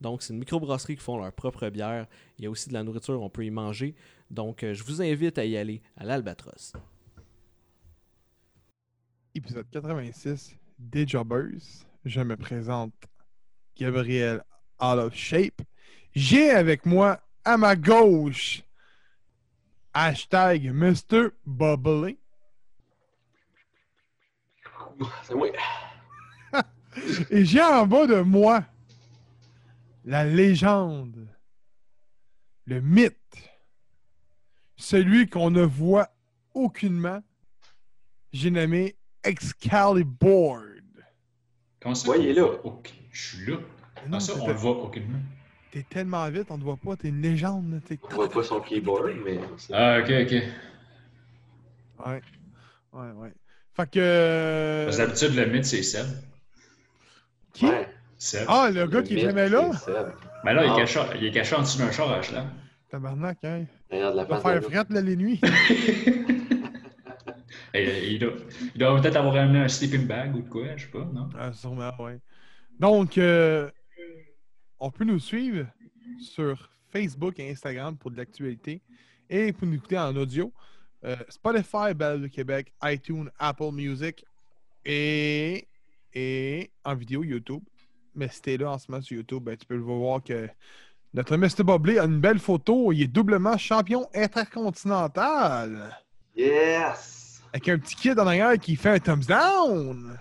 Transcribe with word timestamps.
Donc, 0.00 0.22
c'est 0.22 0.32
une 0.32 0.40
microbrasserie 0.40 0.96
qui 0.96 1.02
font 1.02 1.18
leur 1.18 1.32
propre 1.32 1.68
bière. 1.70 2.06
Il 2.38 2.44
y 2.44 2.46
a 2.46 2.50
aussi 2.50 2.68
de 2.68 2.74
la 2.74 2.82
nourriture, 2.82 3.20
on 3.22 3.30
peut 3.30 3.44
y 3.44 3.50
manger. 3.50 3.94
Donc, 4.30 4.62
euh, 4.62 4.74
je 4.74 4.84
vous 4.84 5.00
invite 5.00 5.38
à 5.38 5.44
y 5.44 5.56
aller 5.56 5.80
à 5.96 6.04
l'Albatros. 6.04 6.72
Épisode 9.34 9.66
86 9.70 10.56
des 10.78 11.06
Jobbers. 11.06 11.84
Je 12.04 12.20
me 12.20 12.36
présente 12.36 12.94
Gabriel 13.76 14.42
Out 14.80 14.98
of 14.98 15.14
Shape. 15.14 15.62
J'ai 16.14 16.50
avec 16.50 16.86
moi 16.86 17.20
à 17.44 17.56
ma 17.56 17.76
gauche 17.76 18.62
hashtag 19.94 20.70
Mr. 20.72 21.30
Bubbly. 21.46 22.18
C'est 25.22 25.34
moi. 25.34 25.48
Et 27.30 27.44
j'ai 27.44 27.62
en 27.62 27.86
bas 27.86 28.06
de 28.06 28.20
moi 28.20 28.64
la 30.06 30.24
légende, 30.24 31.28
le 32.64 32.80
mythe, 32.80 33.16
celui 34.76 35.28
qu'on 35.28 35.50
ne 35.50 35.62
voit 35.62 36.08
aucunement. 36.54 37.22
J'ai 38.32 38.50
nommé 38.50 38.96
Excalibur. 39.24 40.62
Comment 41.80 41.94
ça? 41.94 42.16
Est 42.16 42.32
là. 42.32 42.44
Ok, 42.64 42.92
je 43.10 43.36
suis 43.36 43.46
là. 43.50 43.58
Non, 44.08 44.16
Ah, 44.18 44.20
ça, 44.20 44.34
on 44.40 44.46
le 44.46 44.54
voit 44.54 44.82
aucunement? 44.84 45.18
T'es 45.72 45.82
tellement 45.82 46.28
vite, 46.30 46.50
on 46.50 46.58
te 46.58 46.62
voit 46.64 46.76
pas, 46.76 46.96
t'es 46.96 47.08
une 47.08 47.20
légende. 47.20 47.80
t'es- 47.84 47.98
On 48.04 48.14
voit 48.14 48.30
pas 48.30 48.42
son 48.42 48.60
keyboard, 48.60 49.12
mais. 49.24 49.38
Ah, 49.72 49.98
ok, 50.00 50.10
ok. 50.22 50.32
Ouais. 52.06 52.22
Ouais, 52.92 53.10
ouais. 53.12 53.32
Fait 53.74 53.90
que. 53.90 53.98
euh, 54.00 54.84
Parce 54.86 54.96
d'habitude, 54.98 55.34
le 55.34 55.46
mythe, 55.46 55.64
c'est 55.64 55.82
Seb. 55.82 56.06
Qui? 57.52 57.66
Ouais, 57.66 57.88
Seb. 58.18 58.44
Ah, 58.48 58.70
le 58.72 58.86
gars 58.86 59.02
qui 59.02 59.12
est 59.12 59.16
mythe, 59.16 59.26
jamais 59.26 59.48
là? 59.48 59.70
Mais 60.44 60.54
là, 60.54 60.64
il, 60.64 60.68
est 60.68 60.72
Ah. 60.72 60.76
caché, 60.76 61.00
il 61.16 61.24
est 61.26 61.30
caché 61.30 61.54
en 61.56 61.60
dessous 61.62 61.78
d'un 61.78 61.90
char 61.90 62.10
à 62.10 62.16
Ashland. 62.18 62.46
Tabarnak, 62.90 63.38
hein. 63.44 63.64
Derrière 63.90 64.12
de 64.12 64.16
la 64.16 64.22
Il 64.22 64.28
va 64.28 64.40
faire 64.40 64.62
frette 64.62 64.90
là, 64.90 65.00
les 65.00 65.16
nuits. 65.16 65.40
Et, 67.74 68.14
il 68.14 68.18
doit, 68.18 69.00
peut-être 69.00 69.16
avoir 69.16 69.36
amené 69.36 69.58
un 69.60 69.68
sleeping 69.68 70.06
bag 70.06 70.34
ou 70.34 70.40
de 70.40 70.48
quoi, 70.48 70.76
je 70.76 70.84
sais 70.84 70.90
pas, 70.90 71.04
non? 71.12 71.28
Ah, 71.38 71.52
sûrement, 71.52 71.90
ouais. 71.98 72.18
Donc, 72.78 73.18
euh, 73.18 73.70
on 74.78 74.90
peut 74.90 75.04
nous 75.04 75.18
suivre 75.18 75.66
sur 76.20 76.70
Facebook 76.88 77.38
et 77.38 77.50
Instagram 77.50 77.96
pour 77.98 78.10
de 78.10 78.16
l'actualité 78.16 78.80
et 79.28 79.52
pour 79.52 79.66
nous 79.66 79.74
écouter 79.74 79.98
en 79.98 80.14
audio. 80.16 80.52
Euh, 81.04 81.16
Spotify, 81.28 81.92
Belle 81.94 82.22
de 82.22 82.28
Québec, 82.28 82.72
iTunes, 82.82 83.28
Apple 83.38 83.72
Music 83.72 84.24
et, 84.84 85.66
et 86.14 86.70
en 86.84 86.94
vidéo 86.94 87.24
YouTube. 87.24 87.62
Mais 88.16 88.28
si 88.28 88.40
t'es 88.42 88.56
là 88.56 88.70
en 88.72 88.78
ce 88.78 88.90
moment 88.90 89.02
sur 89.02 89.16
YouTube, 89.16 89.44
ben, 89.44 89.56
tu 89.56 89.66
peux 89.66 89.76
voir 89.76 90.22
que 90.24 90.48
notre 91.14 91.36
Mr. 91.36 91.62
Bobley 91.62 91.98
a 91.98 92.04
une 92.04 92.20
belle 92.20 92.38
photo. 92.38 92.92
Il 92.92 93.02
est 93.02 93.06
doublement 93.06 93.56
champion 93.58 94.08
intercontinental. 94.14 95.96
Yes! 96.34 97.42
Avec 97.52 97.68
un 97.68 97.78
petit 97.78 97.94
kid 97.94 98.18
en 98.18 98.26
arrière 98.26 98.58
qui 98.58 98.74
fait 98.76 98.90
un 98.90 98.98
thumbs 98.98 99.26
down. 99.26 100.18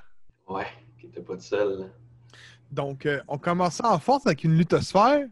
Ouais, 0.47 0.67
qui 0.99 1.07
était 1.07 1.21
pas 1.21 1.35
tout 1.35 1.41
seul. 1.41 1.79
là. 1.79 1.85
Donc, 2.71 3.05
euh, 3.05 3.21
on 3.27 3.37
commence 3.37 3.81
en 3.83 3.97
force 3.99 4.25
avec 4.27 4.43
une 4.43 4.57
luthosphère. 4.57 5.27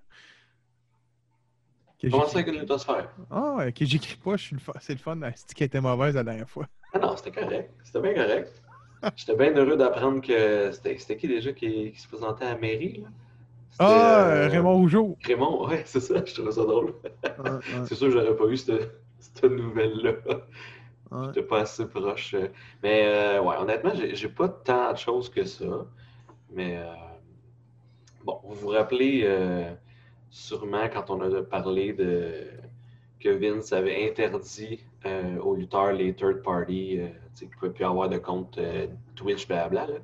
Ça 2.01 2.09
j'écris- 2.09 2.35
avec 2.35 2.47
une 2.47 2.59
lithosphère? 2.59 3.09
Ah, 3.31 3.71
que 3.73 3.85
j'écris 3.85 4.17
pas, 4.17 4.35
je 4.35 4.43
suis 4.43 4.55
le 4.55 4.61
fa- 4.61 4.73
c'est 4.81 4.91
le 4.93 4.99
fun. 4.99 5.15
La 5.15 5.29
était 5.29 5.79
mauvaise 5.79 6.15
la 6.15 6.23
dernière 6.23 6.49
fois. 6.49 6.67
Ah 6.93 6.99
non, 6.99 7.15
c'était 7.15 7.31
correct. 7.31 7.71
C'était 7.83 8.01
bien 8.01 8.13
correct. 8.13 8.61
J'étais 9.15 9.35
bien 9.35 9.53
heureux 9.55 9.75
d'apprendre 9.77 10.21
que 10.21 10.71
c'était 10.71 11.17
qui 11.17 11.27
déjà 11.27 11.51
qui, 11.53 11.91
qui 11.91 11.99
se 11.99 12.07
présentait 12.07 12.45
à 12.45 12.53
la 12.53 12.57
mairie? 12.57 13.01
Là? 13.01 13.07
Ah, 13.79 14.27
euh, 14.29 14.47
Raymond 14.49 14.75
Rougeau. 14.75 15.17
Raymond, 15.23 15.67
ouais, 15.67 15.81
c'est 15.85 15.99
ça, 15.99 16.23
je 16.23 16.33
trouvais 16.33 16.51
ça 16.51 16.63
drôle. 16.63 16.93
Ouais, 17.23 17.49
ouais, 17.51 17.59
C'est 17.85 17.95
sûr 17.95 18.07
que 18.07 18.13
j'aurais 18.13 18.35
pas 18.35 18.45
eu 18.45 18.57
cette, 18.57 18.91
cette 19.19 19.43
nouvelle-là. 19.45 20.11
ouais. 21.11 21.25
J'étais 21.27 21.41
pas 21.43 21.61
assez 21.61 21.87
proche. 21.87 22.35
Mais 22.83 23.03
euh, 23.05 23.41
ouais, 23.41 23.55
honnêtement, 23.57 23.91
j'ai 23.95 24.29
pas 24.29 24.47
tant 24.49 24.91
de 24.93 24.97
choses 24.97 25.29
que 25.29 25.43
ça. 25.43 25.85
Mais 26.51 26.77
euh, 26.77 26.93
bon, 28.23 28.39
vous 28.43 28.55
vous 28.55 28.67
rappelez 28.69 29.27
sûrement 30.29 30.87
quand 30.89 31.09
on 31.09 31.21
a 31.21 31.41
parlé 31.41 31.93
de 31.93 32.45
que 33.19 33.29
Vince 33.29 33.71
avait 33.73 34.07
interdit 34.09 34.83
aux 35.41 35.55
lutteurs 35.55 35.93
les 35.93 36.13
third 36.13 36.43
party, 36.43 36.99
qu'ils 37.39 37.49
ne 37.49 37.53
pouvaient 37.53 37.71
plus 37.71 37.85
avoir 37.85 38.09
de 38.09 38.17
compte 38.17 38.57
euh, 38.57 38.87
Twitch, 39.15 39.47
blabla. 39.47 39.87
Là. 39.87 39.95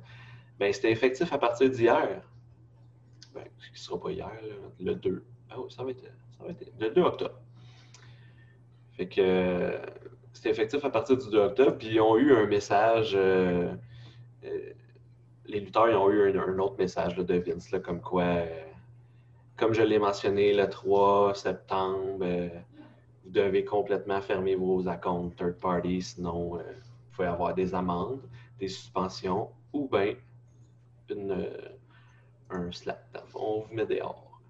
Ben, 0.58 0.72
c'était 0.72 0.90
effectif 0.90 1.32
à 1.32 1.38
partir 1.38 1.70
d'hier. 1.70 2.22
Ben, 3.34 3.44
ce 3.58 3.66
qui 3.66 3.72
ne 3.72 3.78
sera 3.78 4.00
pas 4.00 4.10
hier, 4.10 4.30
là, 4.42 4.54
le 4.78 4.94
2. 4.94 5.24
Ah 5.50 5.60
oui, 5.60 5.70
ça 5.70 5.82
va 5.84 5.90
être, 5.90 6.02
ça 6.02 6.44
va 6.44 6.50
être 6.50 6.72
le 6.78 6.90
2 6.90 7.02
octobre. 7.02 7.40
Fait 8.92 9.08
que 9.08 9.80
c'était 10.32 10.50
effectif 10.50 10.84
à 10.84 10.90
partir 10.90 11.16
du 11.16 11.30
2 11.30 11.38
octobre, 11.38 11.76
puis 11.78 11.88
ils 11.88 12.00
ont 12.00 12.16
eu 12.16 12.34
un 12.34 12.46
message. 12.46 13.12
euh, 13.14 13.72
euh, 14.44 14.72
les 15.46 15.60
lutteurs 15.60 15.88
ils 15.88 15.96
ont 15.96 16.10
eu 16.10 16.38
un, 16.38 16.58
autre 16.58 16.76
message 16.78 17.16
de 17.16 17.34
Vince, 17.34 17.74
comme 17.82 18.00
quoi, 18.00 18.44
comme 19.56 19.72
je 19.72 19.82
l'ai 19.82 19.98
mentionné 19.98 20.52
le 20.52 20.68
3 20.68 21.34
septembre, 21.34 22.24
vous 23.24 23.30
devez 23.30 23.64
complètement 23.64 24.20
fermer 24.20 24.54
vos 24.54 24.86
accounts 24.86 25.30
third 25.36 25.58
party, 25.58 26.02
sinon 26.02 26.60
vous 27.10 27.16
pouvez 27.16 27.28
avoir 27.28 27.54
des 27.54 27.74
amendes, 27.74 28.22
des 28.58 28.68
suspensions 28.68 29.50
ou 29.72 29.88
bien 29.88 30.14
euh, 31.10 31.68
un 32.50 32.70
slap. 32.72 33.24
On 33.34 33.60
vous 33.60 33.74
met 33.74 33.86
dehors. 33.86 34.40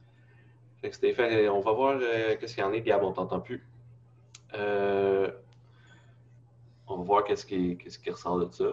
Fait 0.80 1.14
fait. 1.14 1.48
On 1.48 1.60
va 1.60 1.72
voir 1.72 1.98
euh, 2.00 2.36
qu'est-ce 2.38 2.54
qu'il 2.54 2.62
y 2.62 2.66
en 2.66 2.72
a. 2.72 2.78
Gab, 2.78 3.02
on 3.02 3.12
t'entend 3.12 3.40
plus. 3.40 3.66
Euh, 4.54 5.30
on 6.86 6.98
va 6.98 7.04
voir 7.04 7.24
qu'est-ce 7.24 7.46
qui, 7.46 7.76
qu'est-ce 7.76 7.98
qui 7.98 8.10
ressort 8.10 8.38
de 8.38 8.52
ça. 8.52 8.64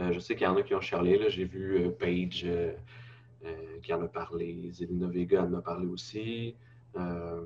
Euh, 0.00 0.12
je 0.12 0.18
sais 0.20 0.34
qu'il 0.34 0.44
y 0.44 0.48
en 0.48 0.56
a 0.56 0.62
qui 0.62 0.74
ont 0.74 0.80
charlé. 0.80 1.30
J'ai 1.30 1.44
vu 1.44 1.84
euh, 1.84 1.90
Paige 1.90 2.44
euh, 2.46 2.72
euh, 3.44 3.78
qui 3.82 3.92
en 3.92 4.02
a 4.02 4.08
parlé. 4.08 4.70
Zelina 4.72 5.06
Vega 5.08 5.42
en 5.42 5.52
a 5.54 5.60
parlé 5.60 5.86
aussi. 5.86 6.54
Euh, 6.96 7.42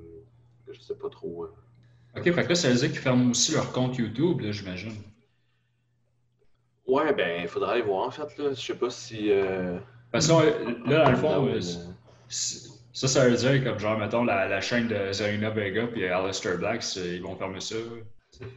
je 0.71 0.81
sais 0.81 0.95
pas 0.97 1.09
trop. 1.09 1.45
euh. 1.45 1.55
Ok, 2.17 2.25
fait 2.25 2.45
que 2.45 2.49
là, 2.49 2.55
veut 2.71 2.75
dire 2.75 2.89
qu'ils 2.91 2.99
ferment 2.99 3.31
aussi 3.31 3.53
leur 3.53 3.73
compte 3.73 3.97
YouTube, 3.97 4.43
j'imagine. 4.51 4.95
Ouais, 6.87 7.13
ben, 7.15 7.43
il 7.43 7.49
faudra 7.49 7.73
aller 7.73 7.83
voir 7.83 8.07
en 8.07 8.11
fait. 8.11 8.37
Là. 8.39 8.51
Je 8.51 8.61
sais 8.61 8.75
pas 8.75 8.91
si. 8.91 9.31
euh, 9.31 9.79
Parce 10.13 10.29
que 10.29 10.33
là, 10.33 10.45
là, 10.87 11.05
dans 11.05 11.11
le 11.11 11.17
fond, 11.17 11.47
euh, 11.49 11.57
euh, 11.57 11.61
ça, 12.29 13.09
ça 13.09 13.29
veut 13.29 13.37
dire, 13.37 13.65
comme 13.65 13.79
genre, 13.79 13.99
mettons, 13.99 14.25
la, 14.25 14.49
la 14.49 14.61
chaîne 14.61 14.89
de 14.89 15.13
Zelina 15.13 15.51
Vega 15.51 15.87
puis 15.89 16.07
Aleister 16.07 16.57
Black, 16.57 16.85
ils 16.97 17.23
vont 17.23 17.37
fermer 17.37 17.61
ça. 17.61 17.77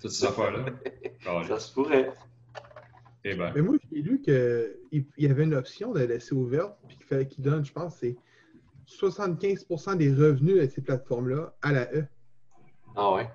Toutes 0.01 0.11
ces 0.11 0.25
affaires-là. 0.25 0.65
Ah, 1.27 1.41
ça 1.47 1.59
se 1.59 1.73
pourrait. 1.73 2.13
Eh 3.25 3.35
ben. 3.35 3.51
Mais 3.53 3.61
moi, 3.61 3.75
j'ai 3.91 4.01
lu 4.01 4.21
qu'il 4.21 5.05
y 5.17 5.27
avait 5.27 5.43
une 5.43 5.53
option 5.53 5.91
de 5.91 5.99
la 5.99 6.05
laisser 6.05 6.33
ouverte, 6.33 6.77
puis 6.87 6.95
qu'il 6.97 7.05
fallait 7.05 7.27
qu'il 7.27 7.43
donne, 7.43 7.65
je 7.65 7.73
pense, 7.73 7.97
c'est 7.97 8.15
75% 8.87 9.97
des 9.97 10.09
revenus 10.13 10.55
de 10.55 10.65
ces 10.67 10.81
plateformes-là 10.81 11.53
à 11.61 11.71
la 11.73 11.93
E. 11.93 12.05
Ah 12.95 13.13
ouais. 13.13 13.29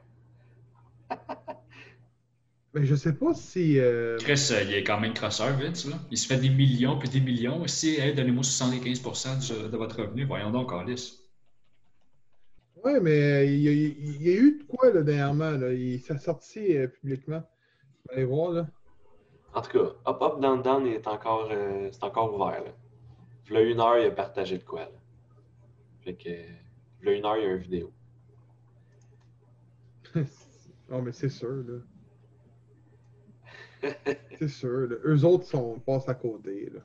Mais 2.75 2.85
je 2.85 2.95
sais 2.97 3.15
pas 3.15 3.35
si. 3.35 3.79
euh, 3.79 4.19
Chris, 4.19 4.49
euh, 4.51 4.63
il 4.65 4.75
est 4.75 4.83
quand 4.83 4.99
même 4.99 5.15
crosseur, 5.15 5.57
Vince. 5.57 5.87
Là. 5.89 5.97
Il 6.11 6.19
se 6.19 6.27
fait 6.27 6.39
des 6.39 6.51
millions 6.51 6.99
puis 6.99 7.09
des 7.09 7.21
millions. 7.21 7.63
aussi. 7.63 7.95
Hey, 8.01 8.15
donnez-moi 8.15 8.43
75% 8.43 9.37
du- 9.39 9.71
de 9.71 9.77
votre 9.77 10.01
revenu. 10.03 10.25
Voyons 10.25 10.51
donc, 10.51 10.73
Alice. 10.73 11.21
Ouais, 12.85 12.99
mais 13.01 13.47
il 13.47 13.61
y, 13.61 13.69
a, 13.69 13.73
il 13.73 14.23
y 14.23 14.29
a 14.31 14.35
eu 14.35 14.59
de 14.59 14.65
quoi 14.65 14.91
là, 14.93 15.03
dernièrement. 15.03 15.53
Là. 15.53 15.73
Il 15.73 16.01
s'est 16.01 16.19
sorti 16.19 16.77
euh, 16.77 16.89
publiquement. 16.89 17.43
Aller 18.11 18.25
voir 18.25 18.51
là. 18.51 18.67
En 19.55 19.63
tout 19.63 19.71
cas, 19.71 19.95
Hop 20.05 20.19
Hop 20.21 20.41
Down 20.43 20.61
Down 20.63 20.87
est 20.89 21.07
encore, 21.07 21.49
euh, 21.53 21.89
c'est 21.93 22.03
encore 22.03 22.35
ouvert. 22.35 22.63
Là. 22.65 22.73
Il 23.49 23.55
y 23.55 23.57
a 23.57 23.61
une 23.61 23.81
heure, 23.81 23.99
il 23.99 24.07
a 24.07 24.11
partagé 24.11 24.59
de 24.59 24.65
quoi. 24.65 24.81
Là. 24.81 24.89
Fait 26.03 26.15
que, 26.15 26.29
il 26.29 27.07
y 27.07 27.09
a 27.09 27.13
une 27.13 27.25
heure, 27.25 27.37
il 27.37 27.43
y 27.45 27.47
a 27.47 27.51
une 27.53 27.57
vidéo. 27.59 27.93
oh, 30.91 31.01
mais 31.03 31.13
c'est 31.13 31.29
sûr, 31.29 31.49
là. 31.55 31.79
C'est 34.39 34.49
sûr, 34.49 34.89
là. 34.89 34.97
Eux 35.05 35.25
autres 35.25 35.47
sont, 35.47 35.79
passent 35.81 36.09
à 36.09 36.15
côté, 36.15 36.71
là. 36.73 36.81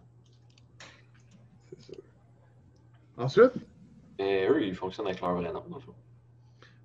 C'est 1.70 1.82
sûr. 1.82 2.04
Ensuite, 3.18 3.52
Mais 4.18 4.48
eux, 4.48 4.64
ils 4.64 4.76
fonctionnent 4.76 5.08
avec 5.08 5.22
leur 5.22 5.34
vrai 5.36 5.52
nom, 5.52 5.64
dans 5.70 5.76
le 5.76 5.82
fond. 5.82 5.94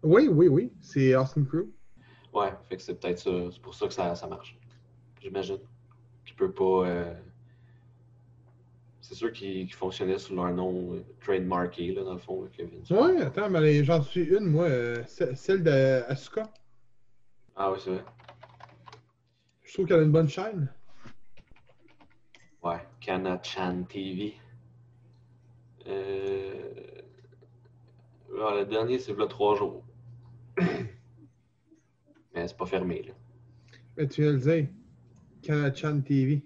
Oui, 0.02 0.28
oui, 0.28 0.48
oui. 0.48 0.72
C'est 0.80 1.14
Austin 1.14 1.44
Crew. 1.44 1.66
Ouais, 2.32 2.52
fait 2.68 2.76
que 2.76 2.82
c'est 2.82 2.94
peut-être 3.00 3.18
ça. 3.18 3.30
C'est 3.52 3.60
pour 3.62 3.74
ça 3.74 3.86
que 3.86 3.94
ça, 3.94 4.14
ça 4.14 4.26
marche. 4.26 4.56
J'imagine. 5.22 5.58
Qui 6.26 6.34
peut 6.34 6.50
pas. 6.52 6.86
euh, 6.86 7.14
C'est 9.00 9.14
sûr 9.14 9.32
qu'ils 9.32 9.66
qu'ils 9.66 9.74
fonctionnaient 9.74 10.18
sous 10.18 10.34
leur 10.34 10.52
nom 10.52 10.94
euh, 10.94 11.04
trademarké, 11.20 11.92
là, 11.92 12.02
dans 12.04 12.14
le 12.14 12.18
fond, 12.18 12.42
là, 12.42 12.48
Kevin. 12.52 12.80
Ouais, 12.90 13.22
attends, 13.22 13.48
mais 13.50 13.84
j'en 13.84 14.02
suis 14.02 14.24
une, 14.24 14.46
moi. 14.46 14.64
euh, 14.64 15.04
ce- 15.06 15.34
celle 15.34 15.62
de 15.62 16.02
Asuka. 16.08 16.50
Ah 17.56 17.70
oui, 17.72 17.78
c'est 17.82 17.90
vrai. 17.90 18.04
Je 19.74 19.78
trouve 19.78 19.88
qu'elle 19.88 19.98
a 19.98 20.02
une 20.04 20.12
bonne 20.12 20.28
chaîne. 20.28 20.72
Ouais, 22.62 22.78
Kana-chan 23.00 23.82
TV. 23.88 24.34
Euh... 25.88 26.72
alors, 28.36 28.54
le 28.54 28.66
dernier, 28.66 29.00
c'est 29.00 29.18
là 29.18 29.26
trois 29.26 29.56
jours. 29.56 29.84
Mais 30.56 32.46
c'est 32.46 32.56
pas 32.56 32.66
fermé, 32.66 33.02
là. 33.02 33.14
Mais 33.96 34.06
tu 34.06 34.22
viens 34.22 34.30
de 34.30 34.36
le 34.36 34.42
dire. 34.42 34.68
Kanachan 35.42 36.00
TV. 36.02 36.44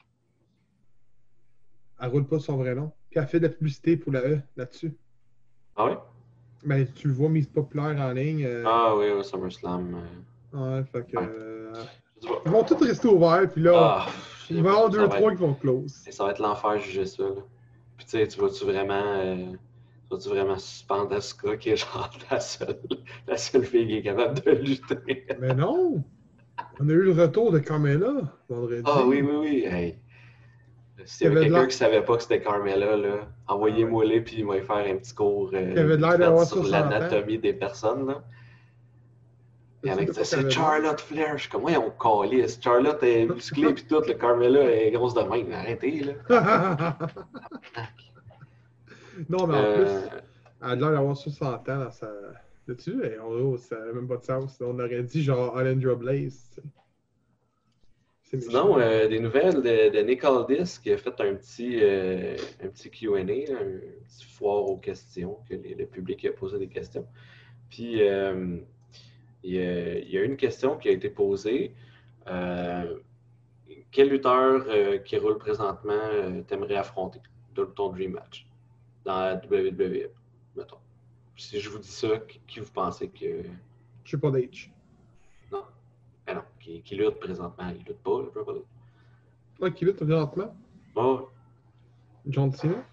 Elle 2.00 2.08
roule 2.08 2.26
pas 2.26 2.38
son 2.38 2.56
vrai 2.56 2.74
nom. 2.74 2.90
Puis 3.10 3.20
elle 3.20 3.28
fait 3.28 3.40
de 3.40 3.46
la 3.48 3.52
publicité 3.52 3.98
pour 3.98 4.10
la 4.10 4.22
E 4.26 4.40
là-dessus. 4.56 4.96
Ah 5.76 5.84
ouais? 5.84 5.98
Ben, 6.64 6.90
tu 6.94 7.08
le 7.08 7.12
vois 7.12 7.28
mise 7.28 7.46
populaire 7.46 8.00
en 8.00 8.12
ligne. 8.12 8.46
euh, 8.46 8.64
Ah 8.66 8.96
oui, 8.96 9.04
oui, 9.14 9.22
SummerSlam. 9.22 10.02
euh, 10.54 10.78
Ouais, 10.78 10.82
fait 10.86 11.04
que. 11.06 11.18
Ouais. 11.74 11.84
Ils 12.44 12.50
vont 12.50 12.64
tous 12.64 12.82
rester 12.84 13.08
ouverts, 13.08 13.48
puis 13.52 13.62
là, 13.62 13.72
Ah, 13.74 14.06
il 14.50 14.62
va 14.62 14.70
y 14.70 14.72
avoir 14.72 14.90
deux, 14.90 14.98
va 15.00 15.08
trois 15.08 15.30
être- 15.32 15.36
qui 15.38 15.42
vont 15.42 15.54
close. 15.54 15.92
Ça 16.10 16.24
va 16.24 16.30
être 16.30 16.38
l'enfer 16.40 16.78
juger 16.78 17.06
ça, 17.06 17.22
là. 17.24 17.30
Puis 17.96 18.06
tu 18.06 18.10
sais, 18.18 18.26
tu 18.28 18.40
vas-tu 18.40 18.64
vraiment... 18.64 18.94
euh, 19.16 19.36
tu 20.10 20.16
vas-tu 20.16 20.28
vraiment 20.28 20.56
suspendre 20.58 21.14
Asuka, 21.14 21.56
qui 21.56 21.70
est 21.70 21.76
genre 21.76 22.10
la 22.30 22.40
seule, 22.40 22.78
la 23.26 23.36
seule 23.36 23.64
fille 23.64 23.86
qui 23.86 23.96
est 23.98 24.02
capable 24.02 24.40
de 24.42 24.50
lutter? 24.52 25.26
Mais 25.40 25.54
non! 25.54 26.02
On 26.80 26.88
a 26.88 26.92
eu 26.92 27.02
le 27.02 27.12
retour 27.12 27.52
de 27.52 27.58
Carmela 27.60 28.12
vendredi. 28.48 28.82
Ah 28.84 29.02
oui, 29.04 29.20
oui, 29.22 29.36
oui. 29.36 29.64
Hey. 29.66 29.98
S'il 31.04 31.28
y 31.28 31.30
avait 31.30 31.42
quelqu'un 31.46 31.66
qui 31.66 31.76
savait 31.76 32.02
pas 32.02 32.16
que 32.16 32.22
c'était 32.22 32.40
Carmela, 32.40 32.96
là, 32.96 33.28
envoyez-moi 33.46 34.04
les 34.04 34.20
puis 34.20 34.36
il 34.38 34.44
va 34.46 34.56
y 34.56 34.60
faire 34.60 34.76
un 34.78 34.96
petit 34.96 35.14
cours 35.14 35.50
euh, 35.54 35.76
avait 35.76 35.96
de 35.96 36.02
sur 36.44 36.56
60 36.56 36.64
ans. 36.64 36.70
l'anatomie 36.90 37.38
des 37.38 37.52
personnes. 37.52 38.06
Là. 38.08 38.24
Il 39.84 39.90
y 39.90 39.92
en 39.92 39.96
a 39.96 40.00
qui 40.00 40.06
disaient, 40.06 40.24
C'est 40.24 40.50
Charlotte 40.50 41.00
Flair. 41.00 41.36
Je 41.36 41.42
suis 41.42 41.50
comme, 41.50 41.64
ouais, 41.64 41.76
on 41.76 41.90
calisse. 41.90 42.58
Charlotte 42.60 43.02
est 43.02 43.26
musclée 43.34 43.72
puis 43.74 43.84
tout, 43.84 44.00
le 44.06 44.14
Carmela 44.14 44.60
est 44.70 44.90
grosse 44.90 45.14
de 45.14 45.20
même. 45.22 45.52
Arrêtez, 45.52 46.00
là. 46.00 46.14
non, 49.28 49.46
mais 49.46 49.54
en 49.54 49.62
Euh, 49.62 49.74
plus, 49.76 50.18
elle 50.62 50.68
a 50.70 50.74
l'air 50.74 50.90
d'avoir 50.92 51.16
60 51.16 51.68
ans 51.68 51.78
dans 51.78 51.90
sa. 51.90 52.10
Là-dessus, 52.66 53.02
et 53.02 53.18
on, 53.20 53.56
ça 53.56 53.78
n'a 53.78 53.92
même 53.94 54.06
pas 54.06 54.18
de 54.18 54.24
sens. 54.24 54.58
On 54.60 54.78
aurait 54.78 55.02
dit 55.02 55.22
genre 55.22 55.56
Alendra 55.56 55.94
Blaze. 55.94 56.60
Sinon, 58.24 58.78
euh, 58.78 59.08
des 59.08 59.20
nouvelles 59.20 59.62
de, 59.62 59.88
de 59.90 59.98
Nick 60.02 60.22
Aldis 60.22 60.78
qui 60.82 60.92
a 60.92 60.98
fait 60.98 61.18
un 61.22 61.34
petit, 61.34 61.78
euh, 61.82 62.36
un 62.62 62.68
petit 62.68 62.90
QA, 62.90 63.16
un 63.20 63.24
petit 63.24 64.26
foire 64.36 64.64
aux 64.68 64.76
questions, 64.76 65.38
que 65.48 65.54
les- 65.54 65.74
le 65.74 65.86
public 65.86 66.26
a 66.26 66.32
posé 66.32 66.58
des 66.58 66.68
questions. 66.68 67.06
Puis, 67.70 68.06
euh, 68.06 68.58
il, 69.42 69.54
y 69.54 69.60
a, 69.60 69.98
il 69.98 70.10
y 70.10 70.18
a 70.18 70.24
une 70.24 70.36
question 70.36 70.76
qui 70.76 70.88
a 70.88 70.92
été 70.92 71.08
posée. 71.10 71.74
Euh, 72.26 72.98
quel 73.90 74.10
lutteur 74.10 74.64
euh, 74.68 74.98
qui 74.98 75.16
roule 75.16 75.38
présentement 75.38 75.92
euh, 75.92 76.42
t'aimerais 76.42 76.76
affronter 76.76 77.20
de 77.54 77.64
ton 77.64 77.90
Dream 77.90 78.12
Match? 78.12 78.46
Dans 79.04 79.20
la 79.20 79.34
WWE, 79.36 80.10
mettons? 80.56 80.78
Si 81.36 81.60
je 81.60 81.70
vous 81.70 81.78
dis 81.78 81.88
ça, 81.88 82.08
qui, 82.46 82.60
vous 82.60 82.70
pensez 82.72 83.08
que. 83.08 83.42
Je 84.04 84.10
sais 84.10 84.18
pas 84.18 84.30
d'H. 84.30 84.70
Ben 86.26 86.34
non, 86.34 86.42
qui, 86.60 86.82
qui 86.82 86.94
lutte 86.94 87.18
présentement, 87.20 87.70
il 87.70 87.78
lutte 87.78 88.02
pas, 88.02 88.20
le 88.20 88.28
Triple 88.28 88.50
H. 88.50 88.62
Ouais, 89.62 89.72
qui 89.72 89.86
lutte 89.86 89.96
présentement? 89.96 90.54
Oh, 90.94 91.30
John 92.26 92.52
Cena? 92.52 92.84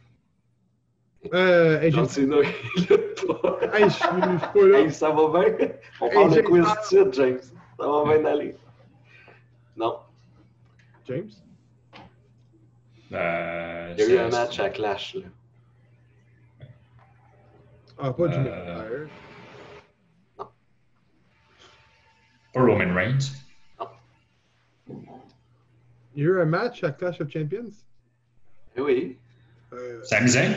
Euh, 1.33 1.81
hey, 1.81 1.91
Cena, 2.07 2.37
il 2.77 2.81
lutte 2.83 3.25
pas. 3.41 3.59
Hey, 3.73 3.85
je 3.85 3.89
suis 3.89 4.07
pas 4.07 4.67
là. 4.67 4.79
Hey, 4.79 4.91
ça 4.91 5.09
va 5.11 5.27
bien? 5.41 5.69
On 6.01 6.07
Hey, 6.07 6.13
parle 6.13 6.35
de 6.35 6.41
quiz 6.41 6.65
tout 6.65 6.79
de 6.79 6.85
suite, 6.85 7.13
James? 7.13 7.39
Ça 7.79 7.87
va 7.87 8.03
bien 8.17 8.25
aller? 8.25 8.55
Non. 9.75 9.99
James? 11.07 11.29
Euh, 13.11 13.95
Il 13.97 14.03
y 14.03 14.07
a 14.11 14.15
eu 14.15 14.17
un 14.19 14.29
match 14.29 14.59
à 14.59 14.69
Clash. 14.69 15.15
Là. 15.15 15.21
Ah, 17.97 18.11
pas 18.13 18.31
Jimmy 18.31 18.47
Euh, 18.49 18.75
McIntyre. 18.75 19.09
Pas 22.53 22.61
Roman 22.61 22.93
Reigns. 22.93 23.31
Il 26.15 26.23
y 26.23 26.25
a 26.25 26.29
eu 26.29 26.41
un 26.41 26.45
match 26.45 26.83
à 26.83 26.91
Clash 26.91 27.19
of 27.19 27.29
Champions? 27.29 27.71
Eh 28.77 28.81
oui. 28.81 29.17
Euh, 29.73 30.01
Sami 30.03 30.29
Zayn? 30.29 30.51
Non. 30.51 30.55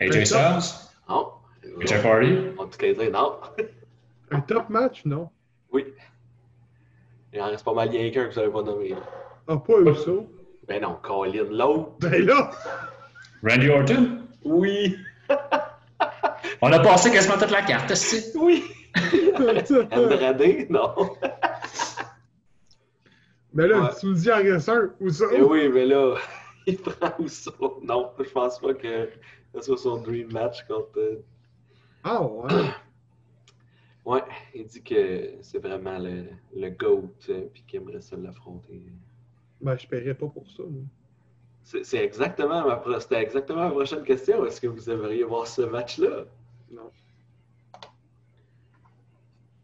AJ 0.00 0.24
Styles. 0.26 0.90
Non. 1.08 1.32
Jeff 1.80 2.04
Hardy? 2.04 2.38
On 2.58 2.66
peut 2.66 2.86
les 2.86 2.94
dire 2.94 3.10
non. 3.10 3.38
un 4.30 4.40
top 4.40 4.68
match, 4.68 5.04
non? 5.04 5.30
Oui. 5.72 5.86
Il 7.32 7.40
en 7.40 7.46
reste 7.46 7.64
pas 7.64 7.72
mal 7.74 7.88
rien 7.88 8.10
qu'un 8.10 8.26
que 8.28 8.34
vous 8.34 8.40
n'avez 8.40 8.52
pas 8.52 8.62
nommé. 8.62 8.94
Ah, 9.48 9.56
pas 9.56 9.80
Uso. 9.80 10.28
Ben 10.68 10.82
non, 10.82 10.98
Colin, 11.02 11.44
l'autre. 11.50 11.92
Ben 12.00 12.24
là! 12.26 12.50
Randy 13.42 13.68
Orton? 13.70 14.18
Oui. 14.44 14.96
On 16.60 16.72
a 16.72 16.78
passé 16.80 17.10
quasiment 17.10 17.38
toute 17.38 17.50
la 17.50 17.62
carte, 17.62 17.90
est 17.90 18.36
Oui. 18.36 18.64
Andrade, 19.90 20.66
non. 20.70 20.94
Mais 23.54 23.66
là, 23.66 23.80
Ouais. 23.82 23.88
tu 23.98 24.06
me 24.06 24.14
dis 24.14 24.30
en 24.30 24.36
reste 24.36 24.68
un, 24.68 24.90
Uso. 25.00 25.26
Eh 25.32 25.42
oui, 25.42 25.68
mais 25.68 25.86
là, 25.86 26.14
il 26.66 26.76
prend 26.78 27.12
ça? 27.26 27.50
Non, 27.82 28.10
je 28.18 28.30
pense 28.30 28.58
pas 28.58 28.74
que 28.74 29.08
ce 29.60 29.66
soit 29.66 29.76
son 29.78 29.96
dream 29.98 30.32
match 30.32 30.64
contre. 30.66 30.98
euh, 30.98 31.22
Ah, 32.04 32.22
ouais. 32.22 32.48
Ouais, 34.04 34.22
il 34.52 34.66
dit 34.66 34.82
que 34.82 35.34
c'est 35.42 35.58
vraiment 35.58 35.96
le, 35.96 36.24
le 36.56 36.70
GOAT 36.70 37.08
euh, 37.28 37.42
puis 37.52 37.62
qu'il 37.68 37.80
aimerait 37.80 38.00
ça 38.00 38.16
l'affronter. 38.16 38.82
Ben, 39.60 39.76
je 39.78 39.86
paierais 39.86 40.14
pas 40.14 40.26
pour 40.26 40.44
ça. 40.50 40.64
C'est 41.84 41.98
exactement 42.04 42.66
ma 42.66 42.74
pro- 42.76 42.98
c'était 42.98 43.22
exactement 43.22 43.62
ma 43.66 43.70
prochaine 43.70 44.02
question. 44.02 44.44
Est-ce 44.44 44.60
que 44.60 44.66
vous 44.66 44.90
aimeriez 44.90 45.22
voir 45.22 45.46
ce 45.46 45.62
match-là? 45.62 46.24
Non. 46.72 46.90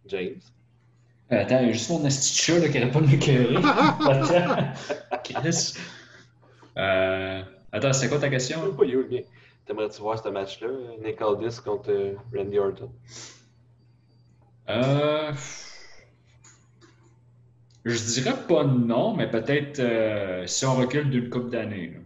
James? 0.06 0.40
Attends, 1.30 1.58
il 1.60 1.66
y 1.66 1.70
a 1.70 1.72
juste 1.72 1.90
mon 1.90 2.02
là, 2.04 2.08
qui 2.68 2.78
n'aurait 2.78 2.90
pas 2.92 3.00
de 3.00 3.06
m'écœurer. 3.06 3.56
Attends. 4.08 4.72
Chris. 5.24 5.74
Euh, 6.76 7.42
attends, 7.72 7.92
c'est 7.92 8.08
quoi 8.08 8.18
ta 8.18 8.30
Je 8.30 8.38
sais 8.38 8.54
question? 8.54 8.72
pas, 8.74 8.84
you, 8.84 9.04
bien. 9.08 9.22
T'aimerais-tu 9.68 10.00
voir 10.00 10.18
ce 10.18 10.30
match-là? 10.30 10.68
Nick 11.04 11.20
Aldis 11.20 11.60
contre 11.62 11.90
euh, 11.90 12.14
Randy 12.34 12.58
Orton? 12.58 12.90
Euh, 14.70 15.30
je 17.84 17.98
dirais 18.14 18.46
pas 18.48 18.64
non, 18.64 19.14
mais 19.14 19.30
peut-être 19.30 19.78
euh, 19.80 20.46
si 20.46 20.64
on 20.64 20.74
recule 20.74 21.10
d'une 21.10 21.28
couple 21.28 21.50
d'années. 21.50 21.98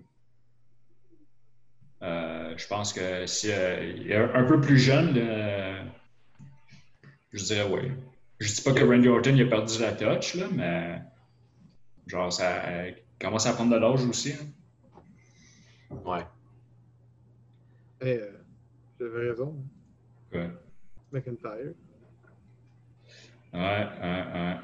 Euh, 2.03 2.53
je 2.57 2.67
pense 2.67 2.93
que 2.93 3.27
si 3.27 3.47
il 3.47 4.11
est 4.11 4.17
un 4.17 4.43
peu 4.43 4.61
plus 4.61 4.79
jeune, 4.79 5.15
je 7.33 7.45
dirais 7.45 7.69
oui. 7.71 7.93
Je 8.41 8.53
dis 8.53 8.63
pas 8.63 8.73
que 8.73 8.83
Randy 8.83 9.07
Orton 9.07 9.37
il 9.37 9.43
a 9.43 9.47
perdu 9.47 9.81
la 9.81 9.93
touch, 9.93 10.35
là, 10.35 10.47
mais 10.51 11.01
genre 12.09 12.33
ça 12.33 12.61
commence 13.21 13.47
à 13.47 13.53
prendre 13.53 13.71
de 13.73 13.77
l'âge 13.77 14.05
aussi. 14.05 14.33
hein. 14.33 15.95
Ouais. 16.05 16.25
Euh, 18.05 18.31
j'avais 19.01 19.29
raison. 19.31 19.57
Ouais, 20.33 20.51
McIntyre. 21.13 21.75
ouais, 23.53 23.61
ouais. 23.61 24.25
ouais. 24.35 24.57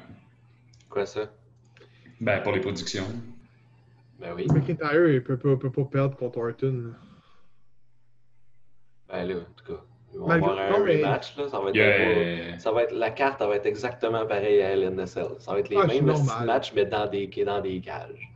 Quoi 0.89 1.05
ça? 1.05 1.29
Ben, 2.19 2.41
pour 2.41 2.51
les 2.53 2.59
productions. 2.61 3.05
Ben 4.19 4.33
oui. 4.35 4.47
McIntyre, 4.51 5.07
il 5.07 5.23
peut 5.23 5.37
pas, 5.37 5.55
peut 5.55 5.71
pas 5.71 5.85
perdre 5.85 6.17
contre 6.17 6.39
Orton. 6.39 6.93
Ben 9.07 9.23
là, 9.25 9.35
en 9.35 9.53
tout 9.63 9.73
cas. 9.73 9.81
Ils 10.11 10.17
vont 10.19 10.27
Malgré- 10.27 10.49
avoir 10.49 10.65
un 10.67 10.79
non, 10.79 10.85
mais- 10.85 10.97
rematch, 11.03 11.37
là. 11.37 11.47
Ça 11.49 11.59
va 11.59 11.69
être, 11.69 11.75
Yeah. 11.75 12.57
ça 12.59 12.71
va 12.71 12.83
être 12.83 12.93
la 12.93 13.11
carte, 13.11 13.37
ça 13.39 13.47
va 13.47 13.55
être 13.57 13.67
exactement 13.67 14.25
pareil 14.25 14.59
à 14.61 14.71
LNSL. 14.75 15.27
Ça 15.39 15.53
va 15.53 15.59
être 15.59 15.69
les 15.69 15.77
Ah, 15.77 15.85
mêmes 15.85 16.05
matchs, 16.45 16.73
mais 16.73 16.85
dans 16.85 17.05
des, 17.07 17.27
dans 17.45 17.61
des 17.61 17.79
cages. 17.79 18.27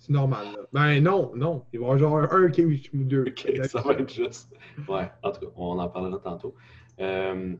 C'est 0.00 0.12
normal, 0.12 0.46
là. 0.46 0.58
Ben 0.72 1.00
non, 1.02 1.30
non. 1.34 1.64
Il 1.74 1.78
va 1.80 1.86
y 1.86 1.88
avoir 1.90 1.98
genre 1.98 2.32
un 2.34 2.50
cage 2.50 2.90
ou 2.94 3.04
deux. 3.04 3.24
Ok, 3.28 3.52
ça 3.66 3.80
va 3.82 3.92
être 3.92 4.12
juste. 4.12 4.52
Ouais, 4.88 5.10
en 5.22 5.30
tout 5.30 5.40
cas, 5.40 5.52
on 5.56 5.78
en 5.78 5.88
parlera 5.90 6.18
tantôt. 6.18 6.54
Euh, 7.00 7.54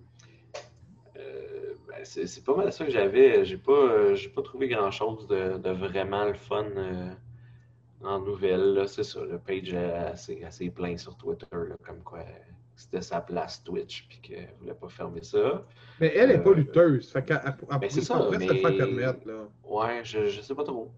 euh, 1.19 1.75
ben, 1.89 1.99
c'est 2.05 2.45
pas 2.45 2.57
mal 2.57 2.73
ça 2.73 2.85
que 2.87 2.91
j'avais. 2.91 3.45
J'ai 3.45 3.59
pas, 3.59 3.73
euh, 3.73 4.17
pas 4.35 4.43
trouvé 4.43 4.69
grand 4.69 4.91
chose 4.91 5.27
de, 5.29 5.59
de 5.59 5.71
vraiment 5.71 6.25
le 6.25 6.35
fun 6.35 6.65
en 8.03 8.19
nouvelles. 8.21 8.85
C'est 8.87 9.05
ça, 9.05 9.21
le 9.23 9.39
page 9.39 9.73
est 9.75 9.93
assez, 9.93 10.43
assez 10.43 10.71
plein 10.71 10.97
sur 10.97 11.17
Twitter, 11.17 11.47
là, 11.53 11.77
comme 11.87 12.03
quoi 12.03 12.21
c'était 12.75 13.03
sa 13.03 13.21
place 13.21 13.63
Twitch, 13.63 14.07
puis 14.09 14.19
qu'elle 14.23 14.55
voulait 14.59 14.73
pas 14.73 14.89
fermer 14.89 15.23
ça. 15.23 15.67
Mais 16.01 16.11
elle 16.17 16.31
n'est 16.31 16.39
pas 16.39 16.55
lutteuse. 16.55 17.11
Fait 17.13 17.23
qu'elle 17.23 17.43
elle- 17.45 17.55
elle 17.71 17.79
ben, 17.79 17.91
c'est 17.91 18.01
ça, 18.01 18.15
pas 18.15 18.29
se 18.29 18.33
le 18.33 18.39
mais- 18.39 18.47
faire 18.47 18.77
permettre. 18.79 19.29
Là. 19.29 19.49
Ouais, 19.65 20.01
je, 20.03 20.29
je 20.29 20.41
sais 20.41 20.55
pas 20.55 20.65
trop. 20.65 20.91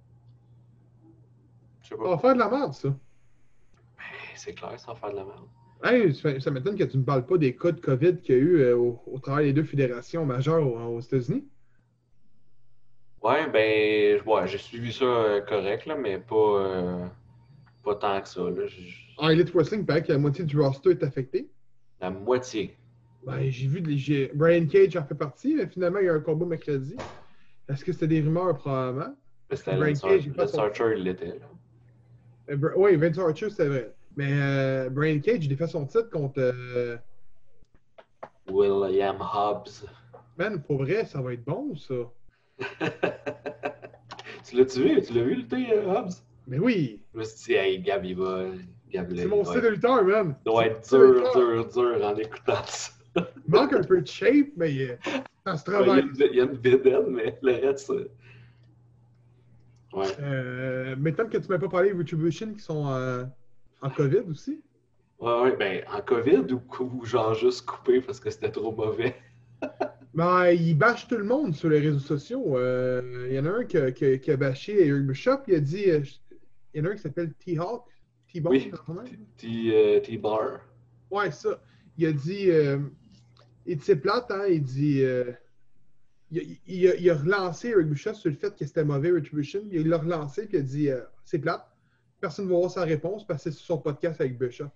Sais 1.92 1.98
Ça 1.98 2.02
pas. 2.04 2.10
va 2.10 2.18
faire 2.18 2.34
de 2.34 2.38
la 2.38 2.48
merde, 2.48 2.72
ça. 2.74 2.88
Ben, 2.88 4.04
c'est 4.34 4.54
clair, 4.54 4.78
sans 4.80 4.94
faire 4.94 5.10
de 5.10 5.16
la 5.16 5.24
merde. 5.24 5.46
Hey, 5.84 6.14
ça, 6.14 6.38
ça 6.40 6.50
m'étonne 6.50 6.76
que 6.76 6.84
tu 6.84 6.96
ne 6.96 7.02
parles 7.02 7.26
pas 7.26 7.36
des 7.38 7.56
cas 7.56 7.72
de 7.72 7.80
COVID 7.80 8.18
qu'il 8.20 8.34
y 8.34 8.38
a 8.38 8.40
eu 8.40 8.56
euh, 8.60 8.76
au, 8.76 9.02
au 9.06 9.18
travers 9.18 9.42
des 9.44 9.52
deux 9.52 9.64
fédérations 9.64 10.24
majeures 10.24 10.64
aux, 10.66 10.96
aux 10.96 11.00
États-Unis. 11.00 11.44
Ouais, 13.22 13.48
ben, 13.50 14.20
ouais, 14.26 14.48
j'ai 14.48 14.58
suivi 14.58 14.92
ça 14.92 15.04
euh, 15.04 15.40
correct, 15.42 15.86
là, 15.86 15.96
mais 15.96 16.18
pas, 16.18 16.34
euh, 16.36 17.06
pas 17.84 17.94
tant 17.96 18.20
que 18.20 18.28
ça. 18.28 18.42
Là. 18.42 18.62
En 19.18 19.28
Elite 19.28 19.52
Wrestling, 19.54 19.80
il 19.80 19.86
paraît 19.86 20.02
que 20.02 20.12
la 20.12 20.18
moitié 20.18 20.44
du 20.44 20.58
roster 20.58 20.90
est 20.90 21.02
affecté. 21.04 21.48
La 22.00 22.10
moitié. 22.10 22.76
Ben, 23.24 23.48
j'ai 23.50 23.68
vu, 23.68 23.82
j'ai- 23.96 24.30
Brian 24.34 24.66
Cage 24.66 24.96
en 24.96 25.04
fait 25.04 25.14
partie, 25.14 25.54
mais 25.54 25.68
finalement, 25.68 26.00
il 26.00 26.06
y 26.06 26.08
a 26.08 26.14
un 26.14 26.20
combat 26.20 26.46
mercredi. 26.46 26.96
Est-ce 27.68 27.84
que 27.84 27.92
c'était 27.92 28.08
des 28.08 28.20
rumeurs, 28.20 28.56
probablement? 28.56 29.14
Mais 29.48 29.56
C'était 29.56 29.76
Brian 29.76 29.94
Cage, 29.94 30.28
Lance 30.36 30.54
Archer, 30.58 30.94
il 30.96 31.04
l'était. 31.04 31.38
Euh, 32.50 32.56
oui, 32.76 32.96
Vince 32.96 33.18
Archer, 33.18 33.50
c'est 33.50 33.66
vrai. 33.68 33.92
Mais 34.16 34.30
euh, 34.32 34.90
Brian 34.90 35.20
Cage, 35.20 35.44
il 35.46 35.52
a 35.52 35.56
fait 35.56 35.66
son 35.66 35.86
titre 35.86 36.10
contre. 36.10 36.38
euh, 36.40 36.96
William 38.50 39.16
Hobbs. 39.20 39.86
Man, 40.38 40.62
pour 40.62 40.78
vrai, 40.82 41.04
ça 41.04 41.20
va 41.20 41.32
être 41.32 41.44
bon, 41.44 41.74
ça. 41.76 41.94
tu 44.44 44.56
l'as-tu 44.56 44.82
vu? 44.82 45.02
Tu 45.02 45.12
l'as 45.14 45.22
vu, 45.22 45.34
le 45.36 45.46
thé, 45.46 45.72
euh, 45.72 45.86
Hobbs? 45.94 46.22
Mais 46.46 46.58
oui, 46.58 47.00
Je 47.14 47.18
me 47.20 47.24
suis 47.24 47.52
dit, 47.52 47.58
hey, 47.58 47.80
Gab, 47.80 48.04
il 48.04 48.16
va. 48.16 48.44
Gab, 48.90 49.10
il 49.12 49.18
c'est 49.20 49.26
mon 49.26 49.44
style 49.44 49.60
de 49.60 49.68
lutteur, 49.68 50.04
man. 50.04 50.34
doit 50.44 50.66
être 50.66 50.88
dur, 50.88 51.30
dur, 51.34 51.68
dur 51.68 52.04
en 52.04 52.16
écoutant 52.16 52.62
ça. 52.66 52.90
Il 53.16 53.24
manque 53.46 53.72
un 53.74 53.82
peu 53.82 54.00
de 54.00 54.06
shape, 54.06 54.48
mais 54.56 54.98
ça 55.46 55.56
se 55.56 55.70
il, 55.70 55.74
a 55.74 55.78
travaille. 55.80 56.04
il 56.18 56.34
y 56.36 56.40
a 56.40 56.44
une 56.44 56.56
bédaine, 56.56 57.06
mais 57.08 57.38
le 57.42 57.52
reste, 57.52 57.92
Ouais. 59.92 60.06
Euh, 60.20 60.96
maintenant 60.96 61.28
que 61.28 61.36
tu 61.38 61.48
m'as 61.48 61.58
pas 61.58 61.68
parlé 61.68 61.92
de 61.92 61.98
Retribution 61.98 62.54
qui 62.54 62.60
sont 62.60 62.88
euh, 62.88 63.24
en 63.82 63.90
COVID 63.90 64.22
aussi? 64.30 64.62
Ouais, 65.18 65.40
ouais, 65.42 65.56
ben, 65.56 65.84
en 65.88 66.00
COVID 66.02 66.46
ou, 66.52 66.62
ou 66.80 67.04
genre 67.04 67.34
juste 67.34 67.64
coupé 67.66 68.00
parce 68.00 68.20
que 68.20 68.30
c'était 68.30 68.50
trop 68.50 68.72
mauvais? 68.74 69.16
Ben, 70.14 70.50
ils 70.50 70.74
bâchent 70.76 71.08
tout 71.08 71.16
le 71.16 71.24
monde 71.24 71.54
sur 71.54 71.70
les 71.70 71.80
réseaux 71.80 71.98
sociaux. 71.98 72.58
Euh, 72.58 73.26
Il 73.30 73.34
y 73.34 73.38
en 73.38 73.46
a 73.46 73.50
un 73.50 73.64
qui 73.64 73.78
a, 73.78 73.92
qui 73.92 74.04
a- 74.04 74.18
qui 74.18 74.30
a 74.30 74.36
bâché 74.36 74.86
Eric 74.86 75.06
Bishop. 75.06 75.38
Il 75.48 75.54
a 75.54 75.60
dit. 75.60 75.90
euh, 75.90 76.02
il 76.74 76.78
y 76.78 76.82
en 76.82 76.90
a 76.90 76.92
un 76.92 76.96
qui 76.96 77.00
s'appelle 77.02 77.32
T-Hawk. 77.34 77.84
T-Bone, 78.32 78.52
Oui. 78.52 78.70
T-Bar. 80.02 80.60
Ouais, 81.10 81.30
ça. 81.30 81.60
Il 81.96 82.06
a 82.06 82.12
dit. 82.12 82.48
Il 83.66 83.76
dit 83.76 83.84
c'est 83.84 83.96
plate, 83.96 84.30
hein. 84.30 84.44
Il 84.50 84.62
dit. 84.62 85.02
Il, 86.32 86.38
a- 86.40 86.56
il 86.66 86.88
a, 86.88 86.94
il 86.96 87.10
a 87.10 87.14
relancé 87.14 87.68
Eric 87.68 87.86
Bischoff 87.88 88.16
sur 88.16 88.30
le 88.30 88.36
fait 88.36 88.56
que 88.56 88.64
c'était 88.66 88.84
mauvais 88.84 89.10
Retribution. 89.12 89.62
Il 89.70 89.88
l'a 89.88 89.98
relancé 89.98 90.46
puis 90.46 90.56
il 90.56 90.60
a 90.60 90.62
dit 90.62 90.90
euh, 90.90 91.00
c'est 91.24 91.38
plate. 91.38 91.64
Personne 92.20 92.46
ne 92.46 92.50
va 92.50 92.58
voir 92.58 92.70
sa 92.70 92.82
réponse 92.84 93.26
parce 93.26 93.44
que 93.44 93.50
c'est 93.50 93.56
sur 93.56 93.66
son 93.66 93.78
podcast 93.78 94.20
avec 94.20 94.38
Bischoff. 94.38 94.70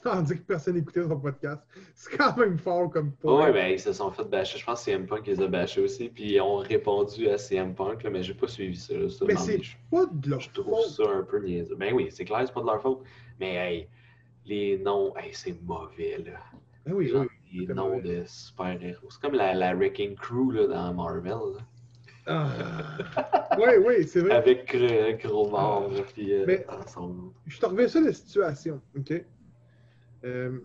Tandis 0.00 0.34
que 0.36 0.42
personne 0.42 0.76
n'écoutait 0.76 1.02
son 1.02 1.18
podcast. 1.18 1.60
C'est 1.94 2.16
quand 2.16 2.36
même 2.36 2.56
fort 2.56 2.88
comme 2.88 3.10
point. 3.12 3.46
Ouais, 3.46 3.52
ben, 3.52 3.72
ils 3.72 3.80
se 3.80 3.92
sont 3.92 4.12
fait 4.12 4.22
bâcher. 4.24 4.56
Je 4.56 4.64
pense 4.64 4.78
que 4.78 4.84
CM 4.92 5.06
Punk 5.06 5.26
les 5.26 5.40
a 5.40 5.48
bâchés 5.48 5.80
aussi. 5.80 6.08
Puis 6.08 6.34
ils 6.34 6.40
ont 6.40 6.58
répondu 6.58 7.28
à 7.28 7.36
CM 7.36 7.74
Punk, 7.74 8.04
là, 8.04 8.10
mais 8.10 8.22
j'ai 8.22 8.34
pas 8.34 8.46
suivi 8.46 8.76
ça. 8.76 8.94
là. 8.94 9.08
Ça, 9.10 9.24
Mais 9.26 9.34
c'est 9.36 9.60
pas 9.90 10.06
de 10.06 10.30
leur 10.30 10.40
je 10.40 10.50
trouve 10.50 10.66
faute. 10.82 10.90
ça 11.06 11.10
un 11.10 11.24
peu 11.24 11.40
niaiseux. 11.44 11.74
Ben 11.74 11.92
oui, 11.92 12.08
c'est 12.12 12.24
clair, 12.24 12.42
c'est 12.46 12.54
pas 12.54 12.60
de 12.60 12.66
leur 12.66 12.80
faute. 12.80 13.02
Mais 13.40 13.54
hey, 13.56 13.88
les 14.46 14.78
noms, 14.78 15.16
hey, 15.16 15.30
c'est 15.34 15.60
mauvais, 15.62 16.18
là. 16.24 16.38
Ah 16.86 16.90
oui, 16.94 17.08
Genre, 17.08 17.22
oui. 17.22 17.28
Les 17.52 17.66
c'est 17.66 17.74
noms 17.74 17.96
mauvais. 17.96 18.20
de 18.20 18.24
super-héros. 18.26 19.08
C'est 19.10 19.20
comme 19.20 19.34
la, 19.34 19.54
la 19.54 19.74
Wrecking 19.74 20.14
Crew 20.16 20.52
là, 20.52 20.66
dans 20.66 20.94
Marvel. 20.94 21.32
là. 21.56 21.62
Ah. 22.26 23.56
Oui, 23.58 23.68
oui, 23.86 24.06
c'est 24.06 24.20
vrai. 24.20 24.32
Avec 24.32 24.74
euh, 24.74 25.12
Gros 25.14 25.48
Mort, 25.48 25.90
là, 25.90 26.00
puis 26.12 26.32
euh, 26.34 26.44
Mais- 26.46 26.66
son- 26.86 27.32
Je 27.46 27.58
te 27.58 27.64
reviens 27.66 27.88
ça 27.88 28.00
de 28.00 28.06
la 28.06 28.12
situation, 28.12 28.82
OK? 28.96 29.24
Euh, 30.24 30.58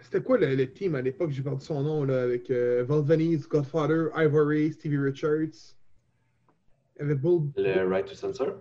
C'était 0.00 0.22
quoi 0.22 0.36
le, 0.38 0.54
le 0.54 0.70
team 0.70 0.94
à 0.96 1.00
l'époque? 1.02 1.30
J'ai 1.30 1.42
perdu 1.42 1.64
son 1.64 1.82
nom, 1.82 2.04
là, 2.04 2.22
avec 2.22 2.50
euh, 2.50 2.84
Val 2.86 3.02
Venis, 3.02 3.38
Godfather, 3.48 4.08
Ivory, 4.16 4.72
Stevie 4.72 4.98
Richards. 4.98 5.74
Il 6.96 7.00
y 7.00 7.02
avait 7.02 7.14
Bull... 7.14 7.50
Le 7.56 7.86
Right 7.88 8.04
to 8.06 8.14
Censor? 8.14 8.56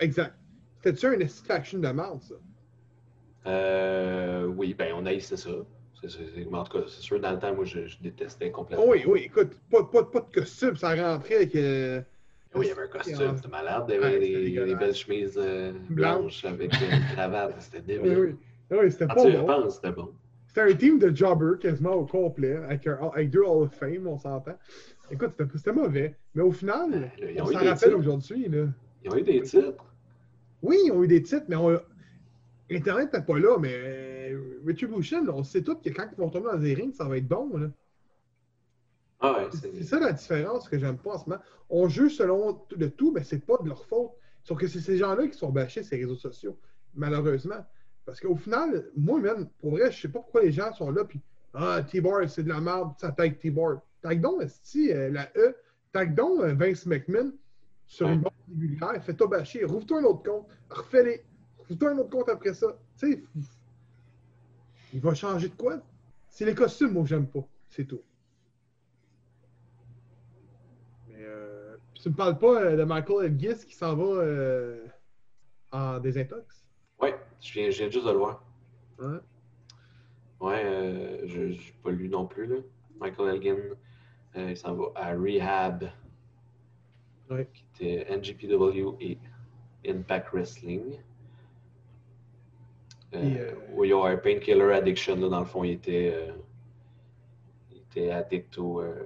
Exact. 0.00 0.34
C'était-tu 0.78 1.06
un 1.06 1.20
esti 1.20 1.76
de 1.76 1.88
merde, 1.88 2.20
ça? 2.22 2.34
Euh, 3.46 4.46
oui, 4.46 4.74
ben 4.74 4.92
on 4.96 5.06
haïssait 5.06 5.36
ça. 5.36 5.50
En 6.52 6.64
tout 6.64 6.78
cas, 6.78 6.84
c'est 6.88 7.00
sûr, 7.02 7.20
dans 7.20 7.32
le 7.32 7.38
temps, 7.38 7.54
moi, 7.54 7.64
je, 7.64 7.86
je 7.86 7.98
détestais 8.00 8.50
complètement. 8.50 8.84
Oh 8.86 8.92
oui, 8.92 9.04
oui, 9.06 9.22
écoute, 9.26 9.52
pas, 9.70 9.84
pas, 9.84 10.04
pas 10.04 10.20
de 10.20 10.34
costume, 10.40 10.76
ça 10.76 10.94
rentrait 10.94 11.36
avec... 11.36 11.54
euh, 11.56 12.00
Oui, 12.54 12.66
il 12.66 12.68
y 12.68 12.72
avait 12.72 12.82
un 12.82 12.88
costume, 12.88 13.16
Ah. 13.20 13.32
c'était 13.36 13.48
malade. 13.48 13.84
Il 13.88 13.94
y 13.94 14.58
avait 14.58 14.66
des, 14.66 14.74
belles 14.74 14.94
chemises 14.94 15.34
euh, 15.36 15.72
Blanches. 15.90 16.44
avec 16.44 16.72
une 16.74 17.00
cravate. 17.14 17.54
C'était 17.60 17.80
débile. 17.80 18.18
oui. 18.18 18.34
Oui, 18.78 18.90
c'était 18.92 19.06
Quand 19.06 19.14
pas 19.14 19.30
bon. 19.30 19.40
repenses, 19.42 19.74
c'était 19.76 19.92
bon? 19.92 20.10
C'était 20.46 20.60
un 20.72 20.74
team 20.74 20.98
de 20.98 21.14
jobbers 21.14 21.58
quasiment 21.58 21.92
au 21.94 22.06
complet, 22.06 22.56
avec, 22.56 22.86
un- 22.86 23.10
avec 23.12 23.30
deux 23.30 23.42
Hall 23.42 23.64
of 23.64 23.72
Fame, 23.74 24.06
on 24.06 24.16
s'entend. 24.18 24.56
Écoute, 25.10 25.32
c'était 25.56 25.72
mauvais. 25.72 26.14
Mais 26.34 26.42
au 26.42 26.52
final, 26.52 27.10
Ben, 27.20 27.34
là, 27.34 27.42
on 27.42 27.46
s'en 27.46 27.58
rappelle 27.64 27.94
aujourd'hui. 27.94 28.46
Ils 29.04 29.10
ont 29.10 29.16
eu 29.16 29.22
des 29.22 29.42
titres. 29.42 29.84
Oui, 30.62 30.78
ils 30.86 30.92
ont 30.92 31.02
eu 31.02 31.08
des 31.08 31.22
titres, 31.22 31.44
mais 31.48 31.56
on... 31.56 31.78
Internet 32.70 33.12
n'était 33.12 33.24
pas 33.26 33.38
là, 33.38 33.58
mais 33.60 34.13
euh, 34.34 34.62
Retribution, 34.66 35.24
on 35.28 35.42
sait 35.44 35.62
tous 35.62 35.76
que 35.76 35.90
quand 35.90 36.06
ils 36.12 36.16
vont 36.18 36.30
tomber 36.30 36.46
dans 36.52 36.58
des 36.58 36.74
rings, 36.74 36.92
ça 36.92 37.04
va 37.04 37.16
être 37.16 37.26
bon. 37.28 37.56
là. 37.56 37.68
Ah 39.20 39.32
ouais, 39.38 39.48
C'est 39.52 39.82
ça 39.84 39.98
la 40.00 40.12
différence 40.12 40.68
que 40.68 40.78
j'aime 40.78 40.98
pas 40.98 41.14
en 41.14 41.18
ce 41.18 41.28
moment. 41.28 41.40
On 41.70 41.88
juge 41.88 42.16
selon 42.16 42.60
le 42.76 42.90
tout, 42.90 43.12
mais 43.12 43.22
c'est 43.24 43.44
pas 43.44 43.56
de 43.62 43.68
leur 43.68 43.84
faute. 43.86 44.10
Sauf 44.42 44.58
que 44.58 44.66
c'est 44.66 44.80
ces 44.80 44.98
gens-là 44.98 45.26
qui 45.28 45.38
sont 45.38 45.50
bâchés 45.50 45.82
les 45.90 45.96
réseaux 45.98 46.16
sociaux, 46.16 46.58
malheureusement. 46.94 47.64
Parce 48.04 48.20
qu'au 48.20 48.36
final, 48.36 48.90
moi, 48.96 49.18
même, 49.18 49.48
pour 49.60 49.70
vrai, 49.72 49.90
je 49.90 50.02
sais 50.02 50.08
pas 50.08 50.18
pourquoi 50.20 50.42
les 50.42 50.52
gens 50.52 50.72
sont 50.74 50.90
là, 50.90 51.04
puis 51.04 51.22
Ah, 51.54 51.82
T-Bar, 51.82 52.28
c'est 52.28 52.42
de 52.42 52.48
la 52.50 52.60
merde, 52.60 52.92
ça 52.98 53.12
tag 53.12 53.38
T-Bar. 53.38 53.80
Tag 54.02 54.20
donc, 54.20 54.42
esti, 54.42 54.92
euh, 54.92 55.08
la 55.10 55.30
E, 55.36 55.54
tag 55.92 56.14
donc 56.14 56.40
euh, 56.40 56.52
Vince 56.52 56.84
McMahon 56.84 57.32
sur 57.86 58.06
Ouais. 58.06 58.12
une 58.14 58.20
bande 58.20 58.32
régulière, 58.48 59.02
fais-toi 59.02 59.26
bâcher, 59.28 59.64
rouvre-toi 59.64 60.00
un 60.00 60.04
autre 60.04 60.22
compte, 60.22 60.46
refais-les, 60.68 61.24
rouvre-toi 61.58 61.90
un 61.92 61.98
autre 61.98 62.10
compte 62.10 62.28
après 62.28 62.52
ça. 62.52 62.76
Tu 62.98 63.12
sais, 63.12 63.22
il 64.94 65.00
va 65.00 65.12
changer 65.14 65.48
de 65.48 65.54
quoi? 65.54 65.78
C'est 66.28 66.44
les 66.46 66.54
costumes, 66.54 66.92
moi, 66.92 67.02
que 67.02 67.08
j'aime 67.08 67.26
pas. 67.26 67.44
C'est 67.68 67.84
tout. 67.84 68.00
Mais 71.08 71.16
euh, 71.20 71.76
tu 71.94 72.08
me 72.08 72.14
parles 72.14 72.38
pas 72.38 72.62
euh, 72.62 72.76
de 72.76 72.84
Michael 72.84 73.26
Elgis 73.26 73.66
qui 73.66 73.74
s'en 73.74 73.94
va 73.96 74.04
euh, 74.04 74.86
en 75.72 75.98
désintox? 75.98 76.64
Ouais, 77.00 77.14
je 77.40 77.52
viens, 77.52 77.70
je 77.70 77.78
viens 77.78 77.90
juste 77.90 78.06
de 78.06 78.10
le 78.12 78.18
voir. 78.18 78.42
Hein? 79.00 79.20
Ouais, 80.40 80.62
euh, 80.64 81.26
je 81.26 81.40
n'ai 81.42 81.58
pas 81.82 81.90
lu 81.90 82.08
non 82.08 82.26
plus. 82.26 82.46
Là. 82.46 82.56
Michael 83.00 83.34
Elgin, 83.36 83.56
euh, 84.36 84.50
il 84.50 84.56
s'en 84.56 84.74
va 84.74 84.86
à 84.94 85.12
Rehab, 85.14 85.90
Ouais. 87.30 87.48
qui 87.52 87.64
était 87.74 88.06
NGPW 88.16 88.96
et 89.00 89.18
Impact 89.88 90.28
Wrestling. 90.32 90.98
Euh, 93.14 93.22
Et, 93.22 93.38
euh, 93.40 93.52
Où 93.74 93.84
il 93.84 93.90
y 93.90 93.92
a 93.92 94.04
un 94.04 94.16
Painkiller 94.16 94.72
Addiction, 94.72 95.16
là, 95.16 95.28
dans 95.28 95.40
le 95.40 95.46
fond, 95.46 95.64
il 95.64 95.72
était, 95.72 96.12
euh, 96.14 96.32
il 97.70 97.78
était 97.78 98.10
addict 98.10 98.58
aux, 98.58 98.80
euh, 98.80 99.04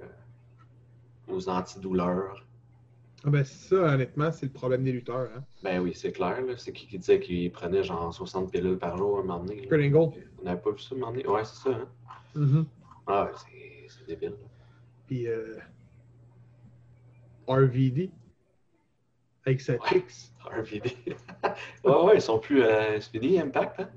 aux 1.27 1.49
antidouleurs. 1.49 2.45
Ah 3.25 3.29
ben 3.29 3.43
ça, 3.43 3.75
honnêtement, 3.75 4.31
c'est 4.31 4.45
le 4.45 4.51
problème 4.53 4.83
des 4.83 4.93
lutteurs. 4.93 5.29
Hein? 5.35 5.43
Ben 5.61 5.81
oui, 5.81 5.91
c'est 5.93 6.13
clair. 6.13 6.37
C'est 6.57 6.71
qui 6.71 6.87
qui 6.87 6.97
disait 6.97 7.19
qu'il 7.19 7.51
prenait 7.51 7.83
genre 7.83 8.13
60 8.13 8.49
pilules 8.49 8.77
par 8.77 8.95
jour 8.97 9.17
à 9.17 9.19
un 9.21 9.23
moment 9.25 9.43
donné. 9.43 9.67
Kurt. 9.67 9.69
On 10.39 10.43
n'avait 10.45 10.61
pas 10.61 10.71
vu 10.71 10.79
ça 10.79 10.95
à 10.95 10.97
un 10.97 10.99
moment 11.01 11.11
donné. 11.11 11.27
Ouais, 11.27 11.43
c'est 11.43 11.69
ça. 11.69 11.75
Hein? 11.75 11.87
Mhm. 12.35 12.65
Ah, 13.07 13.25
ouais, 13.25 13.31
c'est- 13.35 13.87
c'est 13.99 14.07
débile. 14.07 14.29
là. 14.29 14.35
Puis 15.07 15.27
euh, 15.27 15.57
RVD 17.47 18.09
avec 19.49 19.61
sa 19.61 19.73
Ouais. 19.73 20.03
RVD. 20.45 20.95
ouais, 21.83 22.03
ouais, 22.03 22.15
ils 22.15 22.21
sont 22.21 22.39
plus. 22.39 22.63
Euh, 22.63 22.99
fini, 23.01 23.39
Impact, 23.39 23.81
hein? 23.81 23.89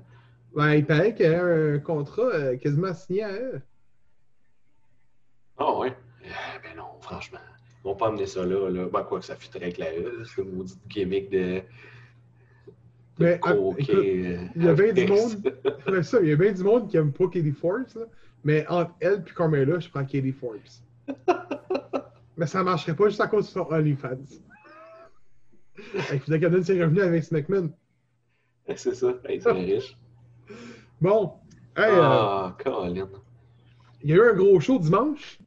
Ben, 0.55 0.73
il 0.73 0.85
paraît 0.85 1.15
qu'il 1.15 1.25
y 1.25 1.33
a 1.33 1.43
un 1.43 1.79
contrat 1.79 2.23
euh, 2.23 2.57
quasiment 2.57 2.93
signé 2.93 3.23
à 3.23 3.33
eux. 3.33 3.61
Ah, 5.57 5.77
ouais. 5.77 5.95
Euh, 6.23 6.29
ben 6.63 6.77
non, 6.77 6.85
franchement. 7.01 7.39
Ils 7.79 7.87
vont 7.87 7.95
pas 7.95 8.07
amener 8.07 8.27
ça 8.27 8.45
là. 8.45 8.69
là. 8.69 8.87
Ben, 8.91 9.03
quoi 9.03 9.19
que 9.19 9.25
ça 9.25 9.35
fûterait 9.35 9.65
avec 9.65 9.77
la 9.77 9.91
E, 9.93 10.23
c'est 10.23 10.41
une 10.41 10.51
maudite 10.55 10.79
gimmick 10.87 11.29
de. 11.31 11.37
de 11.37 11.63
Mais, 13.19 13.39
ah, 13.43 13.53
écoute, 13.77 13.95
euh, 13.95 14.47
il 14.55 14.63
y 14.63 14.67
a 14.67 14.73
bien 14.73 14.89
avec 14.89 15.05
du 15.05 15.11
monde. 15.11 16.03
Ça, 16.03 16.19
il 16.21 16.29
y 16.29 16.31
a 16.31 16.35
bien 16.35 16.51
du 16.51 16.63
monde 16.63 16.89
qui 16.89 16.97
aime 16.97 17.11
pas 17.11 17.27
Katie 17.27 17.51
Forbes, 17.51 17.85
là. 17.95 18.05
mais 18.43 18.65
entre 18.67 18.91
elle 18.99 19.23
et 19.27 19.33
Carmela, 19.35 19.79
je 19.79 19.89
prends 19.89 20.05
Katie 20.05 20.31
Forbes. 20.33 20.59
mais 22.37 22.45
ça 22.45 22.63
marcherait 22.63 22.95
pas 22.95 23.07
juste 23.09 23.21
à 23.21 23.27
cause 23.27 23.47
de 23.47 23.51
son 23.51 23.67
OnlyFans. 23.71 24.17
Il 26.13 26.19
faudrait 26.19 26.39
qu'elle 26.39 26.51
donne 26.51 26.63
ses 26.63 26.81
revenus 26.81 27.03
à 27.03 27.09
Vince 27.09 27.31
McMahon. 27.31 27.71
c'est 28.75 28.95
ça. 28.95 29.13
Hey, 29.25 29.41
c'est 29.41 29.51
riche. 29.51 29.97
Bon. 31.01 31.33
Hey, 31.75 31.91
euh, 31.91 32.01
Ah, 32.01 32.57
Colin. 32.63 33.09
il 34.03 34.09
y 34.09 34.13
a 34.13 34.15
eu 34.17 34.21
un 34.29 34.33
gros 34.33 34.59
show 34.59 34.79
dimanche. 34.79 35.39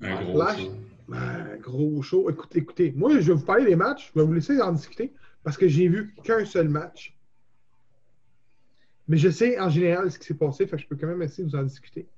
Un 0.00 0.22
gros. 0.24 0.34
Flash. 0.34 0.66
Ben, 1.08 1.58
gros 1.60 2.02
show. 2.02 2.30
Écoutez, 2.30 2.58
écoutez, 2.60 2.92
moi, 2.96 3.10
je 3.10 3.18
vais 3.18 3.34
vous 3.34 3.44
parler 3.44 3.64
des 3.66 3.76
matchs. 3.76 4.12
Je 4.14 4.20
vais 4.20 4.26
vous 4.26 4.32
laisser 4.32 4.60
en 4.60 4.72
discuter 4.72 5.12
parce 5.42 5.56
que 5.56 5.68
j'ai 5.68 5.88
vu 5.88 6.14
qu'un 6.24 6.44
seul 6.44 6.68
match. 6.68 7.16
Mais 9.08 9.16
je 9.16 9.28
sais 9.30 9.58
en 9.60 9.70
général 9.70 10.10
ce 10.10 10.18
qui 10.18 10.26
s'est 10.26 10.34
passé, 10.34 10.66
fait 10.66 10.76
que 10.76 10.82
je 10.82 10.88
peux 10.88 10.96
quand 10.96 11.06
même 11.06 11.22
essayer 11.22 11.44
de 11.44 11.50
vous 11.50 11.56
en 11.56 11.62
discuter. 11.62 12.08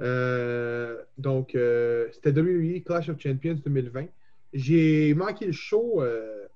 Euh, 0.00 1.00
donc, 1.18 1.54
euh, 1.54 2.08
c'était 2.12 2.32
WWE 2.32 2.82
Clash 2.84 3.08
of 3.08 3.20
Champions 3.20 3.60
2020. 3.64 4.06
J'ai 4.52 5.14
manqué 5.14 5.46
le 5.46 5.52
show. 5.52 6.02
euh, 6.02 6.46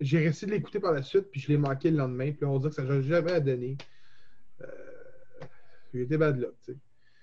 j'ai 0.00 0.18
resté 0.26 0.46
de 0.46 0.52
l'écouter 0.52 0.80
par 0.80 0.92
la 0.92 1.02
suite, 1.02 1.26
puis 1.30 1.40
je 1.40 1.48
l'ai 1.48 1.58
manqué 1.58 1.90
le 1.90 1.98
lendemain. 1.98 2.32
Puis 2.32 2.44
on 2.46 2.58
dit 2.58 2.68
que 2.68 2.74
ça 2.74 2.82
n'a 2.82 3.02
jamais 3.02 3.32
à 3.32 3.40
donner. 3.40 3.76
Euh, 4.62 4.66
j'ai 5.92 6.02
été 6.02 6.16
bad 6.16 6.38
luck, 6.38 6.54
tu 6.64 6.72
sais. 6.72 6.78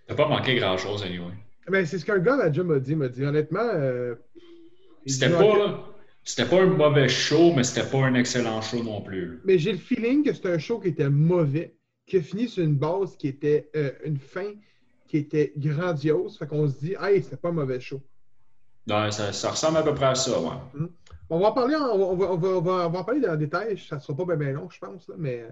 T'as 0.08 0.16
pas 0.16 0.28
manqué 0.28 0.56
grand-chose, 0.56 1.04
anyway. 1.04 1.34
Ben, 1.68 1.86
c'est 1.86 1.98
ce 2.00 2.06
qu'un 2.06 2.20
gars 2.20 2.38
là, 2.38 2.50
déjà 2.50 2.64
m'a 2.64 2.80
dit. 2.80 2.96
m'a 2.96 3.10
dit 3.10 3.26
honnêtement. 3.26 3.60
euh, 3.74 4.16
C'était 5.06 5.30
pas, 5.30 5.94
c'était 6.24 6.46
pas 6.46 6.62
un 6.62 6.68
mauvais 6.68 7.10
show, 7.10 7.54
mais 7.56 7.64
c'était 7.64 7.90
pas 7.90 8.06
un 8.06 8.14
excellent 8.14 8.62
show 8.62 8.84
non 8.84 9.02
plus. 9.02 9.40
Mais 9.44 9.58
j'ai 9.58 9.72
le 9.74 9.78
feeling 9.78 10.24
que 10.24 10.34
c'était 10.34 10.52
un 10.52 10.60
show 10.60 10.80
qui 10.80 10.90
était 10.90 11.10
mauvais, 11.10 11.76
qui 12.06 12.18
a 12.18 12.22
fini 12.22 12.48
sur 12.48 12.64
une 12.64 12.76
base 12.76 13.18
qui 13.18 13.28
était 13.28 13.70
euh, 13.76 13.92
une 14.06 14.18
fin 14.18 14.54
qui 15.08 15.18
était 15.18 15.52
grandiose. 15.58 16.38
Fait 16.38 16.48
qu'on 16.48 16.68
se 16.70 16.80
dit, 16.80 16.96
hey, 17.02 17.22
c'était 17.24 17.38
pas 17.38 17.50
un 17.50 17.54
mauvais 17.54 17.80
show. 17.80 18.02
Non, 18.88 19.12
ça, 19.12 19.52
ressemble 19.52 19.78
à 19.78 19.84
peu 19.84 19.94
près 19.94 20.06
à 20.06 20.16
ça, 20.16 20.40
ouais. 20.40 20.88
On 21.30 21.40
va 21.40 21.48
en 21.48 21.52
parler, 21.52 21.76
on, 21.76 22.16
va, 22.16 22.88
en 22.88 23.04
parler 23.04 23.20
dans 23.20 23.32
le 23.32 23.38
détail. 23.38 23.78
Ça 23.78 24.00
sera 24.00 24.26
pas 24.26 24.36
bien 24.38 24.54
long, 24.54 24.70
je 24.70 24.80
pense. 24.80 25.10
Là, 25.10 25.16
mais 25.18 25.42
euh, 25.42 25.50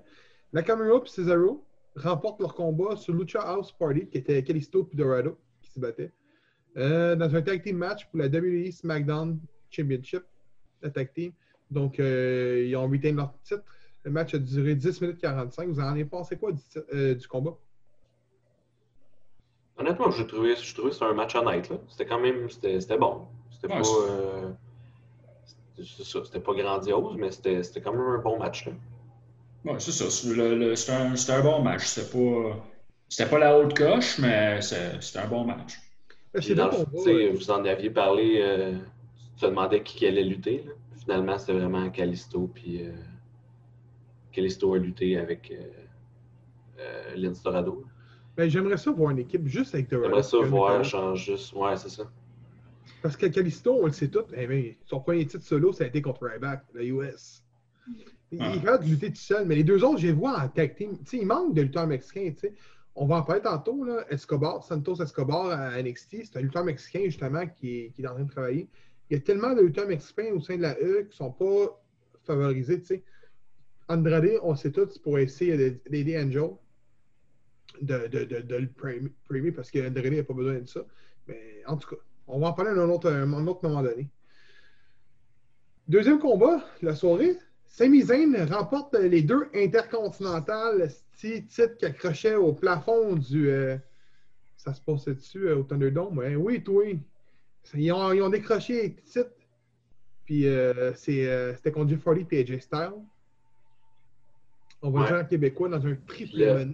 Nakamura 0.53 1.01
et 1.05 1.09
Cesaro 1.09 1.65
remportent 1.97 2.39
leur 2.39 2.55
combat 2.55 2.95
sur 2.95 3.13
Lucha 3.13 3.41
House 3.41 3.73
Party, 3.73 4.07
qui 4.07 4.19
était 4.19 4.41
Kalisto 4.41 4.89
et 4.91 4.95
Dorado 4.95 5.37
qui 5.61 5.71
se 5.71 5.79
battaient. 5.79 6.11
Euh, 6.77 7.15
dans 7.15 7.33
un 7.35 7.41
tag 7.41 7.61
team 7.61 7.77
match 7.77 8.07
pour 8.09 8.19
la 8.19 8.27
WWE 8.27 8.71
SmackDown 8.71 9.39
Championship, 9.69 10.23
la 10.81 10.89
tag 10.89 11.11
team. 11.13 11.31
Donc, 11.71 11.99
euh, 11.99 12.65
ils 12.65 12.75
ont 12.75 12.87
retain 12.87 13.13
leur 13.13 13.33
titre. 13.43 13.63
Le 14.03 14.11
match 14.11 14.33
a 14.33 14.37
duré 14.37 14.75
10 14.75 15.01
minutes 15.01 15.19
45. 15.19 15.67
Vous 15.69 15.79
en 15.79 15.87
avez 15.87 16.05
pensé 16.05 16.37
quoi 16.37 16.51
du, 16.51 16.61
euh, 16.93 17.15
du 17.15 17.27
combat? 17.27 17.57
Honnêtement, 19.77 20.11
j'ai 20.11 20.27
trouvé, 20.27 20.55
j'ai 20.55 20.73
trouvé 20.73 20.89
que 20.89 20.93
c'était 20.95 21.05
un 21.05 21.13
match 21.13 21.35
honnête. 21.35 21.69
là. 21.69 21.77
C'était 21.89 22.05
quand 22.05 22.19
même 22.19 22.49
c'était, 22.49 22.79
c'était 22.81 22.97
bon. 22.97 23.27
C'était 23.51 23.69
Ouais, 23.69 23.81
pas. 23.81 23.83
euh, 23.83 24.51
c'était 25.81 26.39
pas 26.39 26.53
grandiose, 26.53 27.15
mais 27.17 27.31
c'était, 27.31 27.63
c'était 27.63 27.81
quand 27.81 27.91
même 27.93 28.01
un 28.01 28.17
bon 28.17 28.37
match. 28.39 28.67
Ouais, 29.63 29.79
c'est 29.79 29.91
ça. 29.91 30.09
C'était 30.11 30.91
un, 30.91 31.13
un 31.37 31.41
bon 31.41 31.61
match. 31.63 31.85
C'était 31.85 32.09
pas, 32.09 32.65
c'était 33.09 33.29
pas 33.29 33.39
la 33.39 33.57
haute 33.57 33.75
coche, 33.75 34.19
mais 34.19 34.61
c'était 34.61 35.19
un 35.19 35.27
bon 35.27 35.43
match. 35.45 35.77
Dans 36.33 36.67
bon 36.69 36.77
le- 36.77 36.85
combat. 36.85 36.91
tu 36.95 36.97
sais, 37.03 37.29
vous 37.29 37.51
en 37.51 37.65
aviez 37.65 37.89
parlé, 37.89 38.39
euh, 38.41 38.77
tu 39.35 39.41
te 39.41 39.45
demandais 39.47 39.83
qui, 39.83 39.97
qui 39.97 40.07
allait 40.07 40.23
lutter. 40.23 40.63
là. 40.65 40.71
Finalement, 41.01 41.37
c'était 41.37 41.53
vraiment 41.53 41.89
Calisto. 41.89 42.47
Puis 42.53 42.83
euh, 42.83 42.91
Calisto 44.31 44.71
a 44.75 44.77
lutté 44.77 45.17
avec 45.17 45.49
euh, 45.51 45.67
euh, 46.79 47.15
Lince 47.15 47.41
Dorado. 47.43 47.83
Ben, 48.37 48.49
J'aimerais 48.49 48.77
ça 48.77 48.91
voir 48.91 49.11
une 49.11 49.19
équipe 49.19 49.47
juste 49.47 49.73
avec 49.75 49.89
Dorado. 49.89 50.07
J'aimerais 50.09 50.23
ça 50.23 50.37
voir, 50.39 50.83
change 50.83 51.25
juste. 51.25 51.53
Ouais, 51.53 51.75
c'est 51.77 51.89
ça. 51.89 52.03
Parce 53.01 53.15
que 53.17 53.27
Kalisto, 53.27 53.73
on 53.81 53.85
le 53.85 53.91
sait 53.91 54.07
tout, 54.07 54.23
eh 54.35 54.47
bien, 54.47 54.73
son 54.85 54.99
premier 54.99 55.25
titre 55.27 55.43
solo, 55.43 55.71
ça 55.73 55.83
a 55.83 55.87
été 55.87 56.01
contre 56.01 56.25
Ryback, 56.27 56.63
la 56.73 56.83
US. 56.83 57.43
Il 58.31 58.41
Ah. 58.41 58.49
il 58.51 58.57
est 58.57 58.61
capable 58.63 58.85
de 58.85 58.89
lutter 58.89 59.09
tout 59.09 59.15
seul, 59.15 59.45
mais 59.45 59.55
les 59.55 59.63
deux 59.63 59.83
autres, 59.83 59.99
je 59.99 60.07
les 60.07 60.13
vois 60.13 60.39
en 60.39 60.47
tag 60.49 60.75
team. 60.75 60.97
Il 61.13 61.25
manque 61.27 61.53
de 61.53 61.61
lutteurs 61.61 61.85
mexicains. 61.87 62.31
tu 62.31 62.47
sais. 62.47 62.53
On 62.95 63.05
va 63.05 63.17
en 63.17 63.23
parler 63.23 63.41
tantôt. 63.41 63.83
Là. 63.83 64.05
Escobar, 64.09 64.63
Santos 64.63 65.01
Escobar 65.01 65.47
à 65.51 65.81
NXT, 65.81 66.23
c'est 66.25 66.37
un 66.37 66.41
lutteur 66.41 66.63
mexicain 66.63 67.01
justement 67.05 67.45
qui 67.45 67.77
est, 67.77 67.89
qui 67.91 68.01
est 68.01 68.07
en 68.07 68.13
train 68.15 68.23
de 68.23 68.31
travailler. 68.31 68.67
Il 69.09 69.13
y 69.17 69.17
a 69.17 69.21
tellement 69.21 69.53
de 69.53 69.61
lutteurs 69.61 69.87
mexicains 69.87 70.31
au 70.33 70.39
sein 70.39 70.57
de 70.57 70.61
la 70.63 70.73
E 70.81 71.01
qui 71.03 71.09
ne 71.09 71.13
sont 71.13 71.31
pas 71.31 71.79
favorisés. 72.23 72.79
tu 72.79 72.85
sais. 72.87 73.03
Andrade, 73.87 74.39
on 74.41 74.55
sait 74.55 74.71
tous, 74.71 74.97
pour 74.97 75.19
essayer 75.19 75.55
de- 75.57 75.77
d'aider 75.89 76.17
Angel 76.17 76.49
de, 77.81 78.07
de, 78.07 78.23
de, 78.25 78.41
de 78.41 78.55
le 78.55 78.67
premier 78.67 79.09
premier, 79.25 79.51
parce 79.51 79.71
qu'Andrade 79.71 80.13
n'a 80.13 80.23
pas 80.23 80.33
besoin 80.33 80.59
de 80.59 80.67
ça. 80.67 80.81
Mais 81.27 81.61
en 81.65 81.77
tout 81.77 81.89
cas, 81.89 82.01
on 82.27 82.39
va 82.39 82.47
en 82.47 82.53
parler 82.53 82.71
à 82.71 82.83
un 82.83 82.89
autre, 82.89 83.11
un 83.11 83.47
autre 83.47 83.67
moment 83.67 83.81
donné. 83.83 84.09
Deuxième 85.87 86.19
combat, 86.19 86.63
de 86.81 86.85
la 86.87 86.95
soirée. 86.95 87.37
Sami 87.65 88.01
Zayn 88.03 88.35
remporte 88.45 88.95
les 88.95 89.21
deux 89.21 89.47
intercontinentales, 89.53 90.89
petit 91.11 91.45
titre 91.45 91.77
qui 91.77 91.85
accrochait 91.85 92.35
au 92.35 92.53
plafond 92.53 93.15
du. 93.15 93.49
euh, 93.49 93.77
ça 94.55 94.73
se 94.73 94.81
passait 94.81 95.13
dessus 95.15 95.47
euh, 95.47 95.57
au 95.57 95.63
Thunderdome? 95.63 96.17
Ouais, 96.17 96.35
oui, 96.35 96.63
toi. 96.63 96.83
Ils 97.73 97.91
ont, 97.91 98.13
ils 98.13 98.21
ont 98.21 98.29
décroché 98.29 98.81
les 98.83 98.95
titres. 98.95 99.31
Puis 100.25 100.47
euh, 100.47 100.91
euh, 101.09 101.53
c'était 101.55 101.71
contre 101.71 101.89
Jeff 101.89 102.07
Hardy 102.07 102.25
et 102.31 102.39
AJ 102.41 102.59
Styles. 102.61 102.93
On 104.81 104.89
va 104.91 105.01
Ouais. 105.01 105.11
le 105.11 105.19
en 105.19 105.25
québécois 105.25 105.69
dans 105.69 105.85
un 105.85 105.95
triple 106.07 106.37
Le-. 106.37 106.73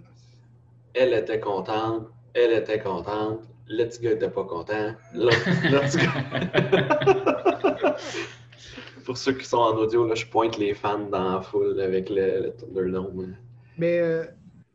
Elle 0.94 1.12
était 1.14 1.40
contente. 1.40 2.08
Elle 2.34 2.52
était 2.52 2.78
contente. 2.80 3.40
Le 3.68 3.84
petit 3.84 4.00
gars 4.02 4.12
était 4.12 4.30
pas 4.30 4.44
content. 4.44 4.94
Gars- 5.14 5.96
Pour 9.04 9.16
ceux 9.16 9.32
qui 9.32 9.44
sont 9.44 9.58
en 9.58 9.76
audio, 9.76 10.06
là, 10.06 10.14
je 10.14 10.26
pointe 10.26 10.56
les 10.58 10.74
fans 10.74 11.08
dans 11.08 11.34
la 11.36 11.40
foule 11.42 11.80
avec 11.80 12.08
le, 12.08 12.40
le 12.44 12.52
Thunderdome. 12.56 13.36
Mais 13.76 13.98
euh, 13.98 14.24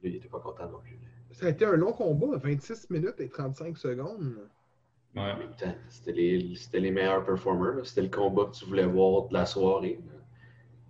Lui, 0.03 0.10
il 0.12 0.15
était 0.17 0.27
pas 0.27 0.39
content 0.39 0.69
non 0.69 0.80
plus. 0.80 0.97
ça 1.32 1.45
a 1.45 1.49
été 1.49 1.63
un 1.65 1.77
long 1.77 1.93
combat, 1.93 2.36
26 2.38 2.89
minutes 2.89 3.19
et 3.19 3.30
35 3.30 3.77
secondes. 3.77 4.36
Ouais. 5.15 5.21
En 5.21 5.38
même 5.38 5.56
temps, 5.58 5.73
c'était 5.89 6.12
les, 6.12 6.56
c'était 6.56 6.80
les 6.82 6.91
meilleurs 6.91 7.23
performers. 7.25 7.86
C'était 7.86 8.01
le 8.01 8.10
combat 8.10 8.45
que 8.45 8.51
tu 8.58 8.65
voulais 8.65 8.86
voir 8.86 9.30
de 9.30 9.34
la 9.34 9.45
soirée. 9.45 9.99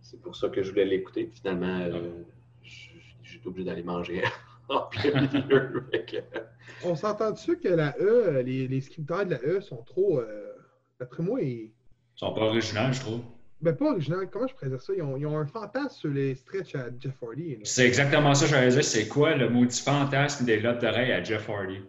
C'est 0.02 0.20
pour 0.22 0.36
ça 0.36 0.50
que 0.50 0.64
je 0.64 0.70
voulais 0.72 0.86
l'écouter. 0.86 1.30
Finalement, 1.34 1.80
euh, 1.82 2.24
j'étais 2.64 3.48
obligé 3.48 3.66
d'aller 3.66 3.84
manger 3.84 4.24
en 4.70 4.82
plein 4.88 5.22
milieu. 5.22 5.84
Fait 5.92 6.06
que- 6.06 6.40
On 6.84 6.96
s'entend 6.96 7.32
dessus 7.32 7.58
que 7.58 7.68
la 7.70 7.96
E, 8.00 8.42
les, 8.46 8.68
les 8.68 8.82
scripteurs 8.82 9.26
de 9.26 9.32
la 9.32 9.40
E 9.44 9.62
sont 9.62 9.84
trop. 9.84 10.20
euh, 10.20 10.52
D'après 11.00 11.24
moi, 11.24 11.42
ils. 11.42 11.72
Ils 11.72 12.20
sont 12.20 12.34
pas 12.34 12.42
originaux, 12.42 12.92
je 12.92 13.00
trouve. 13.02 13.22
Ben, 13.62 13.76
pas 13.76 13.92
original. 13.92 14.28
Comment 14.32 14.48
je 14.48 14.54
pourrais 14.56 14.70
dire 14.70 14.82
ça? 14.82 14.94
Ils 14.96 15.02
ont, 15.02 15.18
ils 15.18 15.26
ont 15.26 15.38
un 15.38 15.46
fantasme 15.46 15.90
sur 16.00 16.10
les 16.10 16.36
stretches 16.36 16.76
à 16.76 16.86
Jeff 17.00 17.14
Hardy. 17.24 17.58
C'est 17.64 17.86
exactement 17.86 18.34
ça 18.34 18.46
que 18.46 18.52
j'allais 18.52 18.70
dire. 18.70 18.84
C'est 18.84 19.08
quoi 19.08 19.36
le 19.36 19.50
maudit 19.50 19.80
fantasme 19.82 20.46
des 20.46 20.60
lobes 20.60 20.80
d'oreilles 20.80 21.12
à 21.12 21.24
Jeff 21.24 21.50
Hardy? 21.50 21.80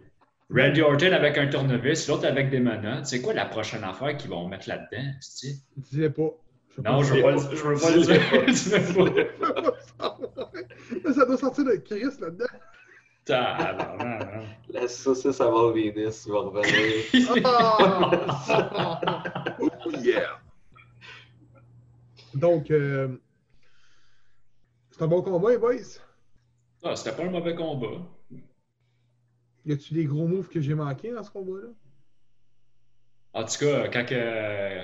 Randy 0.51 0.81
Orton 0.81 1.11
avec 1.11 1.37
un 1.37 1.47
tournevis, 1.47 2.07
l'autre 2.07 2.25
avec 2.25 2.49
des 2.49 2.59
menottes. 2.59 3.05
C'est 3.05 3.21
quoi 3.21 3.33
la 3.35 3.45
prochaine 3.45 3.83
affaire 3.83 4.17
qu'ils 4.17 4.31
vont 4.31 4.47
mettre 4.47 4.67
là-dedans? 4.67 5.11
Dis-le 5.77 6.09
pas. 6.11 6.23
veux 6.77 6.83
Non, 6.83 6.97
pas 6.99 7.03
je 7.03 7.13
veux 7.13 7.21
pas, 7.21 7.31
le- 7.31 7.37
je 7.55 7.63
veux 7.63 7.75
pas 7.75 7.91
le 7.91 8.01
dire. 8.01 8.21
Je 8.47 8.69
veux 8.75 9.27
pas. 9.97 10.19
Mais 11.05 11.13
ça 11.13 11.25
doit 11.25 11.37
sortir 11.37 11.65
de 11.65 11.75
Chris 11.75 12.03
là-dedans. 12.19 12.45
Tabarnak, 13.29 14.47
La 14.69 14.87
saucisse 14.87 15.39
à 15.39 15.45
Val 15.51 15.71
Venus 15.73 16.27
va 16.27 16.39
revenir. 16.39 17.05
Oh 19.59 19.91
yeah! 20.01 20.39
Donc, 22.33 22.71
euh, 22.71 23.17
c'est 24.91 25.03
un 25.03 25.07
bon 25.07 25.21
combat, 25.21 25.51
les 25.51 25.57
boys? 25.57 25.75
Ah, 26.83 26.95
c'était 26.95 27.15
pas 27.15 27.23
un 27.23 27.29
mauvais 27.29 27.53
combat. 27.53 28.01
Y 29.65 29.73
a-tu 29.73 29.93
des 29.93 30.05
gros 30.05 30.27
moves 30.27 30.47
que 30.49 30.59
j'ai 30.61 30.73
manqués 30.73 31.11
dans 31.11 31.23
ce 31.23 31.29
combat-là? 31.29 31.67
En 33.33 33.43
tout 33.43 33.59
cas, 33.59 33.89
quand 33.89 34.05
que. 34.05 34.83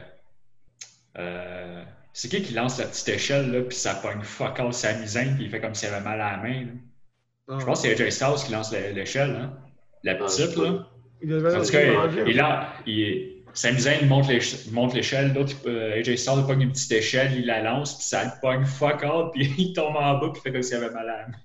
euh, 1.17 1.84
c'est 2.13 2.29
qui 2.29 2.43
qui 2.43 2.53
lance 2.53 2.77
la 2.77 2.86
petite 2.86 3.10
échelle, 3.10 3.51
là, 3.51 3.62
puis 3.62 3.75
ça 3.75 3.95
pogne 3.95 4.21
fuck 4.21 4.60
all 4.60 4.71
sa 4.73 4.93
misaine, 4.99 5.36
puis 5.36 5.45
il 5.45 5.49
fait 5.49 5.60
comme 5.62 5.73
s'il 5.73 5.89
avait 5.89 6.03
mal 6.03 6.21
à 6.21 6.38
la 6.38 6.43
main. 6.43 6.65
là? 6.65 6.71
Ah. 7.47 7.58
Je 7.60 7.65
pense 7.65 7.81
que 7.81 7.88
c'est 7.95 8.01
AJ 8.03 8.10
Styles 8.12 8.45
qui 8.45 8.51
lance 8.51 8.71
la- 8.71 8.91
l'échelle, 8.91 9.36
hein? 9.36 9.58
La 10.03 10.13
Ah, 10.13 10.15
petite, 10.15 10.55
là. 10.55 10.88
Il 11.21 11.29
devait 11.29 11.55
En 11.55 11.60
tout 11.60 11.65
il 11.65 11.71
cas, 11.71 12.08
il, 12.25 12.27
il, 12.29 12.39
a- 12.39 12.73
il- 12.86 13.31
Sami 13.53 13.79
Zayn 13.79 14.08
monte 14.08 14.27
l'éche- 14.27 14.65
il 14.67 14.73
monte 14.73 14.93
l'échelle, 14.93 15.34
l'autre, 15.34 15.55
euh, 15.65 15.93
AJ 15.99 16.17
Styles 16.17 16.43
pogne 16.45 16.62
une 16.62 16.71
petite 16.71 16.91
échelle, 16.91 17.38
il 17.38 17.45
la 17.45 17.62
lance, 17.63 17.95
puis 17.97 18.03
ça 18.05 18.25
le 18.25 18.31
pogne 18.41 18.65
fuck 18.65 19.01
all, 19.03 19.29
puis 19.34 19.53
il 19.58 19.73
tombe 19.73 19.95
en 19.95 20.17
bas, 20.19 20.29
puis 20.31 20.39
il 20.39 20.41
fait 20.41 20.51
comme 20.51 20.62
s'il 20.63 20.75
avait 20.77 20.91
mal 20.91 21.10
à 21.10 21.17
la 21.21 21.27
main. 21.27 21.36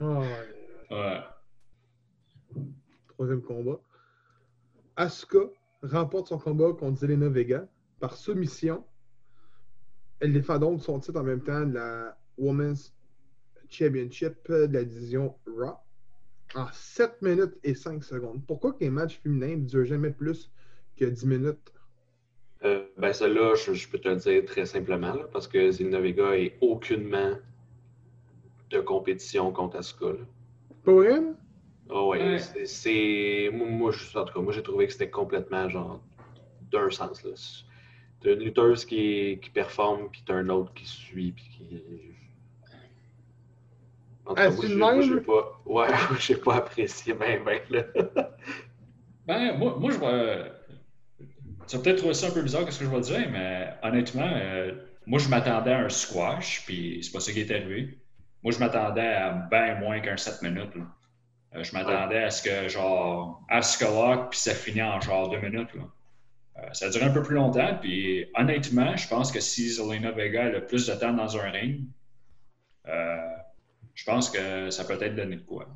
Ah, 0.00 0.20
ouais. 0.90 0.96
Ouais. 0.96 1.20
Troisième 3.08 3.42
combat. 3.42 3.78
Asuka 4.96 5.38
remporte 5.82 6.28
son 6.28 6.38
combat 6.38 6.72
contre 6.78 6.98
Zelena 6.98 7.28
Vega 7.28 7.66
par 8.00 8.14
soumission. 8.16 8.84
Elle 10.20 10.32
défend 10.32 10.58
donc 10.58 10.82
son 10.82 10.98
titre 10.98 11.20
en 11.20 11.24
même 11.24 11.42
temps 11.42 11.60
de 11.64 11.74
la 11.74 12.16
Women's 12.38 12.93
Championship 13.70 14.34
de 14.50 14.72
la 14.72 14.84
division 14.84 15.34
Raw 15.46 15.74
en 16.54 16.66
7 16.72 17.20
minutes 17.22 17.54
et 17.64 17.74
5 17.74 18.02
secondes. 18.04 18.44
Pourquoi 18.46 18.72
que 18.72 18.80
les 18.80 18.90
matchs 18.90 19.20
féminins 19.22 19.56
ne 19.56 19.66
durent 19.66 19.84
jamais 19.86 20.10
plus 20.10 20.50
que 20.96 21.04
10 21.04 21.26
minutes? 21.26 21.72
Euh, 22.64 22.86
ben, 22.96 23.12
celle-là, 23.12 23.54
je, 23.56 23.74
je 23.74 23.88
peux 23.88 23.98
te 23.98 24.08
le 24.08 24.16
dire 24.16 24.44
très 24.46 24.64
simplement, 24.66 25.14
là, 25.14 25.24
parce 25.32 25.46
que 25.48 25.70
Zelina 25.70 26.00
Vega 26.00 26.36
est 26.36 26.56
aucunement 26.60 27.36
de 28.70 28.80
compétition 28.80 29.52
contre 29.52 29.76
Asuka. 29.76 30.06
là. 30.06 30.26
Pour 30.82 31.04
elle? 31.04 31.34
Ah 31.90 32.04
ouais, 32.06 32.18
Ouais. 32.22 32.38
c'est- 32.38 33.50
moi, 33.52 33.92
je- 33.92 34.18
en 34.18 34.24
tout 34.24 34.32
cas, 34.34 34.40
moi, 34.40 34.52
j'ai 34.52 34.62
trouvé 34.62 34.86
que 34.86 34.92
c'était 34.92 35.10
complètement 35.10 35.68
genre 35.68 36.02
d'un 36.70 36.90
sens. 36.90 37.22
Là. 37.24 37.32
T'as 38.20 38.32
une 38.32 38.40
lutteuse 38.40 38.86
qui, 38.86 39.38
qui 39.42 39.50
performe, 39.50 40.08
puis 40.10 40.22
t'as 40.26 40.34
un 40.34 40.48
autre 40.48 40.72
qui 40.72 40.86
suit, 40.86 41.32
puis 41.32 41.44
qui. 41.50 41.82
En 44.26 44.34
tout 44.34 44.42
Ah, 44.42 44.50
cas, 44.50 44.68
moi, 44.68 44.92
même? 44.94 45.02
j'ai 45.02 45.20
pas. 45.20 45.60
Ouais, 45.66 45.88
j'ai 46.20 46.36
pas 46.36 46.56
apprécié 46.56 47.14
ben, 47.14 47.42
ben, 47.44 47.60
là. 47.70 47.82
Ben, 49.26 49.56
moi, 49.58 49.76
moi 49.78 49.90
je 49.92 49.98
vois. 49.98 50.44
Tu 51.66 51.76
vas 51.76 51.82
peut-être 51.82 51.98
trouver 51.98 52.14
ça 52.14 52.28
un 52.28 52.30
peu 52.30 52.42
bizarre, 52.42 52.70
ce 52.70 52.78
que 52.78 52.84
je 52.84 52.90
vais 52.90 53.00
dire, 53.00 53.28
mais 53.30 53.70
honnêtement, 53.82 54.30
euh, 54.34 54.72
moi, 55.06 55.18
je 55.18 55.28
m'attendais 55.28 55.72
à 55.72 55.78
un 55.80 55.88
squash, 55.88 56.64
puis 56.66 57.00
c'est 57.02 57.12
pas 57.12 57.20
ça 57.20 57.32
qui 57.32 57.40
est 57.40 57.50
arrivé. 57.50 57.98
Moi, 58.42 58.52
je 58.52 58.58
m'attendais 58.58 59.00
à 59.14 59.30
bien 59.50 59.76
moins 59.76 60.00
qu'un 60.00 60.16
7 60.18 60.42
minutes. 60.42 60.74
là. 60.74 60.82
Euh, 61.56 61.62
je 61.64 61.72
m'attendais 61.72 62.22
à 62.24 62.30
ce 62.30 62.42
que, 62.42 62.68
genre, 62.68 63.42
Asuka 63.48 63.88
lock, 63.90 64.30
puis 64.30 64.38
ça 64.40 64.54
finit 64.54 64.82
en 64.82 65.00
genre 65.00 65.30
2 65.30 65.38
minutes. 65.38 65.72
Là. 65.74 65.82
Euh, 66.58 66.68
ça 66.72 66.86
a 66.86 66.90
duré 66.90 67.04
un 67.06 67.10
peu 67.12 67.22
plus 67.22 67.34
longtemps, 67.34 67.78
puis 67.80 68.26
honnêtement, 68.36 68.94
je 68.96 69.08
pense 69.08 69.32
que 69.32 69.40
si 69.40 69.70
Zelina 69.70 70.10
Vega 70.12 70.44
a 70.44 70.48
le 70.50 70.66
plus 70.66 70.86
de 70.86 70.94
temps 70.94 71.12
dans 71.14 71.36
un 71.38 71.50
ring, 71.50 71.86
euh, 72.88 73.16
je 73.94 74.04
pense 74.04 74.30
que 74.30 74.70
ça 74.70 74.84
peut 74.84 75.00
être 75.00 75.14
donné 75.16 75.36
de 75.36 75.42
quoi. 75.42 75.66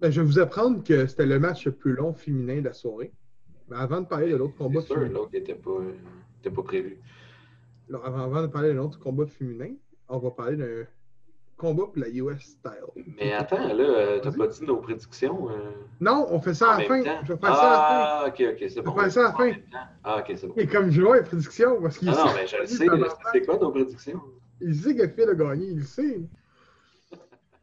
Ben, 0.00 0.10
je 0.10 0.20
vais 0.20 0.26
vous 0.26 0.38
apprendre 0.38 0.82
que 0.82 1.06
c'était 1.06 1.26
le 1.26 1.38
match 1.38 1.66
le 1.66 1.72
plus 1.72 1.92
long 1.94 2.12
féminin 2.12 2.58
de 2.60 2.64
la 2.66 2.72
soirée. 2.72 3.12
Mais 3.68 3.76
avant 3.76 4.00
de 4.00 4.06
parler 4.06 4.30
de 4.30 4.36
l'autre 4.36 4.56
combat 4.56 4.80
C'est 4.80 4.86
sûr, 4.88 4.96
féminin, 4.96 5.14
l'autre 5.14 5.30
n'était 5.32 5.54
pas, 5.54 5.78
était 6.40 6.50
pas 6.50 6.62
prévu. 6.62 6.98
avant, 7.92 8.24
avant 8.24 8.42
de 8.42 8.48
parler 8.48 8.68
de 8.70 8.74
l'autre 8.74 8.98
combat 8.98 9.26
féminin, 9.26 9.74
on 10.08 10.18
va 10.18 10.30
parler 10.32 10.56
d'un 10.56 10.84
combat 11.56 11.84
pour 11.84 11.98
la 11.98 12.08
US 12.08 12.42
style. 12.42 13.04
Mais 13.16 13.32
attends, 13.32 13.72
là, 13.72 14.18
t'as 14.20 14.32
pas 14.32 14.48
dit 14.48 14.64
nos 14.64 14.78
prédictions? 14.78 15.48
euh, 15.50 15.70
Non, 16.00 16.26
on 16.30 16.40
fait 16.40 16.54
ça 16.54 16.70
en 16.70 16.72
à 16.72 16.78
la 16.80 16.84
fin. 16.86 17.02
temps? 17.04 17.20
Je 17.22 17.32
vais 17.34 17.38
faire 17.38 17.54
ça 17.56 17.62
à 17.62 17.70
la 17.70 17.78
fin. 17.78 17.84
Ah, 17.86 18.24
ok, 18.28 18.44
ok, 18.60 18.70
c'est 18.70 18.82
bon. 18.82 18.94
faire 18.96 19.12
ça 19.12 19.20
à 19.20 19.30
la 19.30 19.32
fin. 19.52 19.60
Ah, 20.02 20.18
ok, 20.18 20.32
c'est 20.36 20.46
bon. 20.48 20.54
Et 20.56 20.66
comme 20.66 20.90
je 20.90 21.00
vois 21.00 21.18
les 21.18 21.22
prédictions, 21.22 21.80
parce 21.80 21.98
qu'il 21.98 22.08
Ah 22.08 22.24
non, 22.26 22.32
mais 22.34 22.46
je 22.48 22.56
le 22.56 22.66
sais. 22.66 22.86
C'est 23.32 23.42
quoi 23.46 23.58
nos 23.58 23.70
prédictions? 23.70 24.20
il 24.60 24.74
sait 24.74 24.96
que 24.96 25.06
Phil 25.08 25.28
a 25.28 25.34
gagné, 25.34 25.66
il 25.68 25.78
le 25.78 25.84
sait. 25.84 26.20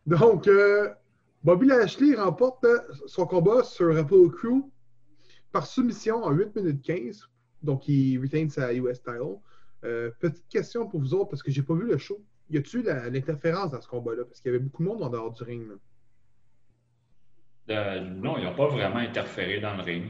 Donc, 0.10 0.48
euh, 0.48 0.90
Bobby 1.44 1.68
Lashley 1.68 2.16
remporte 2.16 2.64
euh, 2.64 2.80
son 3.06 3.28
combat 3.28 3.64
sur 3.64 3.96
Apollo 3.96 4.32
Crew 4.32 4.64
par 5.52 5.68
soumission 5.68 6.24
en 6.24 6.32
8 6.32 6.56
minutes 6.56 6.82
15. 6.82 7.30
Donc, 7.62 7.88
il 7.88 8.20
retain 8.20 8.50
sa 8.50 8.74
US 8.74 9.04
title. 9.04 9.38
Euh, 9.84 10.10
petite 10.20 10.48
question 10.50 10.88
pour 10.88 11.00
vous 11.00 11.14
autres, 11.14 11.30
parce 11.30 11.44
que 11.44 11.52
j'ai 11.52 11.62
pas 11.62 11.76
vu 11.76 11.86
le 11.86 12.00
show. 12.00 12.20
Y 12.50 12.58
a-tu 12.58 12.82
l'interférence 12.82 13.72
dans 13.72 13.82
ce 13.82 13.88
combat-là? 13.88 14.24
Parce 14.26 14.42
qu'il 14.42 14.52
y 14.52 14.56
avait 14.56 14.64
beaucoup 14.64 14.82
de 14.82 14.88
monde 14.88 15.04
en 15.04 15.10
dehors 15.10 15.32
du 15.32 15.44
ring. 15.44 15.68
là. 15.68 15.76
Euh, 17.70 18.02
non, 18.02 18.40
ils 18.40 18.46
n'ont 18.46 18.56
pas 18.56 18.68
vraiment 18.68 18.98
interféré 18.98 19.60
dans 19.60 19.76
le 19.78 19.84
ring. 19.84 20.06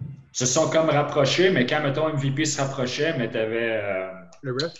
Ils 0.00 0.36
se 0.36 0.46
sont 0.46 0.68
comme 0.68 0.88
rapprochés, 0.88 1.52
mais 1.52 1.64
quand, 1.64 1.80
mettons, 1.80 2.08
MVP 2.12 2.44
se 2.44 2.60
rapprochait, 2.60 3.16
mais 3.16 3.30
t'avais... 3.30 3.80
Euh, 3.80 4.10
Le 4.42 4.52
ref, 4.52 4.74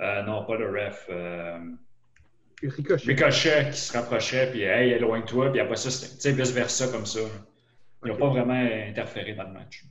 euh, 0.00 0.22
non, 0.22 0.46
pas 0.46 0.56
le 0.56 0.70
ref. 0.70 1.06
Ricochet. 2.68 3.06
Ricochet 3.06 3.70
qui 3.70 3.78
se 3.78 3.92
rapprochait, 3.96 4.50
puis 4.50 4.62
hey, 4.62 4.90
éloigne-toi, 4.92 5.50
puis 5.50 5.60
après 5.60 5.76
ça, 5.76 5.90
c'était- 5.90 6.14
tu 6.14 6.20
sais, 6.20 6.32
vice-versa 6.32 6.88
comme 6.88 7.06
ça. 7.06 7.20
Ils 8.04 8.08
n'ont 8.08 8.14
Ok. 8.14 8.20
pas 8.20 8.28
vraiment 8.28 8.52
interféré 8.88 9.34
dans 9.34 9.44
le 9.44 9.52
match. 9.52 9.84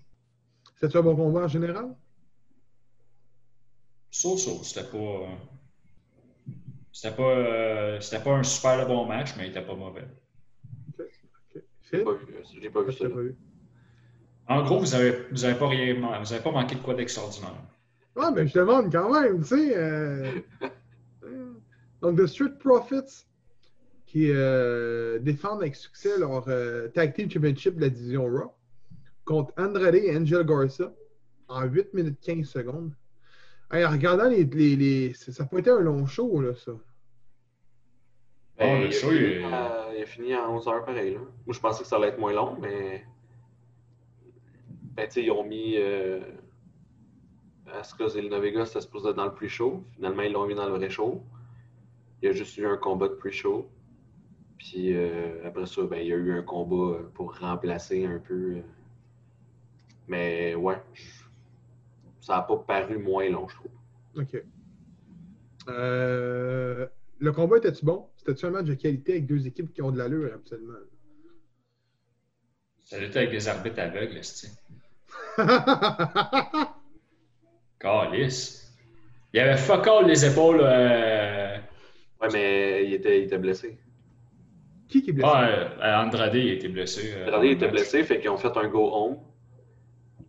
C'était 0.79 0.97
un 0.97 1.01
bon 1.01 1.15
combat 1.15 1.41
en 1.41 1.47
général? 1.47 1.95
So, 4.12 4.38
so, 4.38 4.63
c'était 4.63 4.88
pas... 4.89 5.27
C'était 6.91 7.15
pas, 7.15 7.23
euh, 7.23 7.99
c'était 8.01 8.23
pas 8.23 8.32
un 8.34 8.43
super 8.43 8.88
bon 8.88 9.05
match, 9.05 9.29
mais 9.38 9.45
il 9.45 9.49
était 9.51 9.62
pas 9.62 9.75
mauvais. 9.75 10.05
Ok. 10.99 11.05
J'ai 11.53 11.62
Phil? 11.84 12.03
pas 12.03 12.13
vu, 12.13 12.25
j'ai 12.62 12.69
pas 12.69 12.82
vu 12.82 12.91
Je 12.91 12.97
ça. 12.97 13.03
t'ai 13.03 13.10
là. 13.10 13.15
pas 13.15 13.21
vu. 13.21 13.36
En 14.47 14.63
gros, 14.63 14.79
vous 14.79 14.95
avez, 14.95 15.12
vous 15.32 15.45
avez 15.45 15.53
pas 15.58 15.67
rien, 15.69 15.93
vous 16.19 16.34
avez 16.34 16.43
pas 16.43 16.51
manqué 16.51 16.75
de 16.75 16.82
quoi 16.82 16.95
d'extraordinaire. 16.95 17.53
Ah, 18.15 18.32
mais 18.32 18.47
je 18.47 18.53
demande 18.60 18.91
quand 18.91 19.13
même, 19.21 19.41
tu 19.41 19.47
sais. 19.49 19.77
euh, 19.77 20.32
Donc, 22.02 22.18
The 22.18 22.26
Street 22.28 22.54
Profits, 22.60 23.26
qui 24.06 24.32
euh, 24.32 25.20
défendent 25.20 25.62
avec 25.62 25.76
succès 25.76 26.18
leur 26.18 26.46
euh, 26.48 26.88
Tag 26.90 27.14
Team 27.14 27.30
Championship 27.30 27.76
de 27.76 27.82
la 27.82 27.90
division 27.90 28.26
Raw, 28.26 28.54
contre 29.26 29.54
Andrade 29.58 29.96
et 29.96 30.16
Angel 30.18 30.44
Garza 30.46 30.92
en 31.48 31.64
8 31.66 31.94
minutes 31.94 32.20
15 32.22 32.48
secondes. 32.48 32.92
Hey, 33.72 33.86
en 33.86 33.92
regardant 33.92 34.28
les. 34.30 34.46
les, 34.46 34.76
les- 34.76 35.14
ça 35.14 35.44
a 35.44 35.46
pas 35.46 35.60
été 35.60 35.70
un 35.70 35.80
long 35.80 36.06
show, 36.08 36.42
là, 36.42 36.56
ça. 36.56 36.72
Ben, 38.58 38.76
Ah, 38.78 38.80
le 38.80 38.86
il, 38.86 38.88
a 38.88 38.92
show, 38.92 39.10
fini 39.10 39.20
il 39.20 39.32
est- 39.32 39.44
à, 39.46 39.88
il 39.96 40.02
a 40.02 40.06
fini 40.08 40.34
à 40.34 40.48
11h 40.50 40.86
pareil. 40.86 41.14
Là. 41.14 41.20
Moi, 41.20 41.54
je 41.54 41.60
pensais 41.60 41.84
que 41.84 41.88
ça 41.88 41.98
allait 41.98 42.08
être 42.08 42.18
moins 42.20 42.34
long, 42.34 42.58
mais. 42.60 43.06
Ben, 44.96 45.06
tu 45.08 45.14
sais, 45.14 45.24
ils 45.24 45.32
ont 45.32 45.44
mis. 45.44 45.76
Euh... 45.78 46.20
Asuka 47.72 48.08
Zelina 48.10 48.40
Vega, 48.40 48.66
c'était 48.66 48.82
supposé 48.82 49.10
être 49.10 49.16
dans 49.16 49.26
le 49.26 49.34
pre-show. 49.36 49.84
Finalement, 49.96 50.24
ils 50.24 50.32
l'ont 50.32 50.48
mis 50.48 50.56
dans 50.56 50.66
le 50.68 50.76
vrai 50.76 50.90
show. 50.90 51.24
Il 52.21 52.25
y 52.25 52.29
a 52.29 52.32
juste 52.34 52.58
eu 52.58 52.65
un 52.67 52.77
combat 52.77 53.08
de 53.08 53.13
pre-show. 53.15 53.69
Puis 54.58 54.93
euh, 54.95 55.45
après 55.45 55.65
ça, 55.65 55.84
ben, 55.84 55.97
il 56.01 56.08
y 56.08 56.13
a 56.13 56.17
eu 56.17 56.34
un 56.34 56.41
combat 56.43 56.97
euh, 56.97 57.03
pour 57.13 57.38
remplacer 57.39 58.05
un 58.05 58.19
peu. 58.19 58.58
euh, 58.58 58.62
Mais 60.08 60.53
ouais, 60.55 60.82
je- 60.93 61.23
ça 62.19 62.36
n'a 62.36 62.41
pas 62.41 62.58
paru 62.58 62.97
moins 62.97 63.29
long, 63.29 63.47
je 63.47 63.55
trouve. 63.55 63.71
OK. 64.17 64.43
Euh, 65.69 66.88
le 67.19 67.32
combat 67.32 67.58
était-tu 67.58 67.86
bon? 67.86 68.08
C'était-tu 68.17 68.45
un 68.45 68.49
match 68.51 68.65
de 68.65 68.73
qualité 68.73 69.13
avec 69.13 69.27
deux 69.27 69.47
équipes 69.47 69.71
qui 69.73 69.82
ont 69.82 69.91
de 69.91 69.97
l'allure, 69.97 70.34
absolument? 70.34 70.73
Ça 72.84 72.97
était 73.01 73.19
avec 73.19 73.32
des 73.32 73.47
arbitres 73.47 73.79
aveugles, 73.79 74.19
c'est 74.23 74.49
Calice. 77.79 78.73
Il 79.34 79.38
y 79.38 79.39
avait 79.39 79.58
fuck 79.58 79.88
all 79.88 80.08
les 80.08 80.25
épaules. 80.25 80.60
Euh... 80.62 81.38
Ouais, 82.21 82.27
mais 82.34 82.86
il 82.86 82.93
était, 82.93 83.19
il 83.21 83.25
était 83.25 83.38
blessé. 83.38 83.77
qui 84.88 85.01
qui 85.01 85.12
est 85.12 85.13
blessé? 85.13 85.29
Ah, 85.32 85.47
euh, 85.47 86.03
Andrade 86.05 86.36
il 86.36 86.49
était 86.53 86.67
blessé. 86.67 87.13
euh, 87.13 87.27
Andrade 87.27 87.43
le 87.43 87.49
était 87.51 87.65
match. 87.65 87.73
blessé, 87.75 88.03
fait 88.03 88.19
qu'ils 88.19 88.29
ont 88.29 88.38
fait 88.38 88.55
un 88.58 88.67
go 88.67 88.89
home. 88.93 89.17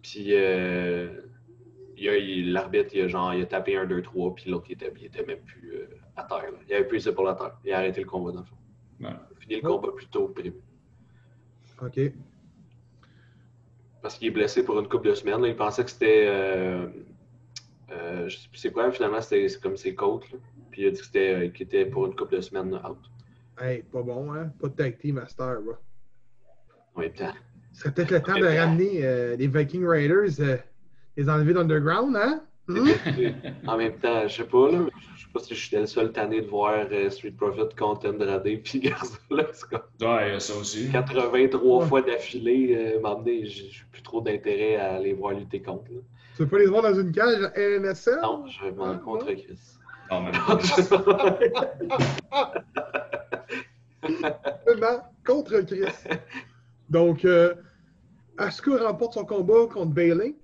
Puis 0.02 0.28
euh, 0.34 1.08
il 1.96 2.04
y 2.04 2.08
a- 2.08 2.16
il- 2.16 2.52
l'arbitre, 2.52 2.90
il 2.94 3.02
a, 3.02 3.08
genre, 3.08 3.34
il 3.34 3.42
a 3.42 3.46
tapé 3.46 3.76
un 3.76 3.86
2-3, 3.86 4.34
puis 4.34 4.50
l'autre, 4.50 4.66
il 4.68 4.72
était, 4.72 4.92
il 4.98 5.06
était 5.06 5.24
même 5.24 5.40
plus 5.40 5.72
euh, 5.74 5.86
à 6.16 6.22
terre. 6.24 6.50
là. 6.52 6.58
Il 6.68 6.74
avait 6.74 6.86
plus 6.86 6.98
les 7.04 7.08
épaules 7.12 7.28
à 7.28 7.34
terre. 7.34 7.56
Il 7.64 7.72
a 7.72 7.78
arrêté 7.78 8.00
le 8.00 8.06
combat, 8.06 8.32
dans 8.32 8.40
le 8.40 8.46
fond. 8.46 8.56
Ouais. 9.00 9.08
Il 9.08 9.36
a 9.36 9.40
fini 9.40 9.54
le 9.56 9.68
Oh. 9.68 9.78
combat 9.80 9.92
plus 9.94 10.06
tôt 10.08 10.28
que 10.28 10.32
prévu. 10.40 10.54
OK. 11.82 12.00
Parce 14.02 14.16
qu'il 14.16 14.28
est 14.28 14.30
blessé 14.30 14.64
pour 14.64 14.78
une 14.80 14.88
couple 14.88 15.08
de 15.08 15.14
semaines. 15.14 15.42
là. 15.42 15.48
Il 15.48 15.56
pensait 15.56 15.84
que 15.84 15.90
c'était. 15.90 16.24
Euh, 16.28 16.86
euh, 17.92 18.28
je 18.28 18.36
sais 18.38 18.48
plus 18.48 18.58
c'est 18.58 18.72
quoi, 18.72 18.90
finalement, 18.92 19.20
c'était 19.20 19.48
c'est 19.48 19.60
comme 19.60 19.76
ses 19.76 19.94
côtes. 19.94 20.30
là. 20.32 20.38
Puis 20.80 20.86
il 20.86 20.88
a 20.88 20.92
dit 20.92 21.00
que 21.00 21.04
c'était 21.06 21.34
euh, 21.34 21.48
qu'il 21.50 21.66
était 21.66 21.84
pour 21.84 22.06
une 22.06 22.14
couple 22.16 22.36
de 22.36 22.40
semaines 22.40 22.74
out. 22.88 22.96
Hey, 23.60 23.82
pas 23.82 24.00
bon, 24.00 24.32
hein? 24.32 24.50
Pas 24.58 24.68
de 24.68 24.72
tag 24.72 24.96
team 24.98 25.16
master, 25.16 25.60
là. 25.60 25.72
En 26.94 27.00
même 27.02 27.12
temps. 27.12 27.32
Ce 27.74 27.80
serait 27.82 27.92
peut-être 27.92 28.10
le 28.12 28.22
temps 28.22 28.38
de 28.38 28.46
ramener 28.46 29.04
euh, 29.04 29.36
les 29.36 29.46
Viking 29.46 29.84
Raiders, 29.86 30.40
euh, 30.40 30.56
les 31.18 31.28
enlever 31.28 31.52
d'Underground, 31.52 32.16
hein? 32.16 32.42
Hmm? 32.66 32.88
en 33.66 33.76
même 33.76 33.98
temps, 33.98 34.26
je 34.26 34.36
sais 34.36 34.44
pas, 34.44 34.70
là. 34.70 34.86
Je 35.16 35.22
sais 35.26 35.28
pas 35.34 35.40
si 35.40 35.54
j'étais 35.54 35.80
le 35.80 35.86
seul 35.86 36.12
tanné 36.12 36.40
de 36.40 36.46
voir 36.46 36.86
euh, 36.90 37.10
Street 37.10 37.32
Profit 37.32 37.74
contre 37.78 38.08
Andrade 38.08 38.42
puis 38.64 38.80
Garza. 38.80 39.18
Là, 39.30 39.44
c'est 39.52 39.68
comme 39.68 39.80
Ouais, 40.00 40.40
ça 40.40 40.54
aussi. 40.54 40.88
83 40.90 41.82
Ouais. 41.82 41.86
fois 41.88 42.00
d'affilée. 42.00 42.74
Euh, 42.96 43.00
m'emmener, 43.00 43.44
j'ai 43.44 43.68
plus 43.92 44.02
trop 44.02 44.22
d'intérêt 44.22 44.76
à 44.76 44.94
aller 44.94 45.12
voir 45.12 45.34
lutter 45.34 45.60
contre. 45.60 45.90
là. 45.92 46.00
Tu 46.36 46.44
veux 46.44 46.48
pas 46.48 46.58
les 46.58 46.66
voir 46.66 46.82
dans 46.82 46.94
une 46.98 47.12
cage 47.12 47.42
à 47.54 47.60
NSL? 47.60 48.18
Non, 48.22 48.46
je 48.46 48.64
vais 48.64 48.72
m'en 48.72 48.92
Ah, 48.92 48.94
contre 49.04 49.26
ouais. 49.26 49.36
Chris. 49.36 49.58
Non, 50.10 50.22
même 50.22 50.32
Vraiment, 54.66 55.02
contre 55.24 55.60
Chris. 55.60 55.92
Donc, 56.88 57.24
euh, 57.24 57.54
Asuka 58.38 58.84
remporte 58.84 59.14
son 59.14 59.24
combat 59.24 59.66
contre 59.72 59.92
Bailey? 59.92 60.34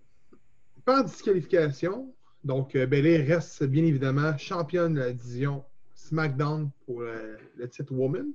Par 0.84 1.04
disqualification. 1.04 2.14
Donc, 2.44 2.76
euh, 2.76 2.86
Bailey 2.86 3.16
reste 3.22 3.64
bien 3.64 3.84
évidemment 3.84 4.36
championne 4.38 4.94
de 4.94 5.00
la 5.00 5.12
division 5.12 5.64
SmackDown 5.94 6.70
pour 6.84 7.00
euh, 7.00 7.36
le 7.56 7.68
titre 7.68 7.92
Woman. 7.92 8.26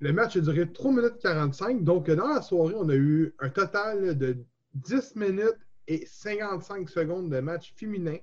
Le 0.00 0.12
match 0.12 0.36
a 0.36 0.40
duré 0.40 0.70
3 0.70 0.92
minutes 0.92 1.18
45. 1.22 1.82
Donc, 1.82 2.10
dans 2.10 2.28
la 2.28 2.42
soirée, 2.42 2.74
on 2.76 2.88
a 2.90 2.94
eu 2.94 3.34
un 3.38 3.48
total 3.48 4.18
de 4.18 4.36
10 4.74 5.16
minutes 5.16 5.56
et 5.88 6.04
55 6.04 6.90
secondes 6.90 7.30
de 7.30 7.40
match 7.40 7.72
féminin. 7.76 8.18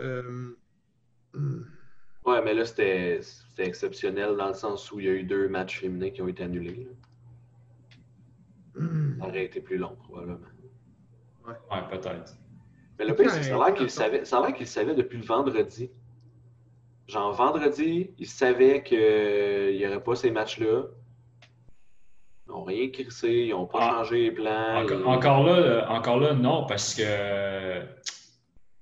Euh. 0.00 0.56
Ouais, 2.26 2.42
mais 2.44 2.54
là, 2.54 2.64
c'était 2.64 3.20
exceptionnel 3.58 4.36
dans 4.36 4.48
le 4.48 4.54
sens 4.54 4.90
où 4.92 5.00
il 5.00 5.06
y 5.06 5.08
a 5.08 5.12
eu 5.12 5.22
deux 5.22 5.48
matchs 5.48 5.80
féminins 5.80 6.10
qui 6.10 6.22
ont 6.22 6.28
été 6.28 6.42
annulés. 6.42 6.84
là. 6.84 6.90
Hmm. 8.82 9.18
Ça 9.20 9.26
aurait 9.28 9.44
été 9.44 9.60
plus 9.60 9.78
long, 9.78 9.96
probablement. 10.04 10.38
Ouais, 11.46 11.82
peut-être. 11.90 12.34
Mais 12.98 13.04
le 13.06 13.14
pire, 13.14 13.30
c'est 13.30 13.40
que 13.40 13.46
ça 13.46 13.56
a 13.56 13.66
l'air 13.66 13.74
qu'il 13.74 13.90
savait, 13.90 14.24
savait 14.24 14.94
depuis 14.94 15.18
le 15.18 15.24
vendredi. 15.24 15.90
genre 17.08 17.32
vendredi, 17.32 18.10
ils 18.18 18.26
savaient 18.28 18.82
qu'il 18.84 19.76
n'y 19.76 19.84
aurait 19.86 20.02
pas 20.02 20.14
ces 20.14 20.30
matchs-là. 20.30 20.84
Ils 22.46 22.50
n'ont 22.52 22.62
rien 22.62 22.88
crissé, 22.90 23.28
ils 23.46 23.50
n'ont 23.50 23.66
pas 23.66 23.78
Ah. 23.82 23.90
changé 23.90 24.24
les 24.24 24.30
plans. 24.30 24.84
Encore, 25.06 25.44
là, 25.44 25.52
euh, 25.56 25.86
encore 25.88 26.20
là, 26.20 26.34
non, 26.34 26.66
parce 26.66 26.94
que 26.94 27.02
euh, 27.04 27.82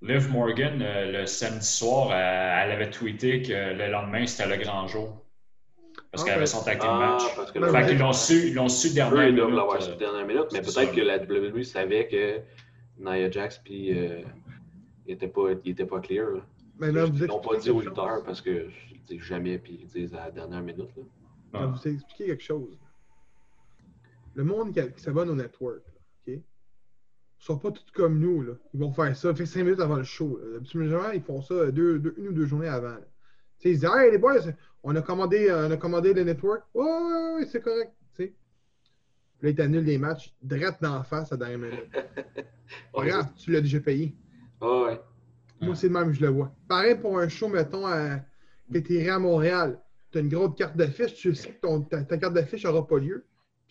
Liv 0.01 0.31
Morgan, 0.31 0.81
euh, 0.81 1.21
le 1.21 1.27
samedi 1.27 1.67
soir, 1.67 2.13
elle, 2.13 2.67
elle 2.71 2.73
avait 2.77 2.91
tweeté 2.91 3.43
que 3.43 3.53
le 3.75 3.91
lendemain, 3.91 4.27
c'était 4.27 4.49
le 4.57 4.63
grand 4.63 4.87
jour. 4.87 5.25
Parce 6.13 6.23
Ah, 6.23 6.25
qu'elle 6.25 6.35
avait 6.35 6.43
ben- 6.43 6.47
son 6.47 6.63
tag 6.65 6.79
team 6.79 6.89
Ah, 6.93 6.99
match. 7.19 7.37
parce 7.37 7.51
que 7.53 7.59
là, 7.59 7.67
Fait 7.69 7.73
ouais. 7.79 7.87
qu'ils 7.89 7.99
l'ont 7.99 8.13
su, 8.13 8.49
ils 8.49 8.55
l'ont 8.55 8.69
su 8.69 8.89
ils 8.89 9.37
l'avoir 9.57 9.77
euh, 9.77 9.81
su 9.81 9.97
dernière 9.97 10.27
minute, 10.27 10.45
mais 10.53 10.63
c'est 10.63 10.75
peut-être 10.75 10.95
que 10.95 11.01
la 11.01 11.19
WWE 11.19 11.65
savait 11.65 12.07
que 12.07 12.41
Nia 12.99 13.31
Jax 13.31 13.59
puis 13.59 13.97
euh, 13.99 14.23
il 15.07 15.15
était 15.15 15.29
pas, 15.29 15.49
il 15.65 15.71
était 15.73 15.85
pas 15.85 16.01
clear. 16.01 16.31
là. 16.31 16.41
Maintenant, 16.79 17.07
vous 17.11 17.25
Ils 17.25 17.27
l'ont 17.27 17.41
pas 17.41 17.55
expliquez 17.57 17.63
dit 17.65 17.71
aux 17.71 17.81
lutteurs 17.91 18.23
parce 18.25 18.41
que 18.41 18.69
jamais 19.19 19.59
puis 19.59 19.81
ils 19.83 19.87
disent 19.89 20.15
à 20.15 20.27
la 20.27 20.31
dernière 20.31 20.63
minute. 20.63 20.89
là. 20.97 21.03
Je 21.55 21.59
vais 21.59 21.67
vous 21.67 21.89
expliquer 21.89 22.27
quelque 22.27 22.45
chose. 22.45 22.79
Le 24.35 24.45
monde 24.45 24.73
qui, 24.73 25.03
s'abonne 25.03 25.29
au 25.31 25.35
network, 25.35 25.81
là, 25.87 25.88
sont 27.39 27.59
pas 27.59 27.71
tous 27.71 27.85
comme 27.95 28.19
nous, 28.19 28.43
là. 28.43 28.53
Ils 28.75 28.81
vont 28.81 28.93
faire 28.93 29.15
ça, 29.17 29.35
fait 29.35 29.47
5 29.47 29.63
minutes 29.65 29.81
avant 29.81 29.97
le 29.97 30.05
show. 30.05 30.41
Habituellement, 30.57 31.11
ils 31.13 31.23
font 31.23 31.41
ça 31.43 31.71
deux, 31.71 31.99
deux- 31.99 32.15
une 32.19 32.29
ou 32.29 32.33
deux 32.33 32.47
journées 32.47 32.69
avant. 32.69 32.97
Tu 33.59 33.69
ils 33.71 33.77
se 33.77 33.81
disent 33.87 33.91
Hey 33.97 34.11
les 34.13 34.19
boys, 34.19 34.41
on 34.83 34.95
a 34.97 35.03
commandé, 35.03 35.49
euh, 35.49 35.69
on 35.69 35.71
a 35.71 35.77
commandé 35.77 36.13
le 36.15 36.23
network. 36.25 36.63
Ouais, 36.75 36.85
ouais, 36.85 37.35
ouais, 37.37 37.47
c'est 37.47 37.61
correct. 37.63 37.93
tu. 38.17 38.27
Puis 38.27 38.35
Là, 39.43 39.51
ils 39.51 39.55
t'annulent 39.55 39.85
les 39.85 39.99
matchs 39.99 40.35
direct 40.43 40.83
d'en 40.83 41.03
face 41.05 41.33
à 41.33 41.37
la 41.37 41.47
dernière 41.47 41.59
minute. 41.71 41.91
Grave, 42.95 43.27
tu 43.37 43.53
l'as 43.53 43.61
déjà 43.61 43.81
payé. 43.81 44.15
Ah 44.61 44.83
ouais. 44.85 45.01
Moi, 45.61 45.75
c'est 45.75 45.89
le 45.89 45.93
même, 45.93 46.13
je 46.13 46.21
le 46.21 46.29
vois. 46.29 46.53
Pareil 46.69 46.97
pour 46.97 47.19
un 47.19 47.29
show, 47.29 47.49
mettons, 47.49 47.87
à... 47.87 48.21
que 48.73 48.79
t'es 48.79 49.09
à 49.09 49.19
Montréal. 49.19 49.81
Tu 50.11 50.19
as 50.19 50.21
une 50.23 50.29
grosse 50.29 50.55
carte 50.57 50.77
d'affiche, 50.77 51.15
tu 51.15 51.35
sais 51.35 51.51
que 51.51 51.61
ton- 51.61 51.83
ta, 51.83 52.03
ta 52.03 52.17
carte 52.17 52.35
d'affiche 52.35 52.65
n'aura 52.65 52.87
pas 52.87 52.99
lieu. 52.99 53.25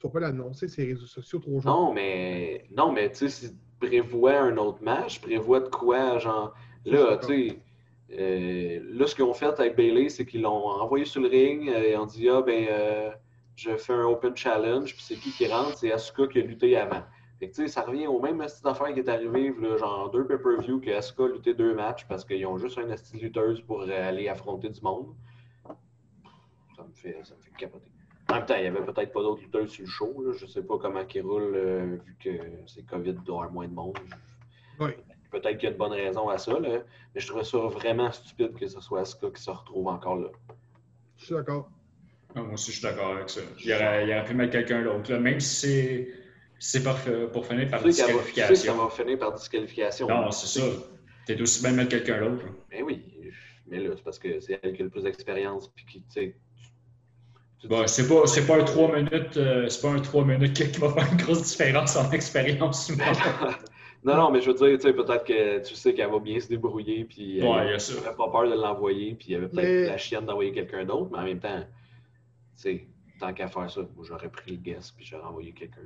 Ne 0.04 0.10
vas 0.10 0.14
pas 0.14 0.20
l'annoncer 0.20 0.68
les 0.78 0.86
réseaux 0.94 1.06
sociaux 1.08 1.40
trop 1.40 1.60
jours. 1.60 1.72
Non, 1.72 1.94
mais 1.94 2.66
non, 2.72 2.92
mais 2.92 3.10
tu 3.12 3.18
sais, 3.18 3.30
si 3.30 3.50
tu 3.52 3.58
prévois 3.80 4.40
un 4.40 4.58
autre 4.58 4.82
match, 4.84 5.20
prévois 5.22 5.60
de 5.60 5.70
quoi, 5.70 6.20
genre 6.20 6.54
là, 6.86 7.18
tu 7.18 7.50
sais. 7.50 7.64
euh, 8.12 8.80
là, 8.94 9.08
ce 9.08 9.16
qu'ils 9.16 9.24
ont 9.26 9.34
fait 9.34 9.60
avec 9.60 9.76
Bailey, 9.76 10.10
c'est 10.10 10.26
qu'ils 10.26 10.42
l'ont 10.44 10.68
envoyé 10.68 11.06
sur 11.06 11.22
le 11.22 11.28
ring 11.30 11.68
euh, 11.70 11.82
et 11.82 11.98
on 11.98 12.06
dit 12.06 12.30
Ah 12.30 12.42
ben 12.42 12.68
euh, 12.70 13.12
je 13.56 13.76
fais 13.78 13.94
un 13.94 14.06
open 14.06 14.36
challenge, 14.38 14.94
puis 14.96 15.04
c'est 15.04 15.18
qui 15.18 15.32
qui 15.34 15.48
rentre? 15.48 15.78
C'est 15.78 15.92
Asuka 15.92 16.28
qui 16.28 16.40
a 16.40 16.44
lutté 16.44 16.78
avant. 16.78 17.04
Fait 17.40 17.50
que 17.50 17.56
tu 17.56 17.62
sais, 17.64 17.68
ça 17.68 17.82
revient 17.82 18.08
au 18.08 18.20
même 18.22 18.48
style 18.48 18.64
d'affaire 18.64 18.94
qui 18.94 19.00
est 19.00 19.10
arrivé, 19.10 19.54
là, 19.60 19.78
genre 19.78 20.10
deux 20.12 20.26
pay-per-view 20.28 20.80
que 20.80 20.92
Asuka 20.92 21.24
a 21.26 21.28
lutté 21.28 21.54
deux 21.56 21.74
matchs 21.76 22.06
parce 22.08 22.24
qu'ils 22.26 22.46
ont 22.48 22.58
juste 22.58 22.78
un 22.78 22.96
style 22.96 23.22
lutteuse 23.22 23.62
pour 23.62 23.82
aller 23.84 24.28
affronter 24.30 24.70
du 24.70 24.82
monde. 24.82 25.16
Ça 26.76 26.84
me 26.84 26.94
fait, 26.94 27.20
ça 27.24 27.36
me 27.36 27.42
fait 27.42 27.52
capoter. 27.58 27.92
En 28.30 28.36
même 28.36 28.46
temps, 28.46 28.56
il 28.56 28.62
n'y 28.64 28.68
avait 28.68 28.84
peut-être 28.86 29.12
pas 29.14 29.22
d'autres 29.22 29.42
lutteurs 29.42 29.68
sur 29.70 29.86
le 29.86 29.90
show. 29.90 30.24
Là. 30.26 30.34
Je 30.38 30.46
ne 30.46 30.50
sais 30.50 30.62
pas 30.62 30.78
comment 30.78 31.02
ils 31.14 31.22
roulent 31.22 31.56
euh, 31.56 31.98
vu 32.06 32.16
que 32.22 32.30
c'est 32.68 32.86
COVID, 32.86 33.12
il 33.12 33.16
doit 33.24 33.36
y 33.36 33.38
avoir 33.40 33.52
moins 33.52 33.68
de 33.68 33.74
monde. 33.74 33.98
Oui. 34.80 34.92
Peut-être 35.32 35.58
qu'il 35.58 35.64
y 35.64 35.68
a 35.68 35.72
une 35.72 35.78
bonne 35.78 35.92
raison 35.94 36.30
à 36.30 36.38
ça, 36.38 36.60
là. 36.60 36.80
mais 37.14 37.22
je 37.22 37.28
trouve 37.28 37.44
ça 37.44 37.58
vraiment 37.58 38.12
stupide 38.12 38.54
que 38.54 38.68
ce 38.68 38.80
soit 38.82 39.02
Asuka 39.02 39.30
qui 39.32 39.42
se 39.42 39.50
retrouve 39.50 39.88
encore 39.88 40.18
là. 40.18 40.30
Je 41.18 41.26
suis 41.26 41.36
d'accord. 41.36 41.70
Ah, 42.36 42.42
Moi 42.42 42.54
aussi, 42.54 42.72
je 42.72 42.78
suis 42.78 42.84
d'accord 42.84 43.14
avec 43.16 43.30
ça. 43.30 43.42
Il 43.64 43.74
aurait, 43.74 44.06
il 44.08 44.12
aurait 44.14 44.24
pu 44.26 44.34
mettre 44.34 44.52
quelqu'un 44.52 44.84
d'autre, 44.84 45.12
là, 45.12 45.20
même 45.20 45.40
si 45.40 45.56
c'est 45.56 46.10
c'est 46.60 46.82
pour, 46.84 46.96
pour 47.32 47.46
finir 47.46 47.70
par 47.70 47.84
Tu 47.84 47.92
sais, 47.92 48.06
qu'elle 48.06 48.16
va- 48.16 48.22
tu 48.24 48.28
sais 48.30 48.34
que 48.34 48.42
ça 48.42 48.48
disqualification. 48.54 48.78
va 48.86 48.90
finir 48.90 49.20
par 49.20 49.34
disqualification. 49.34 50.08
Non, 50.08 50.32
c'est 50.32 50.60
ça. 50.60 50.66
T'es 51.26 51.40
aussi 51.42 51.62
bien 51.62 51.72
de 51.72 51.76
mettre 51.78 51.90
quelqu'un 51.90 52.20
d'autre. 52.30 52.46
Mais 52.72 52.82
oui, 52.82 53.04
mais 53.68 53.80
là, 53.80 53.92
c'est 53.96 54.04
parce 54.04 54.18
que 54.20 54.40
c'est 54.40 54.60
elle 54.64 54.74
qui 54.74 54.82
a 54.82 54.86
le 54.86 54.90
plus 54.90 55.04
d'expérience. 55.04 55.68
Puis 55.76 55.86
qui, 55.86 56.00
tu 56.02 56.06
sais, 56.10 56.36
Bon, 57.66 57.88
c'est 57.88 58.08
pas, 58.08 58.28
c'est 58.28 58.46
pas 58.46 58.62
un 58.62 58.64
3 58.64 58.96
minutes, 58.96 59.38
euh, 59.38 59.68
c'est 59.68 59.82
pas 59.82 59.92
un 59.92 60.00
3 60.00 60.26
minutes 60.26 60.54
qui 60.54 60.72
qui 60.72 60.80
va 60.80 60.94
faire 60.94 61.12
une 61.12 61.18
grosse 61.18 61.44
différence 61.44 61.96
en 61.96 62.10
expérience 62.12 62.88
humaine. 62.90 63.16
non, 64.04 64.16
non, 64.16 64.32
mais 64.32 64.42
je 64.42 64.52
veux 64.52 64.54
dire, 64.56 64.78
tu 64.78 64.88
sais, 64.88 64.94
peut-être 64.94 65.24
que 65.26 65.68
tu 65.68 65.74
sais 65.76 65.94
qu'elle 65.94 66.12
va 66.12 66.20
bien 66.20 66.40
se 66.40 66.48
débrouiller, 66.48 67.06
puis 67.06 67.42
Ouais, 67.42 67.68
elle 67.68 67.96
n'aurait 67.96 68.16
pas 68.16 68.30
peur 68.30 68.44
de 68.48 68.54
l'envoyer, 68.54 69.16
puis 69.16 69.30
il 69.30 69.32
y 69.34 69.36
avait 69.36 69.48
peut-être 69.48 69.66
Mais- 69.66 69.88
la 69.88 69.98
chienne 69.98 70.26
d'envoyer 70.26 70.52
quelqu'un 70.52 70.86
d'autre, 70.86 71.10
mais 71.12 71.18
en 71.18 71.24
même 71.24 71.40
temps, 71.40 71.60
tu 71.60 71.66
sais, 72.62 72.88
tant 73.20 73.34
qu'à 73.34 73.48
faire 73.48 73.70
ça, 73.72 73.82
moi 73.96 74.06
j'aurais 74.08 74.30
pris 74.30 74.52
le 74.52 74.58
guess, 74.58 74.92
puis 74.92 75.06
j'aurais 75.06 75.26
envoyé 75.26 75.52
quelqu'un. 75.52 75.82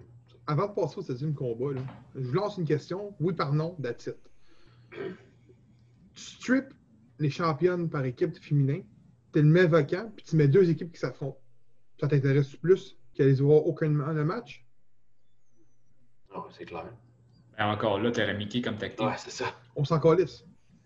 Avant 0.48 0.68
de 0.68 0.74
passer 0.74 1.00
au 1.00 1.02
septième 1.02 1.34
combat, 1.34 1.74
là, 1.74 1.82
je 2.16 2.22
vous 2.28 2.34
lance 2.34 2.58
une 2.58 2.66
question. 2.66 3.14
Oui 3.22 3.34
par 3.34 3.54
non, 3.54 3.78
that's 3.82 4.08
it. 4.08 4.18
Tu 4.92 5.16
strip 6.16 6.66
les 7.20 7.30
championnes 7.30 7.90
par 7.90 8.04
équipe 8.04 8.36
féminin, 8.38 8.82
tu 9.34 9.42
le 9.42 9.48
mets 9.48 9.68
vacant, 9.68 10.12
puis 10.16 10.26
tu 10.26 10.36
mets 10.36 10.48
deux 10.50 10.70
équipes 10.70 10.92
qui 10.92 11.00
s'affrontent. 11.00 11.38
Ça 12.02 12.08
t'intéresse 12.08 12.56
plus 12.56 12.98
qu'elles 13.14 13.40
avoir 13.42 13.68
aucun 13.68 13.90
le 13.90 14.26
match? 14.26 14.66
Non, 16.34 16.46
c'est 16.58 16.66
clair. 16.66 16.86
Mais 17.56 17.64
encore 17.64 18.00
là, 18.00 18.10
t'aurais 18.12 18.34
Mickey 18.34 18.60
comme 18.60 18.76
tag 18.78 18.96
team. 18.96 19.06
Ouais, 19.06 19.14
c'est 19.18 19.30
ça. 19.30 19.54
On 19.76 19.84
s'en 19.86 20.00
calisse. 20.00 20.44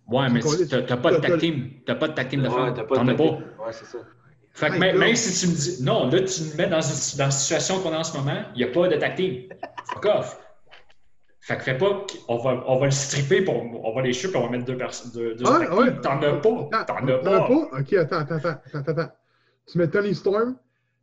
Ouais, 0.07 0.29
mais 0.29 0.41
t'as 0.41 0.97
pas 0.97 1.13
de 1.13 1.17
tag 1.21 1.39
team. 1.39 1.69
T'as 1.85 1.95
pas 1.95 2.09
de 2.09 2.13
tag 2.15 2.27
team 2.27 2.41
de 2.41 2.49
pas 2.49 2.73
T'en 2.97 3.05
de 3.05 3.11
as 3.11 3.15
pas. 3.15 3.23
Ouais, 3.23 3.71
c'est 3.71 3.85
ça. 3.85 3.99
Fait 4.51 4.69
que 4.71 4.77
même, 4.77 5.15
si 5.15 5.39
tu 5.39 5.51
me 5.51 5.55
dis. 5.55 5.83
Non, 5.83 6.09
là, 6.09 6.19
tu 6.21 6.41
me 6.43 6.57
mets 6.57 6.67
dans, 6.67 6.81
une- 6.81 7.17
dans 7.17 7.25
la 7.25 7.31
situation 7.31 7.79
qu'on 7.81 7.93
est 7.93 7.95
en 7.95 8.03
ce 8.03 8.17
moment, 8.17 8.43
il 8.55 8.57
n'y 8.57 8.63
a 8.65 8.73
pas 8.73 8.89
de 8.89 8.97
tag 8.97 9.15
team. 9.15 9.43
Fuck 9.85 10.05
off. 10.05 10.37
Fait 11.39 11.55
que 11.55 11.63
fais 11.63 11.77
pas. 11.77 12.05
On 12.27 12.37
va, 12.39 12.61
on 12.67 12.77
va 12.77 12.85
le 12.87 12.91
stripper, 12.91 13.41
pour, 13.41 13.55
on 13.55 13.95
va 13.95 14.01
les 14.01 14.11
chuper, 14.11 14.33
puis 14.33 14.41
on 14.41 14.45
va 14.47 14.49
mettre 14.51 14.65
deux 14.65 14.77
personnes. 14.77 15.11
Deux, 15.13 15.35
deux 15.35 15.45
Ah, 15.47 15.73
ouais. 15.77 16.01
T'en 16.01 16.21
as 16.21 16.33
pas. 16.33 16.83
T'en 16.85 17.07
as 17.07 17.17
pas. 17.19 17.47
Ok, 17.79 17.93
attends, 17.93 18.17
attends, 18.17 18.35
attends, 18.35 18.59
attends, 18.73 18.91
attends. 18.91 19.11
Tu 19.71 19.77
mets 19.77 19.87
Tony 19.87 20.13
Storm 20.13 20.57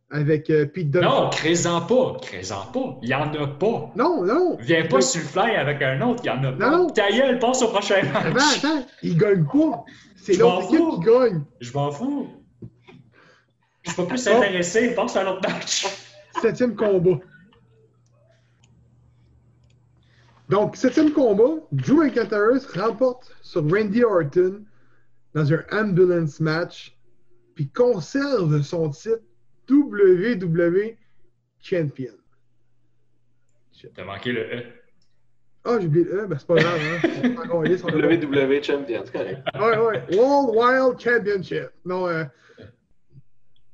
avec 0.09 0.49
euh, 0.49 0.65
Pete 0.65 0.91
Dunne. 0.91 1.03
Non, 1.03 1.29
crée-en 1.31 1.81
pas. 1.81 2.17
Crée-en 2.21 2.65
pas. 2.71 2.99
Il 3.01 3.07
n'y 3.07 3.15
en 3.15 3.33
a 3.33 3.47
pas. 3.47 3.91
non, 3.95 4.23
non. 4.23 4.57
Viens 4.59 4.85
pas 4.87 5.01
sur 5.01 5.21
le 5.21 5.27
fly 5.27 5.55
avec 5.55 5.81
un 5.81 5.99
autre, 6.01 6.21
il 6.25 6.31
n'y 6.31 6.37
en 6.37 6.43
a 6.43 6.51
pas. 6.53 6.69
Non. 6.69 6.87
Ta 6.89 7.09
gueule, 7.11 7.39
passe 7.39 7.61
au 7.63 7.67
prochain 7.69 7.95
Attends, 8.13 8.31
match. 8.33 8.63
attends. 8.63 8.85
Il 9.01 9.17
gagne 9.17 9.43
pas. 9.45 9.83
C'est 10.15 10.37
l'autre 10.37 10.65
équipe 10.73 10.79
qui 10.79 10.99
gagne. 11.05 11.43
Je 11.59 11.73
m'en 11.73 11.91
fous. 11.91 12.27
Je 13.81 13.89
suis 13.91 13.97
pas 14.01 14.05
plus 14.05 14.23
Bon. 14.25 14.37
intéressé, 14.37 14.93
passe 14.95 15.15
à 15.17 15.23
un 15.27 15.31
autre 15.33 15.49
match. 15.49 15.85
Septième 16.41 16.75
combat. 16.75 17.19
Donc, 20.49 20.75
septième 20.75 21.11
combat, 21.11 21.61
Drew 21.71 22.03
McIntyre 22.03 22.59
remporte 22.75 23.31
sur 23.41 23.61
Randy 23.69 24.03
Orton 24.03 24.61
dans 25.33 25.51
un 25.51 25.63
ambulance 25.71 26.39
match, 26.39 26.95
puis 27.55 27.69
conserve 27.69 28.61
son 28.61 28.89
titre 28.89 29.21
WWE 29.69 30.97
Champion. 31.59 32.13
T'as 33.95 34.05
manqué 34.05 34.31
le 34.31 34.41
E. 34.41 34.63
Ah, 35.65 35.77
j'ai 35.79 35.87
oublié 35.87 36.05
le 36.05 36.23
E, 36.23 36.27
ben 36.27 36.37
c'est 36.37 36.47
pas 36.47 36.55
grave, 36.55 36.79
hein. 36.79 37.07
WWE 37.23 38.63
Champion, 38.63 39.01
c'est 39.05 39.11
correct. 39.11 39.41
Ouais, 39.55 39.77
ouais. 39.77 40.17
World 40.17 40.55
Wild 40.55 40.99
Championship. 40.99 41.69
Non, 41.85 42.07
euh, 42.07 42.25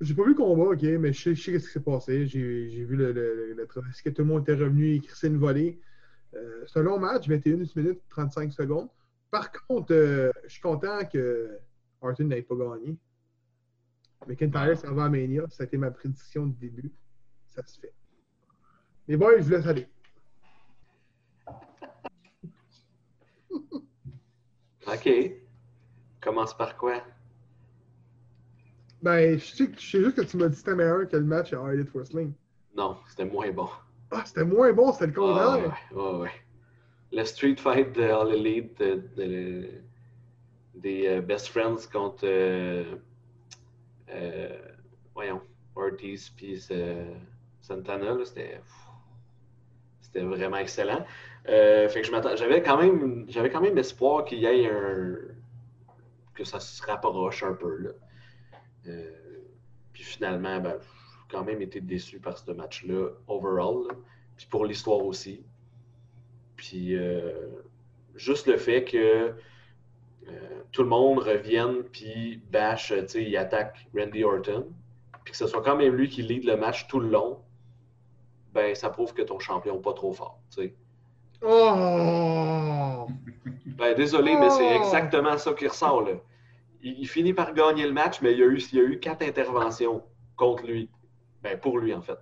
j'ai 0.01 0.13
pas 0.13 0.23
vu 0.23 0.29
le 0.29 0.35
combat, 0.35 0.63
ok, 0.71 0.83
mais 0.83 1.13
je 1.13 1.21
sais, 1.21 1.35
je 1.35 1.43
sais 1.43 1.59
ce 1.59 1.67
qui 1.67 1.73
s'est 1.73 1.79
passé. 1.79 2.25
J'ai 2.27 2.69
j'ai 2.69 2.83
vu 2.85 2.95
le, 2.95 3.11
le, 3.11 3.53
le, 3.53 3.67
travail, 3.67 3.91
que 4.03 4.09
tout 4.09 4.21
le 4.21 4.27
monde 4.27 4.43
était 4.43 4.53
revenu 4.53 4.95
et 4.95 4.99
crissé 4.99 5.27
une 5.27 5.37
volée. 5.37 5.79
Euh, 6.35 6.63
c'est 6.67 6.79
un 6.79 6.83
long 6.83 6.99
match, 6.99 7.27
21 7.27 7.57
minutes 7.75 8.01
35 8.09 8.53
secondes. 8.53 8.89
Par 9.31 9.51
contre, 9.51 9.93
euh, 9.93 10.31
je 10.43 10.49
suis 10.49 10.61
content 10.61 10.99
que 11.11 11.57
Orton 12.01 12.25
n'ait 12.25 12.41
pas 12.41 12.55
gagné. 12.55 12.97
McIntyre 14.27 14.77
s'en 14.77 14.93
va 14.93 15.05
à 15.05 15.09
Mania. 15.09 15.43
Ça 15.49 15.63
a 15.63 15.65
été 15.65 15.77
ma 15.77 15.91
prédiction 15.91 16.45
du 16.47 16.55
début. 16.69 16.91
Ça 17.47 17.63
se 17.65 17.79
fait. 17.79 17.93
Les 19.07 19.17
boys, 19.17 19.37
je 19.37 19.43
vous 19.43 19.49
laisse 19.51 19.65
aller. 19.65 19.87
OK. 24.87 25.09
Commence 26.21 26.55
par 26.57 26.75
quoi? 26.77 27.01
Ben, 29.01 29.39
je 29.39 29.45
sais, 29.45 29.69
je 29.77 29.79
sais 29.79 30.03
juste 30.03 30.17
que 30.17 30.21
tu 30.21 30.35
m'as 30.37 30.47
dit 30.47 30.53
que 30.53 30.57
c'était 30.59 30.75
meilleur 30.75 31.07
que 31.07 31.15
le 31.15 31.23
match 31.23 31.53
à 31.53 31.73
Elite 31.73 31.89
Wrestling. 31.93 32.33
Non, 32.75 32.97
c'était 33.07 33.25
moins 33.25 33.49
bon. 33.51 33.69
Ah, 34.11 34.23
c'était 34.25 34.43
moins 34.43 34.73
bon, 34.73 34.91
c'était 34.91 35.07
le 35.07 35.13
Ah, 35.13 35.15
contraire. 35.15 35.77
ouais, 35.93 36.01
ouais, 36.01 36.19
ouais. 36.19 36.31
Le 37.11 37.23
Street 37.23 37.55
Fight 37.55 37.95
de 37.95 38.03
All 38.03 38.33
Elite 38.33 38.77
de- 38.79 39.01
de- 39.15 39.69
des 40.75 41.07
euh, 41.07 41.21
Best 41.21 41.47
Friends 41.47 41.87
contre 41.91 42.25
euh, 42.25 42.83
euh, 42.93 42.97
voyons, 45.13 45.41
Ortiz 45.75 46.29
puis 46.35 46.59
euh, 46.71 47.13
Santana, 47.61 48.15
c'était 48.25 48.61
vraiment 50.21 50.57
excellent. 50.57 51.05
Euh, 51.47 51.87
fait 51.89 52.01
que 52.01 52.07
j'avais 52.35 52.61
quand 52.61 52.77
même 52.77 53.25
j'avais 53.29 53.49
quand 53.49 53.61
même 53.61 53.77
espoir 53.77 54.25
qu'il 54.25 54.39
y 54.39 54.45
ait 54.45 54.69
un 54.69 55.15
que 56.33 56.43
ça 56.43 56.59
se 56.59 56.81
rapproche 56.83 57.43
un 57.43 57.53
peu 57.53 57.77
là. 57.77 57.89
Euh, 58.87 59.11
puis 59.93 60.03
finalement, 60.03 60.59
ben, 60.59 60.77
j'ai 60.79 61.37
quand 61.37 61.43
même 61.43 61.61
été 61.61 61.81
déçu 61.81 62.19
par 62.19 62.37
ce 62.37 62.51
match-là, 62.51 63.09
overall. 63.27 63.87
Puis 64.37 64.47
pour 64.49 64.65
l'histoire 64.65 65.03
aussi. 65.05 65.43
Puis 66.55 66.95
euh, 66.95 67.49
juste 68.15 68.47
le 68.47 68.57
fait 68.57 68.83
que 68.85 69.33
euh, 70.29 70.61
tout 70.71 70.83
le 70.83 70.89
monde 70.89 71.19
revienne 71.19 71.83
puis 71.83 72.41
bash, 72.51 72.91
euh, 72.91 73.01
tu 73.01 73.07
sais, 73.07 73.23
il 73.23 73.35
attaque 73.37 73.87
Randy 73.97 74.23
Orton, 74.23 74.67
puis 75.23 75.31
que 75.31 75.37
ce 75.37 75.47
soit 75.47 75.61
quand 75.61 75.75
même 75.75 75.95
lui 75.95 76.09
qui 76.09 76.21
lead 76.21 76.43
le 76.45 76.55
match 76.57 76.87
tout 76.87 76.99
le 76.99 77.09
long, 77.09 77.39
ben 78.53 78.73
ça 78.75 78.89
prouve 78.89 79.13
que 79.13 79.21
ton 79.21 79.39
champion 79.39 79.75
n'est 79.75 79.81
pas 79.81 79.93
trop 79.93 80.11
fort, 80.13 80.39
tu 80.55 80.61
sais. 80.63 80.73
Oh! 81.41 83.07
Ben 83.65 83.95
désolé, 83.95 84.35
mais 84.37 84.49
c'est 84.49 84.75
Oh! 84.77 84.81
exactement 84.83 85.37
ça 85.37 85.53
qui 85.53 85.67
ressort, 85.67 86.01
là. 86.01 86.11
Il, 86.81 86.99
il 86.99 87.07
finit 87.07 87.33
par 87.33 87.53
gagner 87.53 87.85
le 87.85 87.93
match, 87.93 88.21
mais 88.21 88.33
il 88.33 88.39
y 88.39 88.43
a 88.43 88.45
eu, 88.47 88.57
il 88.71 88.77
y 88.77 88.81
a 88.81 88.83
eu 88.83 88.99
quatre 88.99 89.21
interventions 89.21 90.03
contre 90.35 90.65
lui. 90.65 90.89
Ben 91.43 91.57
pour 91.59 91.77
lui, 91.79 91.93
en 91.93 92.01
fait. 92.01 92.17